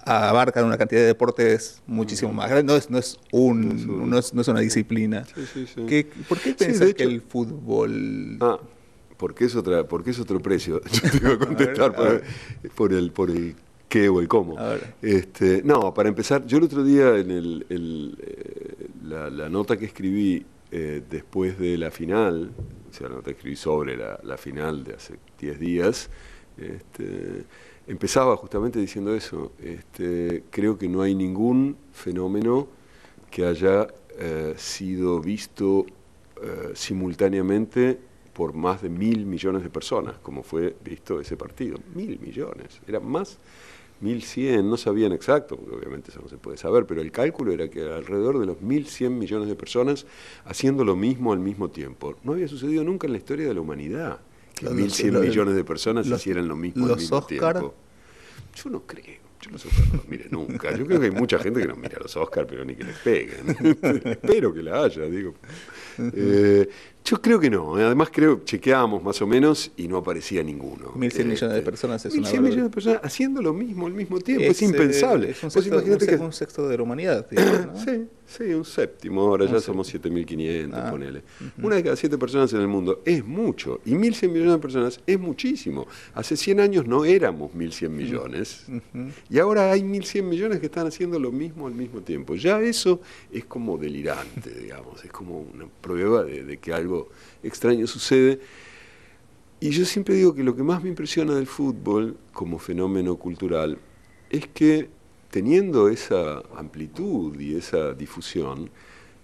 abarcan 0.06 0.66
una 0.66 0.78
cantidad 0.78 1.02
de 1.02 1.08
deportes 1.08 1.82
muchísimo 1.88 2.34
más 2.34 2.50
grande. 2.50 2.72
No 2.72 2.78
es, 2.78 2.90
no 2.90 2.98
es, 2.98 3.20
un, 3.32 4.10
no 4.10 4.18
es, 4.18 4.34
no 4.34 4.42
es 4.42 4.48
una 4.48 4.60
disciplina. 4.60 5.26
¿Por 6.28 6.40
qué 6.40 6.54
pensás 6.58 6.94
que 6.94 7.04
el 7.04 7.22
fútbol... 7.22 8.38
Ah, 8.42 8.60
porque 9.18 9.44
es, 9.44 9.56
otra, 9.56 9.86
porque 9.86 10.12
es 10.12 10.20
otro 10.20 10.40
precio. 10.40 10.82
Yo 10.92 11.12
te 11.12 11.18
iba 11.18 11.34
a 11.34 11.38
contestar 11.38 11.94
por, 12.74 12.94
el, 12.94 13.12
por 13.12 13.30
el 13.30 13.54
qué 13.90 14.08
o 14.08 14.22
el 14.22 14.28
cómo. 14.30 14.56
Este, 15.02 15.62
no, 15.64 15.94
para 15.94 16.08
empezar, 16.08 16.46
yo 16.46 16.60
el 16.60 16.64
otro 16.64 16.84
día 16.84 17.18
en 17.18 17.32
el, 17.32 17.66
eh, 17.70 18.79
la, 19.10 19.50
nota 19.50 19.78
que 19.78 19.86
escribí 19.86 20.46
eh, 20.72 21.02
después 21.10 21.58
de 21.58 21.78
la 21.78 21.92
final, 21.92 22.52
o 22.90 22.94
sea, 22.94 23.10
la 23.10 23.16
nota 23.16 23.26
que 23.26 23.38
escribí 23.38 23.56
sobre 23.56 23.98
la, 23.98 24.38
final 24.38 24.84
de 24.84 24.94
hace 24.94 25.16
10 25.40 25.60
días, 25.60 26.10
este, 26.58 27.46
empezaba 27.88 28.36
justamente 28.38 28.80
diciendo 28.80 29.16
eso. 29.16 29.54
Este, 29.60 30.44
creo 30.50 30.78
que 30.78 30.88
no 30.88 31.02
hay 31.02 31.16
ningún 31.16 31.78
fenómeno 31.92 32.68
que 33.32 33.46
haya 33.46 33.88
eh, 34.18 34.54
sido 34.58 35.20
visto 35.20 35.86
simultáneamente 36.74 38.00
por 38.40 38.54
más 38.54 38.82
de 38.82 38.88
mil 38.88 39.26
millones 39.26 39.62
de 39.64 39.70
personas, 39.70 40.16
como 40.20 40.44
fue 40.44 40.74
visto 40.82 41.20
ese 41.20 41.36
partido. 41.36 41.78
Mil 41.94 42.18
millones, 42.22 42.80
era 42.88 43.02
más 43.02 43.38
1.100, 44.02 44.64
no 44.64 44.78
sabían 44.78 45.12
exacto, 45.12 45.58
porque 45.58 45.76
obviamente 45.76 46.12
eso 46.12 46.22
no 46.22 46.30
se 46.30 46.38
puede 46.38 46.58
saber, 46.58 46.86
pero 46.86 47.02
el 47.02 47.12
cálculo 47.12 47.52
era 47.52 47.70
que 47.70 47.82
alrededor 47.82 48.40
de 48.40 48.46
los 48.46 48.58
1.100 48.58 49.10
millones 49.10 49.50
de 49.50 49.56
personas 49.56 50.06
haciendo 50.46 50.84
lo 50.86 50.96
mismo 50.96 51.34
al 51.34 51.40
mismo 51.40 51.70
tiempo. 51.70 52.16
No 52.24 52.34
había 52.34 52.48
sucedido 52.48 52.84
nunca 52.84 53.08
en 53.08 53.14
la 53.14 53.20
historia 53.20 53.48
de 53.48 53.54
la 53.54 53.62
humanidad 53.62 54.20
que 54.56 54.68
1.100 54.68 55.20
millones 55.20 55.56
de 55.56 55.64
personas 55.64 56.08
hicieran 56.08 56.48
lo 56.48 56.56
mismo 56.56 56.88
al 56.88 56.98
mismo 56.98 57.24
tiempo. 57.24 57.74
Yo 58.56 58.70
no 58.70 58.82
creo. 58.86 59.30
Yo 59.42 59.52
los 59.52 59.66
Oscar 59.66 59.88
no 59.88 59.96
los 59.96 60.08
mire 60.10 60.26
nunca. 60.30 60.76
Yo 60.76 60.86
creo 60.86 61.00
que 61.00 61.06
hay 61.06 61.12
mucha 61.12 61.40
gente 61.40 61.62
que 61.62 61.68
no 61.68 61.76
mira 61.76 61.98
los 62.02 62.16
Oscars, 62.18 62.46
pero 62.50 62.66
ni 62.66 62.76
que 62.76 62.84
les 62.84 62.98
peguen. 62.98 63.58
Espero 64.06 64.54
que 64.54 64.62
la 64.62 64.84
haya, 64.84 65.04
digo. 65.04 65.34
Eh, 65.98 66.68
yo 67.06 67.22
creo 67.22 67.40
que 67.40 67.50
no. 67.50 67.76
Además, 67.76 68.10
creo, 68.12 68.42
chequeábamos 68.44 69.02
más 69.02 69.20
o 69.22 69.28
menos 69.28 69.72
y 69.78 69.88
no 69.88 69.98
aparecía 69.98 70.44
ninguno. 70.44 70.94
1.100 70.94 70.98
millones 70.98 71.40
de 71.40 71.48
este, 71.48 71.62
personas 71.62 72.06
es 72.06 72.14
1.100 72.14 72.42
millones 72.42 72.64
de 72.64 72.70
personas 72.70 73.00
haciendo 73.04 73.42
lo 73.42 73.54
mismo 73.54 73.88
al 73.88 73.94
mismo 73.94 74.20
tiempo. 74.20 74.44
Es, 74.44 74.62
impensable. 74.62 75.32
Es 75.32 75.44
un 75.44 75.50
sexto, 75.50 76.24
un 76.24 76.34
sexto 76.34 76.68
de 76.68 76.78
la 76.78 76.84
humanidad. 76.84 77.26
sí, 77.84 78.06
sí, 78.28 78.44
un 78.54 78.66
séptimo. 78.66 79.22
Ahora 79.22 79.46
ya 79.46 79.60
somos 79.60 79.92
7.500, 79.94 80.70
ah, 80.74 80.92
ponele. 80.92 81.24
Una 81.62 81.78
de 81.78 81.84
cada 81.84 81.96
siete 81.96 82.18
personas 82.18 82.54
en 82.54 82.62
el 82.62 82.68
mundo 82.68 83.02
es 83.06 83.26
mucho. 83.26 83.82
Y 83.86 83.94
1.100 83.94 84.30
millones 84.30 84.54
de 84.54 84.60
personas 84.60 85.02
es 85.08 85.20
muchísimo. 85.20 85.88
Hace 86.14 86.38
100 86.38 86.60
años 86.60 86.86
no 86.86 87.06
éramos 87.06 87.52
1.100 87.54 87.90
millones. 87.90 88.66
Y 89.30 89.40
ahora 89.40 89.72
hay 89.72 89.82
1.100 89.82 90.24
millones 90.24 90.60
que 90.60 90.68
están 90.68 90.86
haciendo 90.86 91.18
lo 91.18 91.32
mismo 91.32 91.66
al 91.66 91.74
mismo 91.74 92.02
tiempo. 92.02 92.36
Ya 92.36 92.62
eso 92.62 93.02
es 93.32 93.46
como 93.46 93.80
delirante, 93.80 94.52
digamos. 94.52 95.04
Es 95.04 95.12
como 95.12 95.40
una 95.40 95.66
prueba 95.82 96.24
de 96.24 96.58
que 96.58 96.72
algo 96.72 96.89
extraño 97.44 97.88
sucede. 97.88 98.40
Y 99.60 99.72
yo 99.72 99.86
siempre 99.86 100.16
digo 100.16 100.34
que 100.34 100.44
lo 100.44 100.56
que 100.56 100.64
más 100.64 100.82
me 100.82 100.90
impresiona 100.90 101.36
del 101.36 101.48
fútbol 101.48 102.18
como 102.32 102.60
fenómeno 102.60 103.18
cultural 103.18 103.78
es 104.30 104.48
que 104.48 104.90
teniendo 105.30 105.90
esa 105.90 106.42
amplitud 106.56 107.40
y 107.40 107.56
esa 107.56 107.94
difusión, 107.94 108.70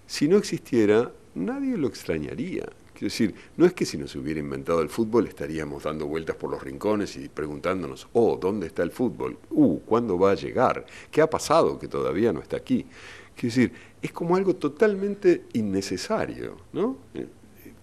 si 0.06 0.28
no 0.28 0.36
existiera, 0.36 1.12
nadie 1.34 1.76
lo 1.76 1.88
extrañaría. 1.88 2.66
Quiero 2.92 3.06
decir, 3.06 3.34
no 3.56 3.66
es 3.66 3.74
que 3.74 3.84
si 3.84 3.98
no 3.98 4.06
se 4.08 4.18
hubiera 4.18 4.40
inventado 4.40 4.80
el 4.80 4.88
fútbol 4.88 5.26
estaríamos 5.26 5.82
dando 5.82 6.06
vueltas 6.06 6.36
por 6.36 6.50
los 6.50 6.62
rincones 6.62 7.16
y 7.16 7.28
preguntándonos, 7.28 8.08
oh, 8.14 8.38
¿dónde 8.40 8.68
está 8.68 8.82
el 8.82 8.90
fútbol? 8.90 9.36
Uh, 9.50 9.80
¿cuándo 9.80 10.18
va 10.18 10.30
a 10.30 10.34
llegar? 10.34 10.86
¿Qué 11.10 11.20
ha 11.20 11.28
pasado 11.28 11.78
que 11.78 11.88
todavía 11.88 12.32
no 12.32 12.40
está 12.40 12.56
aquí? 12.56 12.86
Quiero 13.34 13.54
decir, 13.54 13.72
es 14.00 14.12
como 14.12 14.34
algo 14.34 14.56
totalmente 14.56 15.44
innecesario, 15.52 16.56
¿no? 16.72 16.96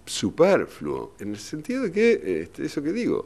Superfluo, 0.05 1.13
en 1.19 1.29
el 1.29 1.37
sentido 1.37 1.83
de 1.83 1.91
que, 1.91 2.41
este, 2.43 2.65
eso 2.65 2.81
que 2.81 2.91
digo, 2.91 3.25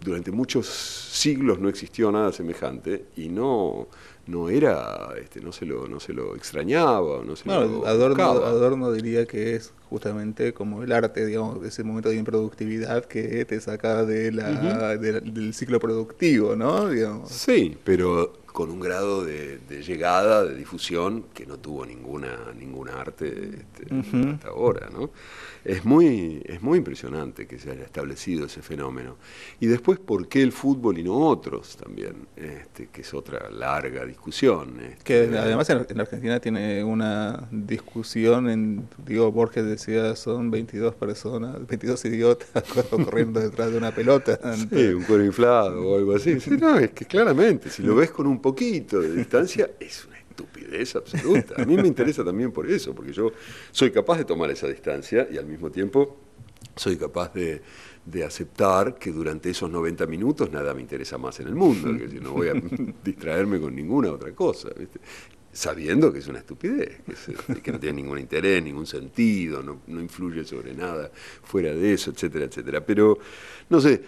durante 0.00 0.30
muchos 0.30 0.66
siglos 0.66 1.58
no 1.58 1.68
existió 1.68 2.10
nada 2.10 2.32
semejante 2.32 3.06
y 3.16 3.28
no, 3.28 3.88
no 4.26 4.48
era, 4.48 5.10
este, 5.20 5.40
no 5.40 5.52
se 5.52 5.66
lo, 5.66 5.86
no 5.88 6.00
se 6.00 6.12
lo 6.12 6.34
extrañaba, 6.36 7.22
no 7.24 7.36
se 7.36 7.48
lo 7.48 7.86
Adorno, 7.86 8.24
Adorno 8.24 8.92
diría 8.92 9.26
que 9.26 9.56
es 9.56 9.72
justamente 9.90 10.54
como 10.54 10.82
el 10.82 10.92
arte, 10.92 11.26
digamos, 11.26 11.64
ese 11.64 11.82
momento 11.82 12.08
de 12.08 12.16
improductividad 12.16 13.04
que 13.04 13.44
te 13.44 13.60
saca 13.60 14.04
de 14.04 14.32
la, 14.32 14.96
del 14.96 15.52
ciclo 15.52 15.80
productivo, 15.80 16.56
¿no? 16.56 16.88
Sí, 17.26 17.76
pero 17.84 18.32
con 18.52 18.70
un 18.70 18.80
grado 18.80 19.24
de, 19.24 19.60
llegada, 19.86 20.44
de 20.44 20.54
difusión, 20.54 21.26
que 21.34 21.46
no 21.46 21.58
tuvo 21.58 21.86
ninguna, 21.86 22.52
ninguna 22.58 23.00
arte 23.00 23.60
este, 23.60 23.94
hasta 24.32 24.48
ahora. 24.48 24.88
¿no? 24.92 25.10
Es, 25.64 25.84
muy, 25.84 26.42
es 26.44 26.62
muy 26.62 26.78
impresionante 26.78 27.46
que 27.46 27.58
se 27.58 27.70
haya 27.70 27.84
establecido 27.84 28.46
ese 28.46 28.62
fenómeno. 28.62 29.16
Y 29.60 29.66
después, 29.66 29.98
¿por 29.98 30.28
qué 30.28 30.42
el 30.42 30.52
fútbol 30.52 30.98
y 30.98 31.02
no 31.02 31.16
otros 31.16 31.76
también? 31.76 32.26
Este, 32.36 32.88
que 32.88 33.02
es 33.02 33.14
otra 33.14 33.50
larga 33.50 34.04
discusión. 34.04 34.80
Este. 34.80 35.04
que 35.04 35.38
además 35.38 35.68
en, 35.70 36.00
Argentina 36.00 36.40
tiene 36.40 36.82
una 36.82 37.48
discusión, 37.50 38.48
en, 38.48 38.88
digo, 39.06 39.30
Borges 39.32 39.64
decía, 39.64 40.16
son 40.16 40.50
22 40.50 40.94
personas, 40.94 41.66
22 41.66 42.04
idiotas 42.06 42.64
corriendo 42.90 43.40
detrás 43.40 43.70
de 43.70 43.78
una 43.78 43.92
pelota. 43.92 44.38
Sí, 44.70 44.88
un 44.88 45.04
cuero 45.04 45.24
inflado 45.24 45.88
o 45.88 45.96
algo 45.96 46.14
así. 46.14 46.36
no, 46.58 46.78
es 46.78 46.90
que 46.90 47.04
claramente, 47.04 47.70
si 47.70 47.82
lo 47.82 47.94
ves 47.94 48.10
con 48.10 48.26
un 48.26 48.39
poquito 48.40 49.00
de 49.00 49.14
distancia, 49.14 49.70
es 49.80 50.04
una 50.06 50.18
estupidez 50.18 50.96
absoluta. 50.96 51.62
A 51.62 51.64
mí 51.64 51.76
me 51.76 51.88
interesa 51.88 52.24
también 52.24 52.52
por 52.52 52.70
eso, 52.70 52.94
porque 52.94 53.12
yo 53.12 53.32
soy 53.70 53.90
capaz 53.90 54.18
de 54.18 54.24
tomar 54.24 54.50
esa 54.50 54.66
distancia 54.66 55.28
y 55.30 55.38
al 55.38 55.46
mismo 55.46 55.70
tiempo 55.70 56.16
soy 56.76 56.96
capaz 56.96 57.32
de, 57.34 57.62
aceptar 58.24 58.96
que 58.96 59.12
durante 59.12 59.50
esos 59.50 59.70
90 59.70 60.06
minutos 60.06 60.50
nada 60.50 60.74
me 60.74 60.80
interesa 60.80 61.16
más 61.16 61.38
en 61.40 61.48
el 61.48 61.54
mundo, 61.54 61.96
que 61.96 62.20
no 62.20 62.32
voy 62.32 62.48
a 62.48 62.54
distraerme 63.04 63.60
con 63.60 63.74
ninguna 63.74 64.10
otra 64.10 64.32
cosa. 64.32 64.70
sabiendo 65.52 66.12
que 66.12 66.18
es 66.20 66.26
una 66.26 66.38
estupidez, 66.40 67.00
que, 67.62 67.72
no 67.72 67.78
tiene 67.78 68.02
ningún 68.02 68.18
interés, 68.18 68.62
ningún 68.62 68.86
sentido, 68.86 69.62
no, 69.62 69.82
no, 69.86 70.00
influye 70.00 70.44
sobre 70.44 70.74
nada 70.74 71.10
fuera 71.42 71.72
de 71.72 71.92
eso, 71.92 72.10
etcétera, 72.10 72.46
etcétera. 72.46 72.84
Pero, 72.84 73.18
no 73.68 73.80
sé, 73.80 74.00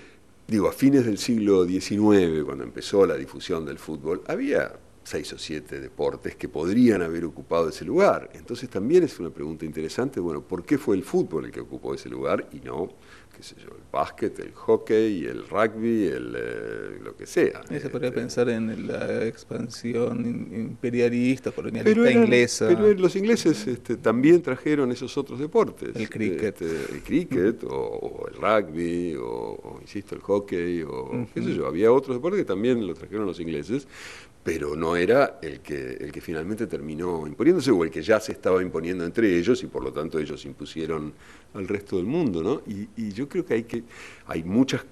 digo, 0.52 0.68
a 0.68 0.72
fines 0.72 1.06
del 1.06 1.16
siglo 1.16 1.64
XIX, 1.64 2.44
cuando 2.44 2.62
empezó 2.62 3.06
la 3.06 3.16
difusión 3.16 3.64
del 3.64 3.78
fútbol, 3.78 4.22
había 4.26 4.78
seis 5.02 5.32
o 5.32 5.38
siete 5.38 5.80
deportes 5.80 6.36
que 6.36 6.46
podrían 6.46 7.00
haber 7.00 7.24
ocupado 7.24 7.70
ese 7.70 7.86
lugar. 7.86 8.28
Entonces 8.34 8.68
también 8.68 9.02
es 9.02 9.18
una 9.18 9.30
pregunta 9.30 9.64
interesante, 9.64 10.20
bueno, 10.20 10.42
¿por 10.42 10.64
qué 10.64 10.76
fue 10.76 10.94
el 10.94 11.04
fútbol 11.04 11.46
el 11.46 11.52
que 11.52 11.60
ocupó 11.60 11.94
ese 11.94 12.10
lugar 12.10 12.48
y 12.52 12.60
no, 12.60 12.90
qué 13.42 13.48
sé 13.48 13.56
yo, 13.56 13.70
el 13.70 13.82
básquet, 13.90 14.38
el 14.38 14.52
hockey, 14.52 15.24
el 15.24 15.48
rugby, 15.48 16.06
el, 16.06 16.36
eh, 16.38 16.98
lo 17.02 17.16
que 17.16 17.26
sea? 17.26 17.62
se 17.66 17.90
podría 17.90 18.10
este, 18.10 18.20
pensar 18.20 18.48
en 18.48 18.86
la 18.86 19.26
expansión 19.26 20.48
imperialista, 20.54 21.50
colonialista 21.50 22.12
inglesa. 22.12 22.68
Pero 22.68 22.94
los 22.94 23.16
ingleses 23.16 23.66
este, 23.66 23.96
también 23.96 24.42
trajeron 24.42 24.92
esos 24.92 25.18
otros 25.18 25.40
deportes. 25.40 25.96
El 25.96 26.08
cricket. 26.08 26.62
Este, 26.62 26.94
el 26.94 27.02
cricket, 27.02 27.64
o, 27.64 28.28
el 28.28 28.36
rugby, 28.36 29.16
o, 29.20 29.78
insisto, 29.80 30.14
el 30.14 30.20
hockey, 30.20 30.82
o 30.82 31.26
qué 31.34 31.42
sé 31.42 31.52
yo. 31.52 31.66
Había 31.66 31.90
otros 31.90 32.16
deportes 32.16 32.38
que 32.38 32.44
también 32.46 32.86
lo 32.86 32.94
trajeron 32.94 33.26
los 33.26 33.40
ingleses, 33.40 33.88
pero 34.42 34.74
no 34.74 34.96
era 34.96 35.38
el 35.40 35.60
que, 35.60 35.98
el 36.00 36.10
que 36.10 36.20
finalmente 36.20 36.66
terminó 36.66 37.26
imponiéndose 37.26 37.70
o 37.70 37.84
el 37.84 37.90
que 37.90 38.02
ya 38.02 38.18
se 38.18 38.32
estaba 38.32 38.60
imponiendo 38.62 39.04
entre 39.04 39.38
ellos 39.38 39.62
y 39.62 39.66
por 39.66 39.84
lo 39.84 39.92
tanto 39.92 40.18
ellos 40.18 40.44
impusieron 40.44 41.12
al 41.54 41.68
resto 41.68 41.96
del 41.96 42.06
mundo, 42.06 42.42
¿no? 42.42 42.62
Y, 42.66 42.88
y 42.96 43.12
yo 43.12 43.28
creo 43.28 43.44
que 43.44 43.54
hay 43.54 43.62
que 43.64 43.84
hay 44.26 44.42
muchas 44.42 44.84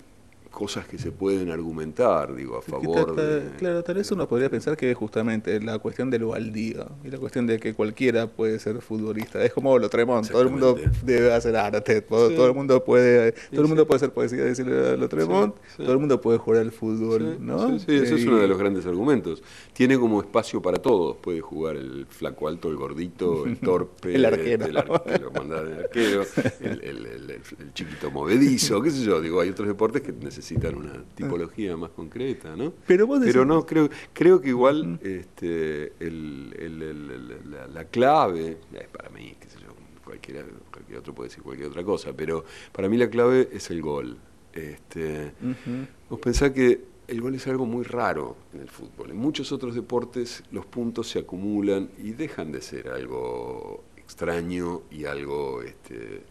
cosas 0.51 0.87
que 0.87 0.99
se 0.99 1.13
pueden 1.13 1.51
argumentar, 1.51 2.35
digo, 2.35 2.59
a 2.59 2.63
favor 2.63 3.15
de... 3.15 3.51
Claro, 3.57 3.83
tal 3.83 3.95
vez 3.95 4.11
uno 4.11 4.29
podría 4.29 4.51
pensar 4.51 4.77
que 4.77 4.93
justamente 4.95 5.61
la 5.61 5.79
cuestión 5.79 6.11
de 6.11 6.19
lo 6.19 6.29
baldío 6.29 6.87
y 7.05 7.09
la 7.09 7.19
cuestión 7.19 7.47
de 7.47 7.59
que 7.59 7.73
cualquiera 7.73 8.27
puede 8.27 8.59
ser 8.59 8.81
futbolista. 8.83 9.43
Es 9.43 9.53
como 9.53 9.79
lo 9.79 9.89
Tremont, 9.89 10.29
todo 10.29 10.43
el 10.43 10.51
mundo 10.51 10.77
debe 11.05 11.33
hacer 11.33 11.57
arte, 11.57 12.03
todo, 12.03 12.47
el 12.47 12.55
mundo 12.55 12.85
puede 12.85 13.33
todo 13.33 13.63
el 13.63 13.69
mundo 13.69 13.87
puede 13.87 13.97
hacer 13.97 14.13
poesía, 14.13 14.45
decirle 14.45 14.97
lo 14.97 15.09
Tremont, 15.09 15.55
todo 15.77 15.93
el 15.93 15.99
mundo 15.99 16.21
puede 16.21 16.39
jugar 16.39 16.63
al 16.63 16.73
fútbol, 16.73 17.39
¿no? 17.41 17.79
Sí, 17.79 17.95
eso 17.95 18.17
es 18.17 18.27
uno 18.27 18.39
de 18.39 18.49
los 18.49 18.59
grandes 18.59 18.87
argumentos. 18.87 19.43
Tiene 19.73 19.99
como 19.99 20.21
espacio 20.21 20.61
para 20.61 20.79
todos, 20.79 21.17
puede 21.19 21.41
jugar 21.41 21.77
el 21.77 22.07
flaco 22.09 22.49
alto, 22.49 22.69
el 22.69 22.77
gordito, 22.77 23.47
el 23.47 23.59
torpe, 23.61 24.15
el 24.15 24.25
arquero, 24.25 24.67
el, 24.67 24.77
arquero, 24.77 26.25
el, 26.61 27.41
chiquito 27.73 28.11
movedizo, 28.11 28.83
qué 28.83 28.91
sé 28.91 29.05
yo, 29.05 29.21
digo, 29.21 29.41
hay 29.41 29.51
otros 29.51 29.69
deportes 29.69 30.03
que 30.03 30.13
necesitan 30.13 30.40
necesitan 30.41 30.75
una 30.75 31.05
tipología 31.15 31.77
más 31.77 31.91
concreta, 31.91 32.57
¿no? 32.57 32.73
Pero, 32.87 33.45
no, 33.45 33.67
creo, 33.67 33.91
creo 34.15 34.41
que 34.41 34.49
igual 34.49 34.99
este, 35.03 35.93
la, 37.73 37.85
clave, 37.85 38.57
es 38.73 38.89
para 38.89 39.11
mí, 39.11 39.37
qué 39.39 39.51
sé 39.51 39.59
yo, 39.61 39.69
cualquiera, 40.03 40.43
cualquier 40.73 40.99
otro 40.99 41.15
puede 41.15 41.29
decir 41.29 41.43
cualquier 41.43 41.69
otra 41.69 41.85
cosa, 41.85 42.15
pero 42.15 42.45
para 42.73 42.89
mí 42.89 42.97
la 42.97 43.11
clave 43.11 43.51
es 43.53 43.71
el 43.71 43.83
gol. 43.83 44.17
Este, 44.53 45.33
Vos 46.09 46.19
pensás 46.19 46.51
que 46.53 46.81
el 47.07 47.21
gol 47.21 47.35
es 47.35 47.47
algo 47.47 47.67
muy 47.67 47.85
raro 47.85 48.37
en 48.55 48.63
el 48.63 48.71
fútbol. 48.71 49.11
En 49.11 49.17
muchos 49.17 49.53
otros 49.53 49.75
deportes 49.75 50.43
los 50.53 50.65
puntos 50.65 51.09
se 51.09 51.19
acumulan 51.19 51.91
y 51.99 52.13
dejan 52.13 52.51
de 52.51 52.63
ser 52.63 52.89
algo 52.89 53.85
extraño 53.97 54.83
y 54.91 55.05
algo 55.05 55.63
este, 55.63 56.23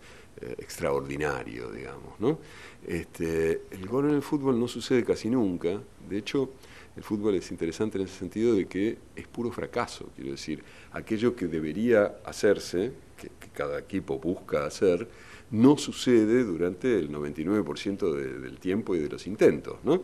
eh, 0.41 0.55
extraordinario, 0.57 1.70
digamos. 1.70 2.20
¿no? 2.20 2.39
Este, 2.88 3.62
el 3.72 3.88
gol 3.88 4.10
en 4.10 4.16
el 4.16 4.22
fútbol 4.22 4.60
no 4.60 4.68
sucede 4.68 5.04
casi 5.04 5.30
nunca. 5.30 5.82
De 6.10 6.18
hecho, 6.18 6.52
el 6.96 7.04
fútbol 7.04 7.36
es 7.36 7.52
interesante 7.52 7.98
en 7.98 8.06
ese 8.06 8.18
sentido 8.18 8.56
de 8.56 8.66
que 8.66 8.98
es 9.16 9.28
puro 9.28 9.52
fracaso. 9.52 10.10
Quiero 10.16 10.32
decir, 10.32 10.64
aquello 10.92 11.36
que 11.36 11.48
debería 11.48 12.18
hacerse, 12.26 12.92
que, 13.18 13.30
cada 13.54 13.80
equipo 13.80 14.20
busca 14.20 14.66
hacer, 14.66 15.08
no 15.52 15.78
sucede 15.78 16.44
durante 16.44 16.98
el 16.98 17.12
99% 17.12 18.14
del 18.14 18.58
tiempo 18.60 18.96
y 18.96 19.00
de 19.00 19.10
los 19.10 19.28
intentos. 19.28 19.78
¿no? 19.84 20.04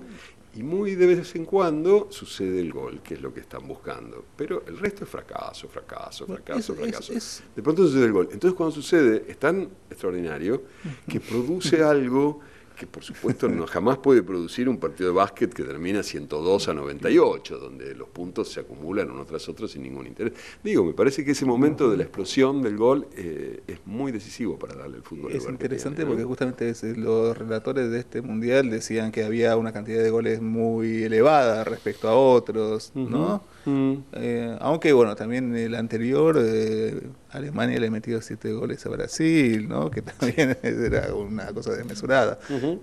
Y 0.55 0.63
muy 0.63 0.95
de 0.95 1.07
vez 1.07 1.35
en 1.35 1.45
cuando 1.45 2.07
sucede 2.11 2.61
el 2.61 2.71
gol, 2.71 3.01
que 3.01 3.15
es 3.15 3.21
lo 3.21 3.33
que 3.33 3.41
están 3.41 3.67
buscando. 3.67 4.23
Pero 4.37 4.63
el 4.65 4.77
resto 4.77 5.03
es 5.03 5.09
fracaso, 5.09 5.67
fracaso, 5.67 6.25
fracaso, 6.25 6.75
fracaso. 6.75 7.13
De 7.55 7.61
pronto 7.61 7.85
sucede 7.85 8.05
el 8.05 8.13
gol. 8.13 8.29
Entonces 8.31 8.55
cuando 8.55 8.73
sucede 8.73 9.25
es 9.27 9.37
tan 9.37 9.69
extraordinario 9.89 10.63
que 11.09 11.19
produce 11.19 11.83
algo 11.83 12.39
que 12.75 12.87
por 12.87 13.03
supuesto 13.03 13.47
no 13.47 13.65
jamás 13.67 13.97
puede 13.97 14.21
producir 14.23 14.69
un 14.69 14.77
partido 14.77 15.09
de 15.09 15.15
básquet 15.15 15.53
que 15.53 15.63
termina 15.63 16.03
102 16.03 16.67
a 16.67 16.73
98, 16.73 17.57
donde 17.57 17.95
los 17.95 18.09
puntos 18.09 18.49
se 18.49 18.59
acumulan 18.59 19.09
uno 19.09 19.25
tras 19.25 19.47
otro 19.49 19.67
sin 19.67 19.83
ningún 19.83 20.07
interés. 20.07 20.33
Digo, 20.63 20.83
me 20.83 20.93
parece 20.93 21.23
que 21.23 21.31
ese 21.31 21.45
momento 21.45 21.89
de 21.89 21.97
la 21.97 22.03
explosión 22.03 22.61
del 22.61 22.77
gol 22.77 23.07
eh, 23.15 23.61
es 23.67 23.79
muy 23.85 24.11
decisivo 24.11 24.59
para 24.59 24.75
darle 24.75 24.97
el 24.97 25.03
fútbol. 25.03 25.31
Es 25.31 25.47
interesante 25.47 26.05
porque 26.05 26.23
justamente 26.23 26.73
los 26.95 27.37
relatores 27.37 27.89
de 27.89 27.99
este 27.99 28.21
mundial 28.21 28.69
decían 28.69 29.11
que 29.11 29.23
había 29.23 29.55
una 29.57 29.71
cantidad 29.71 30.03
de 30.03 30.09
goles 30.09 30.41
muy 30.41 31.03
elevada 31.03 31.63
respecto 31.63 32.07
a 32.07 32.15
otros, 32.15 32.91
¿no? 32.95 33.43
Eh, 33.67 34.57
aunque 34.59 34.93
bueno, 34.93 35.15
también 35.15 35.55
el 35.55 35.75
anterior, 35.75 36.37
eh, 36.39 37.01
Alemania 37.31 37.79
le 37.79 37.87
ha 37.87 37.91
metido 37.91 38.21
siete 38.21 38.51
goles 38.53 38.85
a 38.85 38.89
Brasil, 38.89 39.67
¿no? 39.67 39.89
que 39.89 40.01
también 40.01 40.57
era 40.63 41.13
una 41.13 41.47
cosa 41.47 41.71
desmesurada. 41.73 42.37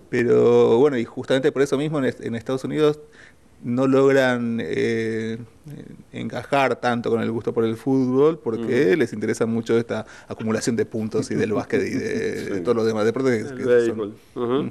Pero 0.09 0.79
bueno, 0.79 0.99
y 0.99 1.05
justamente 1.05 1.53
por 1.53 1.63
eso 1.63 1.77
mismo 1.79 1.99
en, 1.99 2.35
Estados 2.35 2.65
Unidos 2.65 2.99
no 3.63 3.87
logran 3.87 4.59
eh, 4.61 5.39
encajar 6.13 6.81
tanto 6.81 7.11
con 7.11 7.23
el 7.23 7.31
gusto 7.31 7.53
por 7.53 7.65
el 7.65 7.77
fútbol 7.77 8.41
porque 8.41 8.97
les 8.97 9.13
interesa 9.13 9.47
mucho 9.47 9.79
esta 9.79 10.05
acumulación 10.27 10.75
de 10.75 10.85
puntos 10.85 11.31
y 11.31 11.37
del 11.37 11.53
básquet 11.53 11.81
y 11.87 11.91
de, 11.91 12.61
todos 12.65 12.77
los 12.77 12.87
demás 12.87 13.05
deportes 13.05 13.53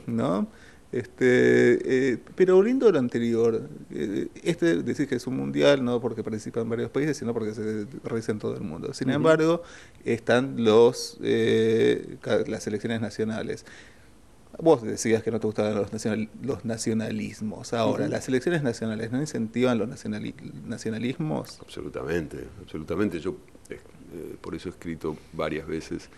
¿no? 0.08 0.48
Este, 0.92 2.12
eh, 2.12 2.18
pero 2.36 2.58
volviendo 2.58 2.90
a 2.90 2.92
lo 2.92 3.00
anterior, 3.00 3.70
eh, 3.92 4.28
este 4.44 4.84
decir 4.84 5.08
que 5.08 5.16
es 5.16 5.26
un 5.26 5.38
mundial 5.38 5.86
no 5.86 6.02
porque 6.02 6.22
participan 6.22 6.68
varios 6.68 6.92
países, 6.92 7.16
sino 7.16 7.34
porque 7.34 7.54
se 7.54 7.88
realiza 8.04 8.34
en 8.34 8.40
todo 8.40 8.56
el 8.56 8.62
mundo. 8.62 8.94
Sin 8.94 9.10
embargo, 9.10 9.64
están 10.04 10.62
los 10.64 11.18
eh, 11.24 12.18
las 12.48 12.68
elecciones 12.68 13.00
nacionales. 13.00 13.66
Vos 14.60 14.82
decías 14.84 15.24
que 15.24 15.32
no 15.32 15.40
te 15.40 15.48
gustaban 15.48 15.76
los, 15.76 15.90
los 16.44 16.66
nacionalismos. 16.66 17.72
Ahora, 17.72 18.10
¿las 18.10 18.28
elecciones 18.28 18.62
nacionales 18.62 19.14
no 19.14 19.22
incentivan 19.22 19.78
los 19.78 19.88
nacionalismos? 19.88 21.60
Absolutamente, 21.62 22.38
absolutamente. 22.62 23.22
Yo 23.22 23.38
por 24.42 24.56
eso 24.56 24.68
he 24.68 24.72
escrito 24.74 25.16
varias 25.32 25.66
veces 25.66 26.10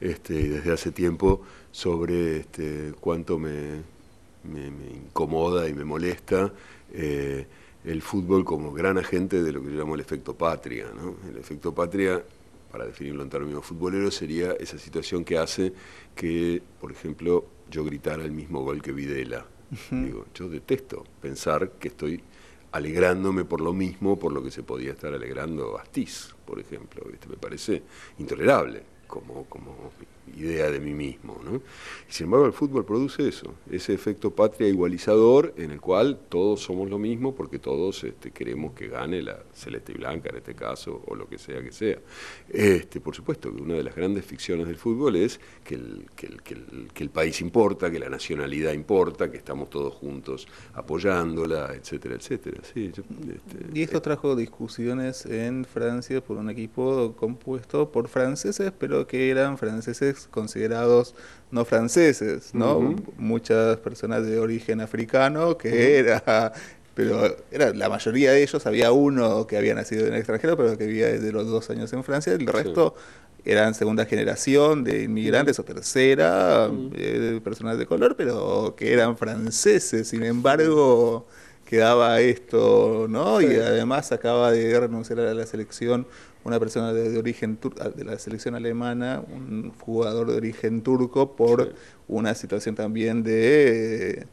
este, 0.00 0.48
desde 0.48 0.72
hace 0.72 0.90
tiempo 0.90 1.42
sobre 1.70 2.38
este, 2.38 2.94
cuánto 2.98 3.38
me, 3.38 3.82
me, 4.46 4.66
incomoda 4.90 5.68
y 5.68 5.74
me 5.74 5.84
molesta 5.84 6.52
eh, 6.92 7.46
el 7.84 8.02
fútbol 8.02 8.44
como 8.44 8.72
gran 8.72 8.98
agente 8.98 9.42
de 9.42 9.52
lo 9.52 9.62
que 9.62 9.70
yo 9.72 9.78
llamo 9.78 9.94
el 9.94 10.00
efecto 10.00 10.34
patria. 10.34 10.86
El 11.28 11.36
efecto 11.36 11.74
patria, 11.74 12.22
para 12.70 12.86
definirlo 12.86 13.22
en 13.22 13.30
términos 13.30 13.64
futboleros, 13.64 14.14
sería 14.14 14.52
esa 14.52 14.78
situación 14.78 15.24
que 15.24 15.38
hace 15.38 15.72
que, 16.14 16.62
por 16.80 16.90
ejemplo, 16.90 17.46
yo 17.70 17.84
gritara 17.84 18.24
el 18.24 18.32
mismo 18.32 18.62
gol 18.62 18.82
que 18.82 18.92
Videla. 18.92 19.46
Digo, 19.90 20.26
yo 20.34 20.48
detesto 20.48 21.04
pensar 21.20 21.72
que 21.72 21.88
estoy 21.88 22.22
alegrándome 22.72 23.44
por 23.44 23.60
lo 23.60 23.72
mismo, 23.72 24.18
por 24.18 24.32
lo 24.32 24.42
que 24.42 24.50
se 24.50 24.62
podía 24.62 24.92
estar 24.92 25.12
alegrando 25.12 25.78
Astiz, 25.78 26.34
por 26.44 26.60
ejemplo. 26.60 27.04
Me 27.28 27.36
parece 27.36 27.82
intolerable. 28.18 28.82
como, 29.06 29.44
como 29.44 29.92
idea 30.36 30.70
de 30.70 30.80
mí 30.80 30.94
mismo. 30.94 31.40
¿no? 31.44 31.56
Y 32.08 32.12
sin 32.12 32.24
embargo 32.24 32.46
el 32.46 32.52
fútbol 32.52 32.84
produce 32.84 33.28
eso, 33.28 33.54
ese 33.70 33.94
efecto 33.94 34.30
patria 34.30 34.68
igualizador 34.68 35.54
en 35.56 35.70
el 35.70 35.80
cual 35.80 36.18
todos 36.28 36.60
somos 36.60 36.90
lo 36.90 36.98
mismo 36.98 37.34
porque 37.34 37.58
todos 37.58 38.04
este, 38.04 38.30
queremos 38.30 38.72
que 38.72 38.88
gane 38.88 39.22
la 39.22 39.38
celeste 39.52 39.92
y 39.92 39.96
blanca 39.96 40.30
en 40.30 40.36
este 40.36 40.54
caso 40.54 41.02
o 41.06 41.14
lo 41.14 41.28
que 41.28 41.38
sea 41.38 41.62
que 41.62 41.72
sea. 41.72 41.98
Este, 42.48 43.00
por 43.00 43.14
supuesto 43.14 43.54
que 43.54 43.62
una 43.62 43.74
de 43.74 43.82
las 43.82 43.94
grandes 43.94 44.24
ficciones 44.24 44.66
del 44.66 44.76
fútbol 44.76 45.16
es 45.16 45.40
que 45.64 45.74
el, 45.74 46.06
que 46.14 46.26
el, 46.26 46.42
que 46.42 46.54
el, 46.54 46.88
que 46.92 47.04
el 47.04 47.10
país 47.10 47.40
importa, 47.40 47.90
que 47.90 47.98
la 47.98 48.08
nacionalidad 48.08 48.72
importa, 48.72 49.30
que 49.30 49.36
estamos 49.36 49.70
todos 49.70 49.94
juntos 49.94 50.46
apoyándola, 50.74 51.74
etcétera, 51.74 52.16
etcétera. 52.16 52.60
Sí, 52.74 52.92
este, 52.96 53.78
y 53.78 53.82
esto 53.82 54.00
trajo 54.02 54.36
discusiones 54.36 55.26
en 55.26 55.64
Francia 55.64 56.20
por 56.22 56.36
un 56.36 56.50
equipo 56.50 57.14
compuesto 57.16 57.90
por 57.90 58.08
franceses, 58.08 58.72
pero 58.78 59.06
que 59.06 59.30
eran 59.30 59.58
franceses 59.58 60.15
considerados 60.30 61.14
no 61.50 61.64
franceses, 61.64 62.54
¿no? 62.54 62.96
Muchas 63.18 63.76
personas 63.78 64.26
de 64.26 64.38
origen 64.38 64.80
africano 64.80 65.56
que 65.56 65.98
era 65.98 66.52
pero 66.96 67.36
era 67.50 67.74
la 67.74 67.90
mayoría 67.90 68.32
de 68.32 68.42
ellos, 68.42 68.64
había 68.64 68.90
uno 68.90 69.46
que 69.46 69.58
había 69.58 69.74
nacido 69.74 70.06
en 70.06 70.14
el 70.14 70.20
extranjero, 70.20 70.56
pero 70.56 70.78
que 70.78 70.86
vivía 70.86 71.08
desde 71.08 71.30
los 71.30 71.46
dos 71.46 71.68
años 71.68 71.92
en 71.92 72.02
Francia, 72.02 72.32
el 72.32 72.46
resto 72.46 72.94
eran 73.44 73.74
segunda 73.74 74.06
generación 74.06 74.82
de 74.82 75.02
inmigrantes 75.02 75.58
o 75.58 75.62
tercera, 75.62 76.70
eh, 76.94 77.38
personas 77.44 77.76
de 77.76 77.84
color, 77.84 78.16
pero 78.16 78.74
que 78.76 78.94
eran 78.94 79.18
franceses, 79.18 80.08
sin 80.08 80.24
embargo 80.24 81.26
quedaba 81.66 82.20
esto, 82.20 83.06
¿no? 83.10 83.42
Y 83.42 83.56
además 83.56 84.10
acaba 84.12 84.50
de 84.50 84.80
renunciar 84.80 85.20
a 85.20 85.34
la 85.34 85.44
selección 85.44 86.06
una 86.46 86.60
persona 86.60 86.92
de, 86.92 87.18
origen 87.18 87.58
de 87.96 88.04
la 88.04 88.18
selección 88.18 88.54
alemana, 88.54 89.20
un 89.20 89.72
jugador 89.80 90.30
de 90.30 90.36
origen 90.36 90.80
turco, 90.82 91.34
por 91.34 91.74
una 92.06 92.34
situación 92.34 92.76
también 92.76 93.24
de 93.24 94.10
eh, 94.20 94.26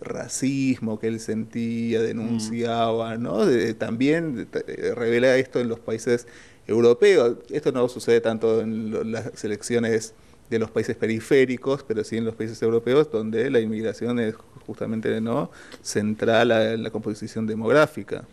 racismo 0.00 1.00
que 1.00 1.08
él 1.08 1.18
sentía, 1.18 2.00
denunciaba, 2.02 3.16
mm. 3.16 3.22
¿no? 3.22 3.40
también 3.78 4.48
eh, 4.52 4.94
revela 4.94 5.36
esto 5.36 5.58
en 5.58 5.68
los 5.68 5.80
países 5.80 6.28
europeos. 6.68 7.38
Esto 7.50 7.72
no 7.72 7.88
sucede 7.88 8.20
tanto 8.20 8.60
en 8.60 9.10
las 9.10 9.32
selecciones 9.34 10.14
de 10.48 10.60
los 10.60 10.70
países 10.70 10.94
periféricos, 10.94 11.82
pero 11.82 12.04
sí 12.04 12.16
en 12.16 12.24
los 12.24 12.36
países 12.36 12.62
europeos, 12.62 13.10
donde 13.10 13.50
la 13.50 13.58
inmigración 13.58 14.20
es 14.20 14.36
justamente 14.64 15.20
no 15.20 15.50
central 15.82 16.52
en 16.52 16.84
la 16.84 16.90
composición 16.90 17.44
demográfica. 17.44 18.24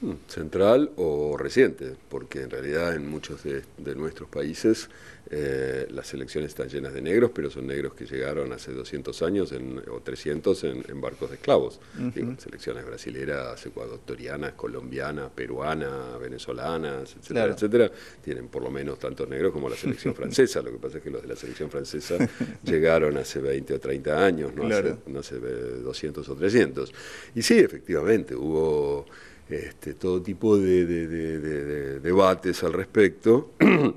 Mm, 0.00 0.12
central 0.28 0.92
o 0.94 1.36
reciente, 1.36 1.96
porque 2.08 2.42
en 2.42 2.50
realidad 2.50 2.94
en 2.94 3.08
muchos 3.08 3.42
de, 3.42 3.64
nuestros 3.96 4.28
países 4.28 4.88
eh, 5.28 5.88
las 5.90 6.06
selecciones 6.06 6.50
están 6.50 6.68
llenas 6.68 6.94
de 6.94 7.02
negros, 7.02 7.32
pero 7.34 7.50
son 7.50 7.66
negros 7.66 7.94
que 7.94 8.06
llegaron 8.06 8.52
hace 8.52 8.70
200 8.70 9.22
años 9.22 9.52
o 9.90 10.00
300 10.00 10.64
en, 10.64 11.00
barcos 11.00 11.30
de 11.30 11.34
esclavos. 11.34 11.80
selecciones 12.38 12.86
brasileras, 12.86 13.66
ecuatorianas, 13.66 14.52
colombianas, 14.52 15.32
peruanas, 15.34 16.20
venezolanas, 16.20 17.16
etcétera, 17.20 17.52
etcétera, 17.52 17.90
tienen 18.22 18.46
por 18.46 18.62
lo 18.62 18.70
menos 18.70 19.00
tantos 19.00 19.28
negros 19.28 19.52
como 19.52 19.68
la 19.68 19.76
selección 19.84 20.14
francesa. 20.14 20.62
Lo 20.62 20.70
que 20.70 20.78
pasa 20.78 20.98
es 20.98 21.02
que 21.02 21.10
los 21.10 21.22
de 21.22 21.28
la 21.28 21.36
selección 21.36 21.72
francesa 21.72 22.16
llegaron 22.62 23.16
hace 23.16 23.40
20 23.40 23.74
o 23.74 23.80
30 23.80 24.24
años, 24.24 24.54
no, 24.54 24.64
hace, 24.64 24.94
no 25.08 25.18
hace 25.18 25.40
200 25.40 26.28
o 26.28 26.34
300. 26.36 26.94
Y 27.34 27.42
sí, 27.42 27.58
efectivamente, 27.58 28.36
hubo 28.36 29.06
este, 29.48 29.94
todo 29.94 30.20
tipo 30.22 30.58
de, 30.58 32.00
debates 32.00 32.62
al 32.62 32.72
respecto. 32.72 33.52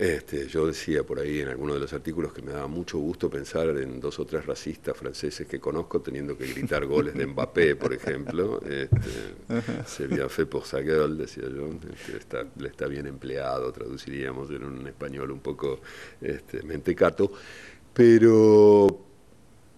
Este, 0.00 0.46
yo 0.46 0.64
decía 0.64 1.02
por 1.02 1.18
ahí 1.18 1.40
en 1.40 1.48
alguno 1.48 1.74
de 1.74 1.80
los 1.80 1.92
artículos 1.92 2.32
que 2.32 2.40
me 2.40 2.52
daba 2.52 2.68
mucho 2.68 2.98
gusto 2.98 3.28
pensar 3.28 3.70
en 3.70 3.98
dos 3.98 4.20
o 4.20 4.24
tres 4.24 4.46
racistas 4.46 4.96
franceses 4.96 5.44
que 5.48 5.58
conozco 5.58 6.00
teniendo 6.00 6.38
que 6.38 6.46
gritar 6.46 6.86
goles 6.86 7.14
de 7.14 7.26
Mbappé, 7.26 7.74
por 7.74 7.92
ejemplo. 7.92 8.60
Este, 8.62 9.34
se 9.88 10.06
bien 10.06 10.30
fait 10.30 10.48
pour 10.48 10.64
sa 10.64 10.78
gueule, 10.78 11.16
decía 11.16 11.48
yo. 11.48 11.68
Este, 11.92 12.16
está, 12.16 12.46
le 12.58 12.68
está 12.68 12.86
bien 12.86 13.08
empleado, 13.08 13.72
traduciríamos 13.72 14.48
en 14.50 14.62
un 14.62 14.86
español 14.86 15.32
un 15.32 15.40
poco 15.40 15.80
este, 16.20 16.62
mentecato. 16.62 17.32
Pero 17.92 18.86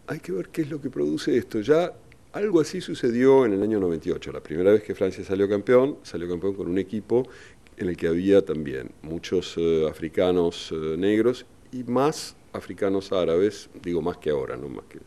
hay 0.07 0.21
que 0.21 0.33
ver 0.33 0.51
qué 0.51 0.61
es 0.61 0.69
lo 0.69 0.83
que 0.83 0.91
produce 0.91 1.35
esto. 1.35 1.61
Ya 1.61 1.95
algo 2.33 2.61
así 2.61 2.81
sucedió 2.81 3.45
en 3.45 3.53
el 3.53 3.63
año 3.63 3.81
98. 3.81 4.33
La 4.33 4.43
primera 4.43 4.71
vez 4.73 4.83
que 4.83 4.95
Francia 4.95 5.25
salió 5.25 5.49
campeón, 5.49 5.99
salió 6.03 6.29
campeón 6.29 6.55
con 6.55 6.69
un 6.69 6.79
equipo 6.79 7.29
en 7.77 7.89
el 7.89 7.97
que 7.97 8.09
había 8.09 8.45
también 8.45 8.91
muchos 9.03 9.55
eh, 9.57 9.87
africanos 9.89 10.71
eh, 10.73 10.97
negros 10.99 11.47
y 11.73 11.83
más 11.85 12.37
africanos 12.53 13.13
árabes, 13.13 13.71
digo 13.83 14.03
más 14.03 14.19
que 14.19 14.31
ahora, 14.31 14.57
no 14.57 14.69
más 14.69 14.85
que, 14.87 14.99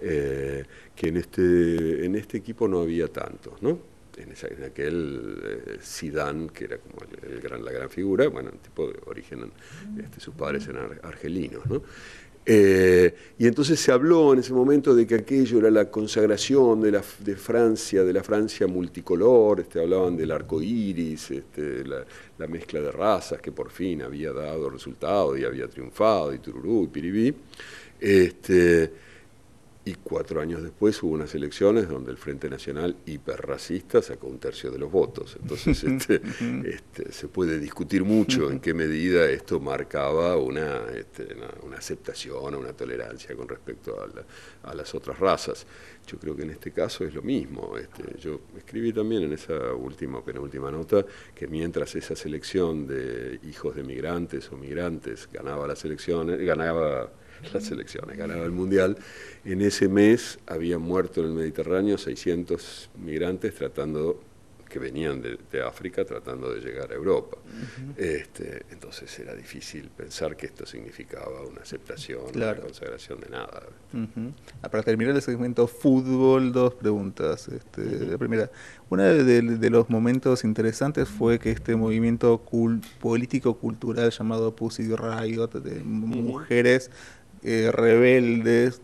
eh, 0.00 0.64
que 0.94 1.08
en 1.08 1.16
este 1.18 2.06
en 2.06 2.14
este 2.14 2.38
equipo 2.38 2.66
no 2.66 2.80
había 2.80 3.08
tantos, 3.08 3.60
¿no? 3.62 3.78
En, 4.16 4.32
aquel 4.64 5.80
Zidane, 5.82 6.48
que 6.50 6.66
era 6.66 6.78
como 6.78 7.00
la 7.64 7.72
gran 7.72 7.90
figura, 7.90 8.28
bueno, 8.28 8.50
un 8.52 8.58
tipo 8.58 8.86
de 8.86 8.96
origen, 9.06 9.50
este, 9.98 10.20
sus 10.20 10.32
padres 10.36 10.68
eran 10.68 11.00
argelinos, 11.02 11.66
¿no? 11.66 11.82
Eh, 12.46 13.14
y 13.38 13.46
entonces 13.46 13.80
se 13.80 13.90
habló 13.90 14.34
en 14.34 14.40
ese 14.40 14.52
momento 14.52 14.94
de 14.94 15.06
que 15.06 15.14
aquello 15.14 15.58
era 15.58 15.70
la 15.70 15.90
consagración 15.90 16.82
de, 16.82 16.92
la, 16.92 17.02
de 17.20 17.36
Francia, 17.36 18.04
de 18.04 18.12
la 18.12 18.22
Francia 18.22 18.66
multicolor, 18.66 19.60
este, 19.60 19.80
hablaban 19.80 20.16
del 20.16 20.30
arco 20.30 20.60
iris, 20.60 21.30
este, 21.30 21.84
la, 21.84 22.04
la, 22.36 22.46
mezcla 22.46 22.80
de 22.80 22.92
razas 22.92 23.40
que 23.40 23.50
por 23.50 23.70
fin 23.70 24.02
había 24.02 24.32
dado 24.32 24.68
resultado 24.68 25.38
y 25.38 25.44
había 25.44 25.68
triunfado, 25.68 26.34
y 26.34 26.38
tururú, 26.38 26.84
y 26.84 26.88
piribí. 26.88 27.34
Este, 27.98 28.92
y 29.86 29.94
cuatro 29.96 30.40
años 30.40 30.62
después 30.62 31.02
hubo 31.02 31.12
unas 31.12 31.34
elecciones 31.34 31.88
donde 31.88 32.10
el 32.10 32.16
Frente 32.16 32.48
Nacional 32.48 32.96
hiperracista 33.04 34.00
sacó 34.00 34.28
un 34.28 34.38
tercio 34.38 34.70
de 34.70 34.78
los 34.78 34.90
votos. 34.90 35.36
Entonces 35.40 35.84
este, 35.84 36.22
este, 36.64 37.12
se 37.12 37.28
puede 37.28 37.58
discutir 37.58 38.02
mucho 38.02 38.50
en 38.50 38.60
qué 38.60 38.72
medida 38.72 39.28
esto 39.28 39.60
marcaba 39.60 40.38
una, 40.38 40.86
este, 40.94 41.36
una, 41.62 41.76
aceptación 41.76 42.54
o 42.54 42.58
una 42.58 42.72
tolerancia 42.72 43.36
con 43.36 43.46
respecto 43.46 43.94
a, 44.00 44.70
a, 44.70 44.74
las 44.74 44.94
otras 44.94 45.18
razas. 45.18 45.66
Yo 46.06 46.18
creo 46.18 46.34
que 46.34 46.44
en 46.44 46.50
este 46.50 46.70
caso 46.70 47.04
es 47.04 47.12
lo 47.12 47.20
mismo. 47.20 47.76
Este, 47.76 48.18
yo 48.18 48.40
escribí 48.56 48.92
también 48.92 49.24
en 49.24 49.34
esa 49.34 49.74
última 49.74 50.24
penúltima 50.24 50.70
nota 50.70 51.04
que 51.34 51.46
mientras 51.46 51.94
esa 51.94 52.16
selección 52.16 52.86
de 52.86 53.38
hijos 53.42 53.76
de 53.76 53.82
migrantes 53.82 54.50
o 54.50 54.56
migrantes 54.56 55.28
ganaba 55.30 55.66
las 55.66 55.84
elecciones, 55.84 56.38
ganaba 56.40 57.10
las 57.52 57.70
elecciones, 57.70 58.16
ganaba 58.16 58.44
el 58.44 58.52
Mundial. 58.52 58.96
En 59.44 59.60
ese 59.60 59.88
mes 59.88 60.38
habían 60.46 60.80
muerto 60.80 61.20
en 61.20 61.28
el 61.28 61.32
Mediterráneo 61.32 61.98
600 61.98 62.90
migrantes 63.02 63.54
tratando 63.54 64.20
que 64.74 64.80
venían 64.80 65.22
de, 65.22 65.62
África 65.62 66.04
tratando 66.04 66.52
de 66.52 66.60
llegar 66.60 66.90
a 66.90 66.96
Europa. 66.96 67.36
este, 67.96 68.66
entonces 68.72 69.16
era 69.20 69.32
difícil 69.32 69.88
pensar 69.88 70.36
que 70.36 70.46
esto 70.46 70.66
significaba 70.66 71.42
una 71.42 71.60
aceptación, 71.60 72.22
una 72.34 72.56
consagración 72.56 73.20
de 73.20 73.28
nada. 73.28 73.62
Ah, 74.62 74.68
para 74.68 74.82
terminar 74.82 75.14
el 75.14 75.22
segmento 75.22 75.68
fútbol, 75.68 76.50
dos 76.50 76.74
preguntas. 76.74 77.46
Este, 77.46 78.04
La 78.04 78.18
primera, 78.18 78.50
uno 78.90 79.04
de, 79.04 79.70
los 79.70 79.88
momentos 79.88 80.42
interesantes 80.42 81.08
fue 81.08 81.38
que 81.38 81.52
este 81.52 81.76
movimiento 81.76 82.42
político-cultural 83.00 84.10
llamado 84.10 84.56
Pussy 84.56 84.88
Riot, 84.88 85.60
de 85.60 85.84
mujeres 85.84 86.90
eh, 87.44 87.70
rebeldes, 87.70 88.80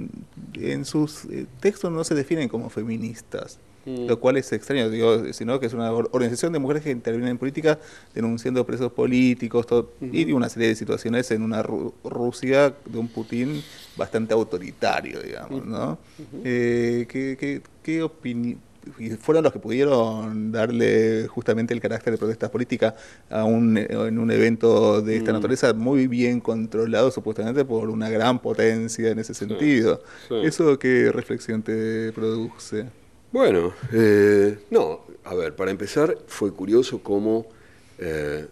en 0.54 0.84
sus 0.84 1.24
eh, 1.24 1.46
textos 1.60 1.90
no 1.90 2.04
se 2.04 2.14
definen 2.14 2.48
como 2.48 2.68
feministas, 2.68 3.58
mm. 3.86 4.06
lo 4.06 4.20
cual 4.20 4.36
es 4.36 4.52
extraño, 4.52 4.90
digo, 4.90 5.32
sino 5.32 5.58
que 5.58 5.66
es 5.66 5.72
una 5.72 5.90
organización 5.90 6.52
de 6.52 6.58
mujeres 6.58 6.82
que 6.82 6.90
intervienen 6.90 7.30
en 7.30 7.38
política 7.38 7.78
denunciando 8.14 8.66
presos 8.66 8.92
políticos 8.92 9.66
y 10.00 10.30
una 10.32 10.50
serie 10.50 10.68
de 10.68 10.74
situaciones 10.76 11.30
en 11.30 11.40
una 11.40 11.62
Rusia 11.62 12.74
de 12.84 12.98
un 12.98 13.08
Putin 13.08 13.62
bastante 13.96 14.34
autoritario, 14.34 15.22
digamos, 15.22 15.64
¿no? 15.64 15.98
Eh, 16.44 17.06
¿Qué, 17.08 17.36
qué, 17.40 17.62
qué 17.82 18.02
opinión? 18.02 18.58
Y 18.98 19.10
fueron 19.10 19.44
los 19.44 19.52
que 19.52 19.58
pudieron 19.58 20.52
darle 20.52 21.26
justamente 21.28 21.74
el 21.74 21.80
carácter 21.80 22.12
de 22.12 22.18
protesta 22.18 22.50
política 22.50 22.94
a 23.28 23.44
un, 23.44 23.76
en 23.76 24.18
un 24.18 24.30
evento 24.30 25.02
de 25.02 25.16
esta 25.16 25.32
mm. 25.32 25.34
naturaleza 25.34 25.72
muy 25.74 26.06
bien 26.06 26.40
controlado 26.40 27.10
supuestamente 27.10 27.64
por 27.64 27.90
una 27.90 28.08
gran 28.08 28.40
potencia 28.40 29.10
en 29.10 29.18
ese 29.18 29.34
sentido. 29.34 30.02
¿Eso 30.42 30.78
qué 30.78 31.12
reflexión 31.12 31.62
te 31.62 32.12
produce? 32.12 32.86
Bueno, 33.32 33.72
eh, 33.92 34.58
no, 34.70 35.04
a 35.24 35.34
ver, 35.34 35.54
para 35.54 35.70
empezar 35.70 36.18
fue 36.26 36.52
curioso 36.52 37.02
cómo, 37.02 37.46
eh, 37.98 38.46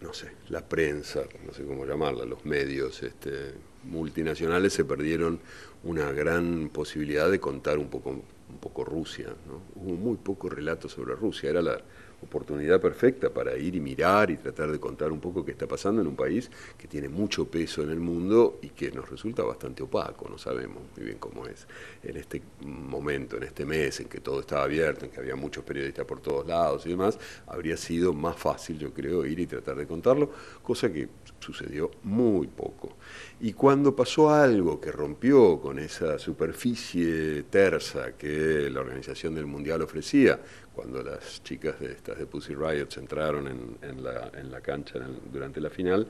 no 0.00 0.14
sé, 0.14 0.28
la 0.48 0.66
prensa, 0.66 1.20
no 1.46 1.52
sé 1.52 1.64
cómo 1.64 1.84
llamarla, 1.84 2.24
los 2.24 2.44
medios 2.46 3.02
este, 3.02 3.54
multinacionales 3.84 4.72
se 4.72 4.84
perdieron 4.84 5.40
una 5.84 6.12
gran 6.12 6.70
posibilidad 6.70 7.30
de 7.30 7.40
contar 7.40 7.78
un 7.78 7.88
poco 7.88 8.22
un 8.50 8.58
poco 8.58 8.84
Rusia, 8.84 9.28
¿no? 9.46 9.62
hubo 9.76 9.94
muy 9.94 10.16
poco 10.16 10.48
relato 10.48 10.88
sobre 10.88 11.14
Rusia, 11.14 11.50
era 11.50 11.62
la 11.62 11.80
oportunidad 12.22 12.80
perfecta 12.80 13.30
para 13.30 13.56
ir 13.56 13.74
y 13.74 13.80
mirar 13.80 14.30
y 14.30 14.36
tratar 14.36 14.70
de 14.70 14.78
contar 14.78 15.12
un 15.12 15.20
poco 15.20 15.44
qué 15.44 15.52
está 15.52 15.66
pasando 15.66 16.00
en 16.02 16.08
un 16.08 16.16
país 16.16 16.50
que 16.76 16.86
tiene 16.86 17.08
mucho 17.08 17.46
peso 17.46 17.82
en 17.82 17.90
el 17.90 18.00
mundo 18.00 18.58
y 18.62 18.70
que 18.70 18.90
nos 18.90 19.08
resulta 19.08 19.42
bastante 19.42 19.82
opaco, 19.82 20.28
no 20.28 20.38
sabemos 20.38 20.82
muy 20.96 21.06
bien 21.06 21.18
cómo 21.18 21.46
es 21.46 21.66
en 22.02 22.16
este 22.16 22.42
momento, 22.62 23.36
en 23.36 23.44
este 23.44 23.64
mes 23.64 24.00
en 24.00 24.08
que 24.08 24.20
todo 24.20 24.40
estaba 24.40 24.64
abierto, 24.64 25.04
en 25.04 25.10
que 25.10 25.20
había 25.20 25.36
muchos 25.36 25.64
periodistas 25.64 26.04
por 26.04 26.20
todos 26.20 26.46
lados 26.46 26.86
y 26.86 26.90
demás, 26.90 27.18
habría 27.46 27.76
sido 27.76 28.12
más 28.12 28.36
fácil, 28.36 28.78
yo 28.78 28.92
creo, 28.92 29.24
ir 29.24 29.40
y 29.40 29.46
tratar 29.46 29.76
de 29.76 29.86
contarlo, 29.86 30.30
cosa 30.62 30.92
que 30.92 31.08
sucedió 31.38 31.90
muy 32.02 32.46
poco. 32.46 32.96
Y 33.40 33.54
cuando 33.54 33.96
pasó 33.96 34.30
algo 34.30 34.80
que 34.80 34.92
rompió 34.92 35.60
con 35.60 35.78
esa 35.78 36.18
superficie 36.18 37.44
tersa 37.44 38.12
que 38.16 38.68
la 38.70 38.80
Organización 38.80 39.34
del 39.34 39.46
Mundial 39.46 39.82
ofrecía, 39.82 40.40
cuando 40.80 41.02
las 41.02 41.42
chicas 41.42 41.78
de 41.78 41.92
estas 41.92 42.18
de 42.18 42.24
Pussy 42.24 42.54
Riots 42.54 42.96
entraron 42.96 43.46
en, 43.82 44.02
la, 44.02 44.60
cancha 44.62 44.98
durante 45.30 45.60
la 45.60 45.68
final, 45.68 46.08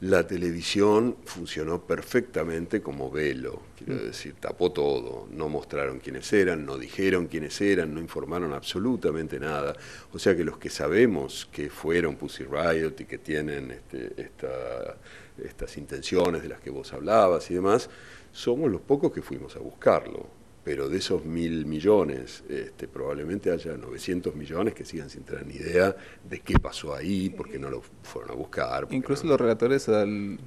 la 0.00 0.26
televisión 0.26 1.18
funcionó 1.26 1.82
perfectamente 1.82 2.80
como 2.80 3.10
velo, 3.10 3.60
quiero 3.76 4.02
mm. 4.02 4.06
decir, 4.06 4.34
tapó 4.40 4.72
todo, 4.72 5.28
no 5.30 5.50
mostraron 5.50 5.98
quiénes 5.98 6.32
eran, 6.32 6.64
no 6.64 6.78
dijeron 6.78 7.26
quiénes 7.26 7.60
eran, 7.60 7.92
no 7.92 8.00
informaron 8.00 8.54
absolutamente 8.54 9.38
nada. 9.38 9.76
O 10.14 10.18
sea 10.18 10.34
que 10.34 10.44
los 10.44 10.56
que 10.56 10.70
sabemos 10.70 11.46
que 11.52 11.68
fueron 11.68 12.16
Pussy 12.16 12.44
Riot 12.44 12.94
y 13.00 13.04
que 13.04 13.18
tienen 13.18 13.70
este, 13.70 14.14
esta 14.16 14.96
estas 15.44 15.76
intenciones 15.76 16.42
de 16.42 16.48
las 16.48 16.60
que 16.60 16.70
vos 16.70 16.90
hablabas 16.94 17.50
y 17.50 17.54
demás, 17.54 17.90
somos 18.32 18.70
los 18.70 18.80
pocos 18.80 19.12
que 19.12 19.20
fuimos 19.20 19.56
a 19.56 19.58
buscarlo. 19.58 20.39
Pero 20.70 20.88
de 20.88 20.98
esos 20.98 21.24
mil 21.24 21.66
millones, 21.66 22.44
este, 22.48 22.86
probablemente 22.86 23.50
haya 23.50 23.76
900 23.76 24.36
millones 24.36 24.72
que 24.72 24.84
sigan 24.84 25.10
sin 25.10 25.24
tener 25.24 25.44
ni 25.44 25.54
idea 25.54 25.96
de 26.22 26.38
qué 26.38 26.60
pasó 26.60 26.94
ahí, 26.94 27.28
porque 27.28 27.58
no 27.58 27.68
lo 27.70 27.82
fueron 28.04 28.30
a 28.30 28.34
buscar. 28.34 28.86
Incluso 28.92 29.26
los 29.26 29.40
relatores 29.40 29.88
al, 29.88 30.38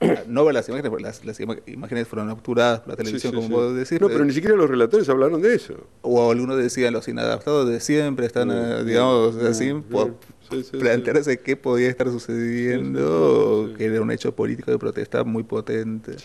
no 0.28 0.44
ver 0.44 0.54
las 0.54 0.68
imágenes, 0.68 0.90
porque 0.90 1.04
las, 1.04 1.40
imágenes 1.66 2.06
fueron 2.06 2.28
capturadas 2.28 2.80
por 2.80 2.90
la 2.90 2.96
televisión, 2.96 3.34
como 3.34 3.48
puedo 3.48 3.74
decir. 3.74 4.00
No, 4.00 4.08
pero 4.08 4.24
ni 4.24 4.32
siquiera 4.32 4.56
los 4.56 4.70
relatores 4.70 5.08
hablaron 5.08 5.42
de 5.42 5.54
eso. 5.54 5.74
O 6.02 6.30
algunos 6.30 6.56
decían 6.56 6.92
los 6.92 7.08
inadaptados 7.08 7.68
de 7.68 7.80
siempre, 7.80 8.26
están, 8.26 8.50
eh, 8.52 8.84
digamos, 8.84 9.36
así, 9.36 9.72
plantearse 10.72 11.38
qué 11.40 11.56
podía 11.56 11.88
estar 11.88 12.08
sucediendo, 12.08 13.72
que 13.76 13.86
era 13.86 14.00
un 14.00 14.10
hecho 14.10 14.34
político 14.34 14.70
de 14.70 14.78
protesta 14.78 15.24
muy 15.24 15.42
potente. 15.42 16.16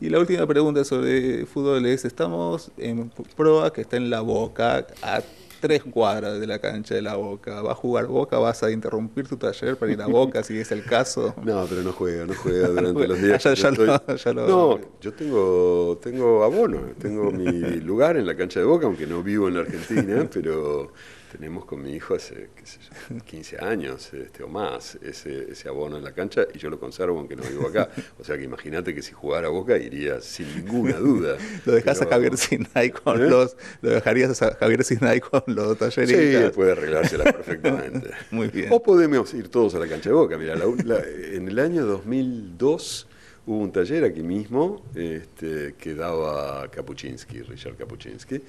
Y 0.00 0.08
la 0.08 0.18
última 0.18 0.46
pregunta 0.46 0.84
sobre 0.84 1.46
fútbol 1.46 1.86
es, 1.86 2.04
estamos 2.04 2.72
en 2.76 3.10
proa 3.36 3.72
que 3.72 3.82
está 3.82 3.96
en 3.96 4.10
la 4.10 4.20
boca 4.20 4.86
a 5.02 5.22
tres 5.60 5.82
cuadras 5.82 6.40
de 6.40 6.46
la 6.46 6.58
cancha 6.58 6.94
de 6.94 7.02
la 7.02 7.16
Boca. 7.16 7.62
¿Va 7.62 7.72
a 7.72 7.74
jugar 7.74 8.06
Boca? 8.06 8.38
¿Vas 8.38 8.62
a 8.62 8.70
interrumpir 8.70 9.26
tu 9.28 9.36
taller 9.36 9.76
para 9.76 9.92
ir 9.92 10.00
a 10.02 10.06
Boca 10.06 10.42
si 10.42 10.58
es 10.58 10.70
el 10.72 10.84
caso? 10.84 11.34
No, 11.44 11.64
pero 11.68 11.82
no 11.82 11.92
juega, 11.92 12.26
no 12.26 12.34
juega 12.34 12.68
durante 12.76 13.08
los 13.08 13.20
días. 13.20 13.42
ya, 13.42 13.70
No, 14.34 14.78
yo 15.00 15.12
tengo, 15.12 15.98
tengo 16.02 16.44
abono, 16.44 16.80
tengo 16.98 17.30
mi 17.30 17.80
lugar 17.80 18.16
en 18.16 18.26
la 18.26 18.36
cancha 18.36 18.60
de 18.60 18.66
Boca, 18.66 18.86
aunque 18.86 19.06
no 19.06 19.22
vivo 19.22 19.48
en 19.48 19.54
la 19.54 19.60
Argentina, 19.60 20.28
pero 20.32 20.92
tenemos 21.36 21.66
con 21.66 21.82
mi 21.82 21.92
hijo 21.92 22.14
hace 22.14 22.48
qué 22.56 22.64
sé 22.64 22.78
yo, 22.80 23.20
15 23.24 23.58
años 23.62 24.12
este, 24.14 24.42
o 24.42 24.48
más 24.48 24.96
ese, 25.02 25.50
ese, 25.52 25.68
abono 25.68 25.98
en 25.98 26.04
la 26.04 26.12
cancha 26.12 26.46
y 26.54 26.58
yo 26.58 26.70
lo 26.70 26.80
conservo 26.80 27.18
aunque 27.18 27.36
no 27.36 27.42
vivo 27.42 27.68
acá. 27.68 27.88
O 28.18 28.24
sea 28.24 28.38
que 28.38 28.44
imagínate 28.44 28.94
que 28.94 29.02
si 29.02 29.12
jugara 29.12 29.48
Boca 29.48 29.76
iría 29.76 30.20
sin 30.20 30.48
ninguna 30.56 30.96
duda. 30.96 31.36
lo 31.66 31.72
dejas 31.72 32.00
a 32.00 32.06
Javier 32.06 32.36
Sinay 32.36 32.90
con 32.90 33.22
¿Eh? 33.22 33.28
los. 33.28 33.56
Lo 33.82 33.90
dejarías 33.90 34.40
a 34.42 34.54
Javier 34.54 34.84
Sinay 34.84 35.20
con 35.20 35.42
los 35.46 35.76
talleres. 35.78 36.50
Sí, 36.50 36.54
puede 36.54 36.72
arreglársela 36.72 37.24
perfectamente. 37.24 38.10
Muy 38.30 38.48
bien. 38.48 38.68
O 38.70 38.82
podemos 38.82 39.32
ir 39.34 39.48
todos 39.48 39.74
a 39.74 39.78
la 39.78 39.86
cancha 39.86 40.10
de 40.10 40.14
Boca. 40.14 40.38
Mira, 40.38 40.54
en 40.54 41.48
el 41.48 41.58
año 41.58 41.84
2002 41.84 43.08
hubo 43.46 43.58
un 43.58 43.72
taller 43.72 44.04
aquí 44.04 44.22
mismo 44.22 44.82
este, 44.94 45.74
que 45.78 45.94
daba 45.94 46.68
Kapuczynski, 46.68 47.42
Richard 47.42 47.76
Kapuczynski, 47.76 48.42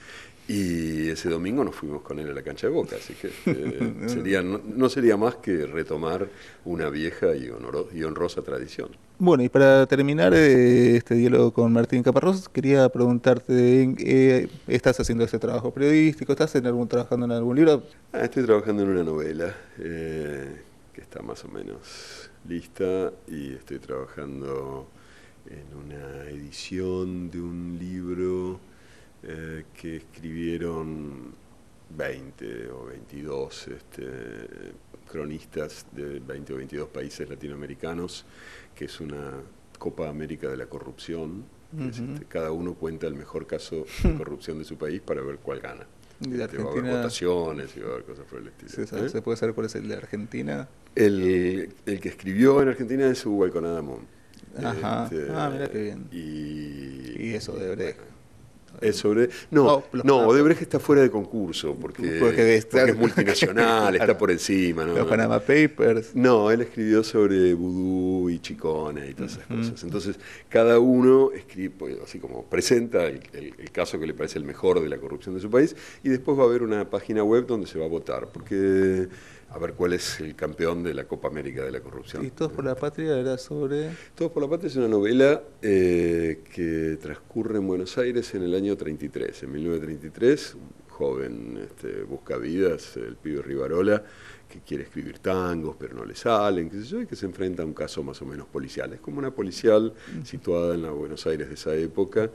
y 0.47 1.09
ese 1.09 1.29
domingo 1.29 1.63
nos 1.63 1.75
fuimos 1.75 2.01
con 2.01 2.19
él 2.19 2.29
a 2.29 2.33
la 2.33 2.41
cancha 2.41 2.67
de 2.67 2.73
Boca, 2.73 2.95
así 2.95 3.13
que 3.13 3.27
eh, 3.45 3.93
sería, 4.07 4.41
no, 4.41 4.89
sería 4.89 5.17
más 5.17 5.35
que 5.35 5.65
retomar 5.65 6.27
una 6.63 6.89
vieja 6.89 7.35
y, 7.35 7.51
y 7.93 8.03
honrosa 8.03 8.41
tradición. 8.41 8.89
Bueno, 9.19 9.43
y 9.43 9.49
para 9.49 9.85
terminar 9.87 10.33
eh, 10.33 10.95
este 10.95 11.15
diálogo 11.15 11.51
con 11.51 11.73
Martín 11.73 12.03
Caparrós, 12.03 12.47
quería 12.47 12.87
preguntarte, 12.87 13.95
eh, 13.99 14.47
¿estás 14.67 14.99
haciendo 14.99 15.25
este 15.25 15.39
trabajo 15.39 15.71
periodístico? 15.71 16.31
¿Estás 16.31 16.55
en 16.55 16.67
algún, 16.67 16.87
trabajando 16.87 17.25
en 17.25 17.31
algún 17.33 17.55
libro? 17.55 17.83
Ah, 18.13 18.21
estoy 18.21 18.43
trabajando 18.43 18.83
en 18.83 18.89
una 18.89 19.03
novela 19.03 19.55
que 19.77 21.01
está 21.01 21.21
más 21.21 21.43
o 21.43 21.49
menos 21.49 22.29
lista 22.47 23.11
y 23.27 23.53
estoy 23.53 23.79
trabajando 23.79 24.87
en 25.49 25.77
una 25.77 26.29
edición 26.29 27.29
de 27.29 27.41
un 27.41 27.77
libro 27.79 28.59
eh, 29.23 29.65
que 29.73 29.97
escribieron 29.97 31.33
20 31.89 32.69
o 32.71 32.85
22 32.85 33.67
este, 33.69 34.03
cronistas 35.09 35.85
de 35.91 36.19
20 36.19 36.53
o 36.53 36.57
22 36.57 36.89
países 36.89 37.29
latinoamericanos, 37.29 38.25
que 38.75 38.85
es 38.85 38.99
una 38.99 39.33
Copa 39.79 40.09
América 40.09 40.49
de 40.49 40.57
la 40.57 40.67
corrupción. 40.67 41.45
Este, 41.77 42.25
cada 42.29 42.51
uno 42.51 42.75
cuenta 42.75 43.07
el 43.07 43.15
mejor 43.15 43.45
caso 43.45 43.85
de 44.03 44.13
corrupción 44.17 44.59
de 44.59 44.65
su 44.65 44.77
país 44.77 45.01
para 45.01 45.21
ver 45.21 45.39
cuál 45.39 45.59
gana. 45.59 45.85
¿Y 46.21 46.29
de 46.29 46.43
Argentina? 46.43 46.69
Va 46.69 46.75
a 46.75 46.79
haber 46.79 46.95
votaciones 46.97 47.77
y 47.77 47.79
va 47.81 47.89
a 47.89 47.91
haber 47.93 48.03
cosas 48.05 48.25
por 48.25 48.39
el 48.39 48.47
estilo. 48.47 48.87
¿Se, 48.87 49.17
¿eh? 49.17 49.21
puede 49.21 49.37
saber 49.37 49.53
cuál 49.53 49.67
es 49.67 49.75
el 49.75 49.87
de 49.87 49.95
Argentina? 49.95 50.67
El, 50.95 51.73
el 51.85 51.99
que 51.99 52.09
escribió 52.09 52.61
en 52.61 52.69
Argentina 52.69 53.07
es 53.07 53.25
Hugo 53.25 53.43
Alconadamón. 53.43 54.07
Ajá. 54.57 55.03
Este, 55.11 55.27
ah, 55.31 55.49
mira 55.51 55.69
qué 55.69 55.81
bien. 55.81 56.07
Y, 56.11 57.27
y 57.27 57.33
eso 57.35 57.53
de 57.53 57.75
Brecht. 57.75 58.16
Es 58.81 58.97
sobre. 58.97 59.29
No, 59.51 59.83
no, 60.03 60.27
Odebrecht 60.27 60.61
está 60.61 60.79
fuera 60.79 61.01
de 61.01 61.09
concurso 61.09 61.75
porque, 61.75 62.17
porque, 62.19 62.55
es 62.55 62.97
multinacional, 62.97 63.95
está 63.99 64.17
por 64.17 64.31
encima. 64.31 64.85
¿no? 64.85 64.93
Los 64.93 65.07
Panama 65.07 65.39
Papers. 65.39 66.15
No, 66.15 66.51
él 66.51 66.61
escribió 66.61 67.03
sobre 67.03 67.53
vudú 67.53 68.29
y 68.29 68.39
chicone 68.39 69.09
y 69.09 69.13
todas 69.13 69.33
esas 69.33 69.45
cosas. 69.45 69.83
Entonces, 69.83 70.19
cada 70.49 70.79
uno 70.79 71.31
escribe, 71.31 71.73
pues, 71.77 71.97
así 72.03 72.19
como 72.19 72.45
presenta 72.45 73.05
el, 73.05 73.21
caso 73.71 73.99
que 73.99 74.07
le 74.07 74.13
parece 74.13 74.39
el 74.39 74.45
mejor 74.45 74.81
de 74.81 74.89
la 74.89 74.97
corrupción 74.97 75.35
de 75.35 75.41
su 75.41 75.49
país 75.49 75.75
y 76.03 76.09
después 76.09 76.37
va 76.37 76.43
a 76.43 76.45
haber 76.47 76.63
una 76.63 76.89
página 76.89 77.23
web 77.23 77.45
donde 77.45 77.67
se 77.67 77.77
va 77.79 77.85
a 77.85 77.89
votar. 77.89 78.29
Porque 78.31 79.07
a 79.49 79.57
ver 79.59 79.73
cuál 79.73 79.93
es 79.93 80.19
el 80.19 80.35
campeón 80.35 80.83
de 80.83 80.93
la 80.93 81.05
Copa 81.05 81.27
América 81.27 81.63
de 81.63 81.71
la 81.71 81.79
corrupción. 81.79 82.25
¿Y 82.25 82.31
Todos 82.31 82.51
por 82.51 82.65
la 82.65 82.75
Patria 82.75 83.17
era 83.17 83.37
sobre...? 83.37 83.89
Todos 84.15 84.31
por 84.31 84.43
la 84.43 84.49
Patria 84.49 84.67
es 84.67 84.75
una 84.75 84.87
novela 84.87 85.41
eh, 85.61 86.43
que 86.53 86.97
transcurre 87.01 87.57
en 87.57 87.67
Buenos 87.67 87.97
Aires 87.97 88.33
en 88.35 88.43
el 88.43 88.53
año 88.53 88.75
33. 88.75 89.43
En 89.43 89.51
1933, 89.51 90.55
un 90.55 90.87
joven 90.89 91.59
este, 91.63 92.03
busca 92.03 92.37
vidas, 92.37 92.97
el 92.97 93.15
pibe 93.15 93.41
Rivarola, 93.41 94.03
que 94.49 94.61
quiere 94.61 94.83
escribir 94.83 95.19
tangos, 95.19 95.75
pero 95.77 95.95
no 95.95 96.05
le 96.05 96.15
salen, 96.15 96.69
qué 96.69 96.77
sé 96.77 96.85
yo, 96.85 97.01
y 97.01 97.05
que 97.05 97.15
se 97.15 97.25
enfrenta 97.25 97.63
a 97.63 97.65
un 97.65 97.73
caso 97.73 98.03
más 98.03 98.21
o 98.21 98.25
menos 98.25 98.47
policial. 98.47 98.93
Es 98.93 98.99
como 98.99 99.19
una 99.19 99.31
policial 99.31 99.93
situada 100.23 100.75
en 100.75 100.81
la 100.83 100.91
Buenos 100.91 101.25
Aires 101.27 101.47
de 101.47 101.53
esa 101.53 101.75
época, 101.75 102.29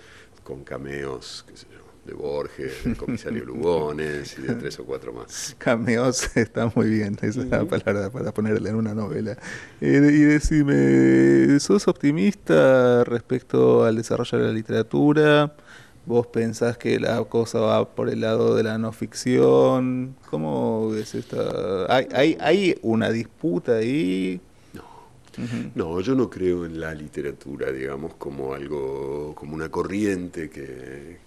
con 0.44 0.64
cameos, 0.64 1.44
qué 1.48 1.56
sé 1.56 1.66
yo, 1.72 1.81
de 2.04 2.14
Borges, 2.14 2.84
del 2.84 2.96
comisario 2.96 3.44
Lugones 3.44 4.36
y 4.38 4.42
de 4.42 4.54
tres 4.54 4.78
o 4.80 4.84
cuatro 4.84 5.12
más. 5.12 5.54
Cameos 5.58 6.30
está 6.36 6.70
muy 6.74 6.88
bien, 6.88 7.16
esa 7.20 7.40
es 7.40 7.46
la 7.48 7.64
palabra 7.64 8.10
para 8.10 8.32
ponerle 8.32 8.70
en 8.70 8.76
una 8.76 8.94
novela. 8.94 9.36
Eh, 9.80 10.10
y 10.12 10.20
decime, 10.20 11.60
¿sos 11.60 11.86
optimista 11.86 13.04
respecto 13.04 13.84
al 13.84 13.96
desarrollo 13.96 14.38
de 14.38 14.44
la 14.44 14.52
literatura? 14.52 15.54
¿Vos 16.04 16.26
pensás 16.26 16.76
que 16.76 16.98
la 16.98 17.22
cosa 17.24 17.60
va 17.60 17.94
por 17.94 18.08
el 18.08 18.22
lado 18.22 18.56
de 18.56 18.64
la 18.64 18.76
no 18.78 18.90
ficción? 18.90 20.16
¿Cómo 20.28 20.90
ves 20.90 21.14
esta? 21.14 21.86
¿Hay, 21.88 22.08
hay, 22.12 22.38
hay 22.40 22.78
una 22.82 23.10
disputa 23.10 23.76
ahí? 23.76 24.40
No, 25.74 26.00
yo 26.00 26.14
no 26.14 26.28
creo 26.28 26.66
en 26.66 26.78
la 26.78 26.94
literatura, 26.94 27.72
digamos, 27.72 28.14
como 28.14 28.54
algo, 28.54 29.34
como 29.34 29.54
una 29.54 29.70
corriente 29.70 30.50
que, 30.50 31.20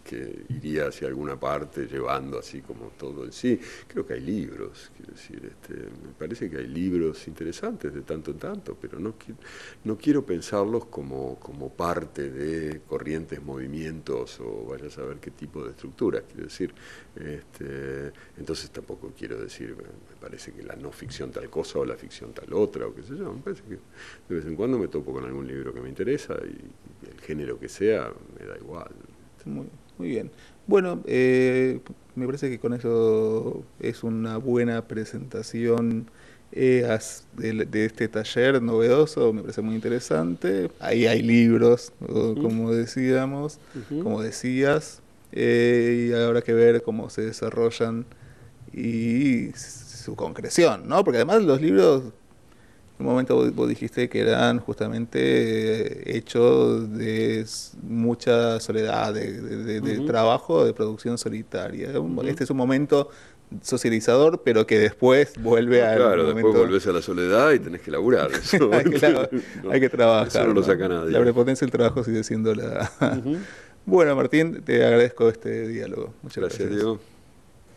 iría 0.50 0.88
hacia 0.88 1.08
alguna 1.08 1.40
parte 1.40 1.88
llevando 1.88 2.40
así 2.40 2.62
como 2.62 2.90
todo 2.98 3.26
en 3.26 3.32
sí. 3.32 3.60
Creo 3.88 4.06
que 4.06 4.14
hay 4.14 4.22
libros, 4.22 4.92
quiero 4.96 5.14
decir, 5.14 5.42
este, 5.44 5.74
me 5.74 6.14
parece 6.18 6.50
que 6.50 6.58
hay 6.58 6.68
libros 6.68 7.28
interesantes 7.28 7.94
de 7.94 8.02
tanto 8.02 8.32
en 8.32 8.38
tanto, 8.38 8.78
pero 8.80 9.00
no, 9.00 9.16
no 9.84 9.98
quiero 9.98 10.26
pensarlos 10.26 10.86
como, 10.86 11.40
como 11.40 11.70
parte 11.70 12.30
de 12.30 12.82
corrientes, 12.88 13.42
movimientos 13.44 14.40
o 14.40 14.66
vaya 14.70 14.88
a 14.88 14.92
saber 14.92 15.18
qué 15.18 15.32
tipo 15.32 15.64
de 15.64 15.72
estructuras. 15.72 16.24
Quiero 16.28 16.44
decir, 16.44 16.74
este, 17.16 18.12
entonces 18.38 18.70
tampoco 18.70 19.14
quiero 19.18 19.42
decir, 19.42 19.76
me 19.76 20.16
parece 20.20 20.52
que 20.52 20.64
la 20.64 20.76
no 20.76 20.92
ficción 20.92 21.32
tal 21.32 21.50
cosa 21.50 21.80
o 21.80 21.86
la 21.86 21.96
ficción 21.96 22.34
tal 22.34 22.54
otra 22.54 22.88
o 22.88 22.94
qué 22.94 23.04
sé 23.04 23.18
yo, 23.18 23.34
me 23.34 23.42
parece 23.42 23.64
que 23.64 23.80
de 24.30 24.36
vez 24.36 24.46
en 24.46 24.56
cuando 24.56 24.78
me 24.78 24.88
topo 24.88 25.14
con 25.14 25.26
algún 25.26 25.48
libro 25.48 25.74
que 25.74 25.82
me 25.82 25.90
interesa 25.90 26.36
y, 26.44 27.10
el 27.10 27.22
género 27.22 27.60
que 27.60 27.70
sea 27.70 28.12
me 28.40 28.48
da 28.48 28.58
igual. 28.58 28.90
Muy 29.46 30.10
bien. 30.10 30.32
Bueno, 30.68 31.04
eh, 31.06 31.80
me 32.16 32.26
parece 32.26 32.50
que 32.50 32.60
con 32.60 32.74
eso 32.74 33.64
es 33.80 34.04
una 34.04 34.38
buena 34.38 34.88
presentación 34.88 36.10
eh, 36.52 36.88
de, 37.38 37.86
este 37.86 38.08
taller 38.08 38.62
novedoso, 38.62 39.34
me 39.34 39.42
parece 39.42 39.62
muy 39.62 39.76
interesante. 39.76 40.72
Ahí 40.80 41.06
hay 41.06 41.22
libros, 41.22 41.92
como 42.42 42.72
decíamos, 42.72 43.60
como 44.02 44.22
decías, 44.22 45.02
eh, 45.32 46.08
y 46.10 46.14
habrá 46.14 46.42
que 46.42 46.54
ver 46.54 46.82
cómo 46.82 47.10
se 47.10 47.22
desarrollan 47.24 48.06
y 48.74 49.52
su 49.54 50.16
concreción, 50.16 50.88
¿no? 50.88 51.04
Porque 51.04 51.18
además 51.18 51.44
los 51.44 51.62
libros 51.62 52.04
un 52.98 53.06
momento 53.06 53.52
vos, 53.52 53.68
dijiste 53.68 54.08
que 54.08 54.22
eran 54.22 54.60
justamente 54.60 55.20
eh, 55.20 56.18
hechos 56.18 56.98
de 56.98 57.46
mucha 57.84 58.60
soledad, 58.60 59.14
de, 59.14 60.04
trabajo, 60.08 60.66
de 60.66 60.74
producción 60.74 61.18
solitaria. 61.18 61.90
Este 62.24 62.46
es 62.46 62.50
un 62.50 62.58
momento 62.58 63.10
socializador, 63.62 64.42
pero 64.44 64.66
que 64.66 64.80
después 64.80 65.34
vuelve 65.40 65.84
a... 65.84 65.96
Claro, 65.96 66.34
después 66.34 66.56
volvés 66.56 66.88
a 66.88 66.94
la 66.94 67.02
soledad 67.02 67.52
y 67.52 67.60
tenés 67.60 67.82
que 67.82 67.92
laburar. 67.92 68.30
hay, 68.72 68.84
que, 69.80 69.90
trabajar. 69.90 70.28
Eso 70.28 70.48
no, 70.48 70.54
lo 70.54 70.64
saca 70.64 70.88
nadie. 70.88 71.12
La 71.12 71.20
prepotencia 71.20 71.66
del 71.66 71.72
trabajo 71.72 72.04
sigue 72.04 72.24
siendo 72.24 72.56
la... 72.56 72.92
bueno, 73.86 74.16
Martín, 74.16 74.62
te 74.64 74.84
agradezco 74.86 75.30
este 75.30 75.68
diálogo. 75.68 76.14
Muchas 76.24 76.38
gracias. 76.38 76.70
gracias. 76.70 76.76
Diego. 76.76 77.15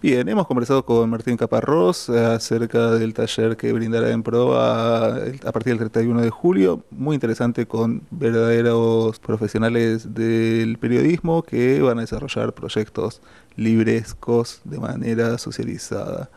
Bien, 0.00 0.28
hemos 0.28 0.46
conversado 0.46 0.84
con 0.84 1.10
Martín 1.10 1.36
Caparrós 1.36 2.08
acerca 2.08 2.92
del 2.92 3.14
taller 3.14 3.56
que 3.56 3.72
brindará 3.72 4.10
en 4.10 4.22
proa 4.22 5.16
a 5.44 5.52
partir 5.52 5.76
del 5.76 5.90
31 5.90 6.20
de 6.20 6.30
julio. 6.30 6.84
Muy 6.92 7.14
interesante 7.14 7.66
con 7.66 8.02
verdaderos 8.12 9.18
profesionales 9.18 10.14
del 10.14 10.78
periodismo 10.78 11.42
que 11.42 11.82
van 11.82 11.98
a 11.98 12.02
desarrollar 12.02 12.52
proyectos 12.52 13.20
librescos 13.56 14.60
de 14.62 14.78
manera 14.78 15.36
socializada. 15.36 16.30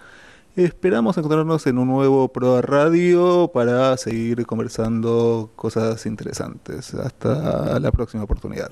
Esperamos 0.56 1.20
encontrarnos 1.20 1.68
en 1.68 1.78
un 1.78 1.88
nuevo 1.88 2.30
Proa 2.30 2.64
Radio 2.64 3.52
para 3.54 3.96
seguir 3.98 4.44
conversando 4.48 5.52
cosas 5.56 6.08
interesantes. 6.08 6.96
Hasta 6.96 7.80
la 7.80 7.92
próxima 7.92 8.24
oportunidad. 8.24 8.72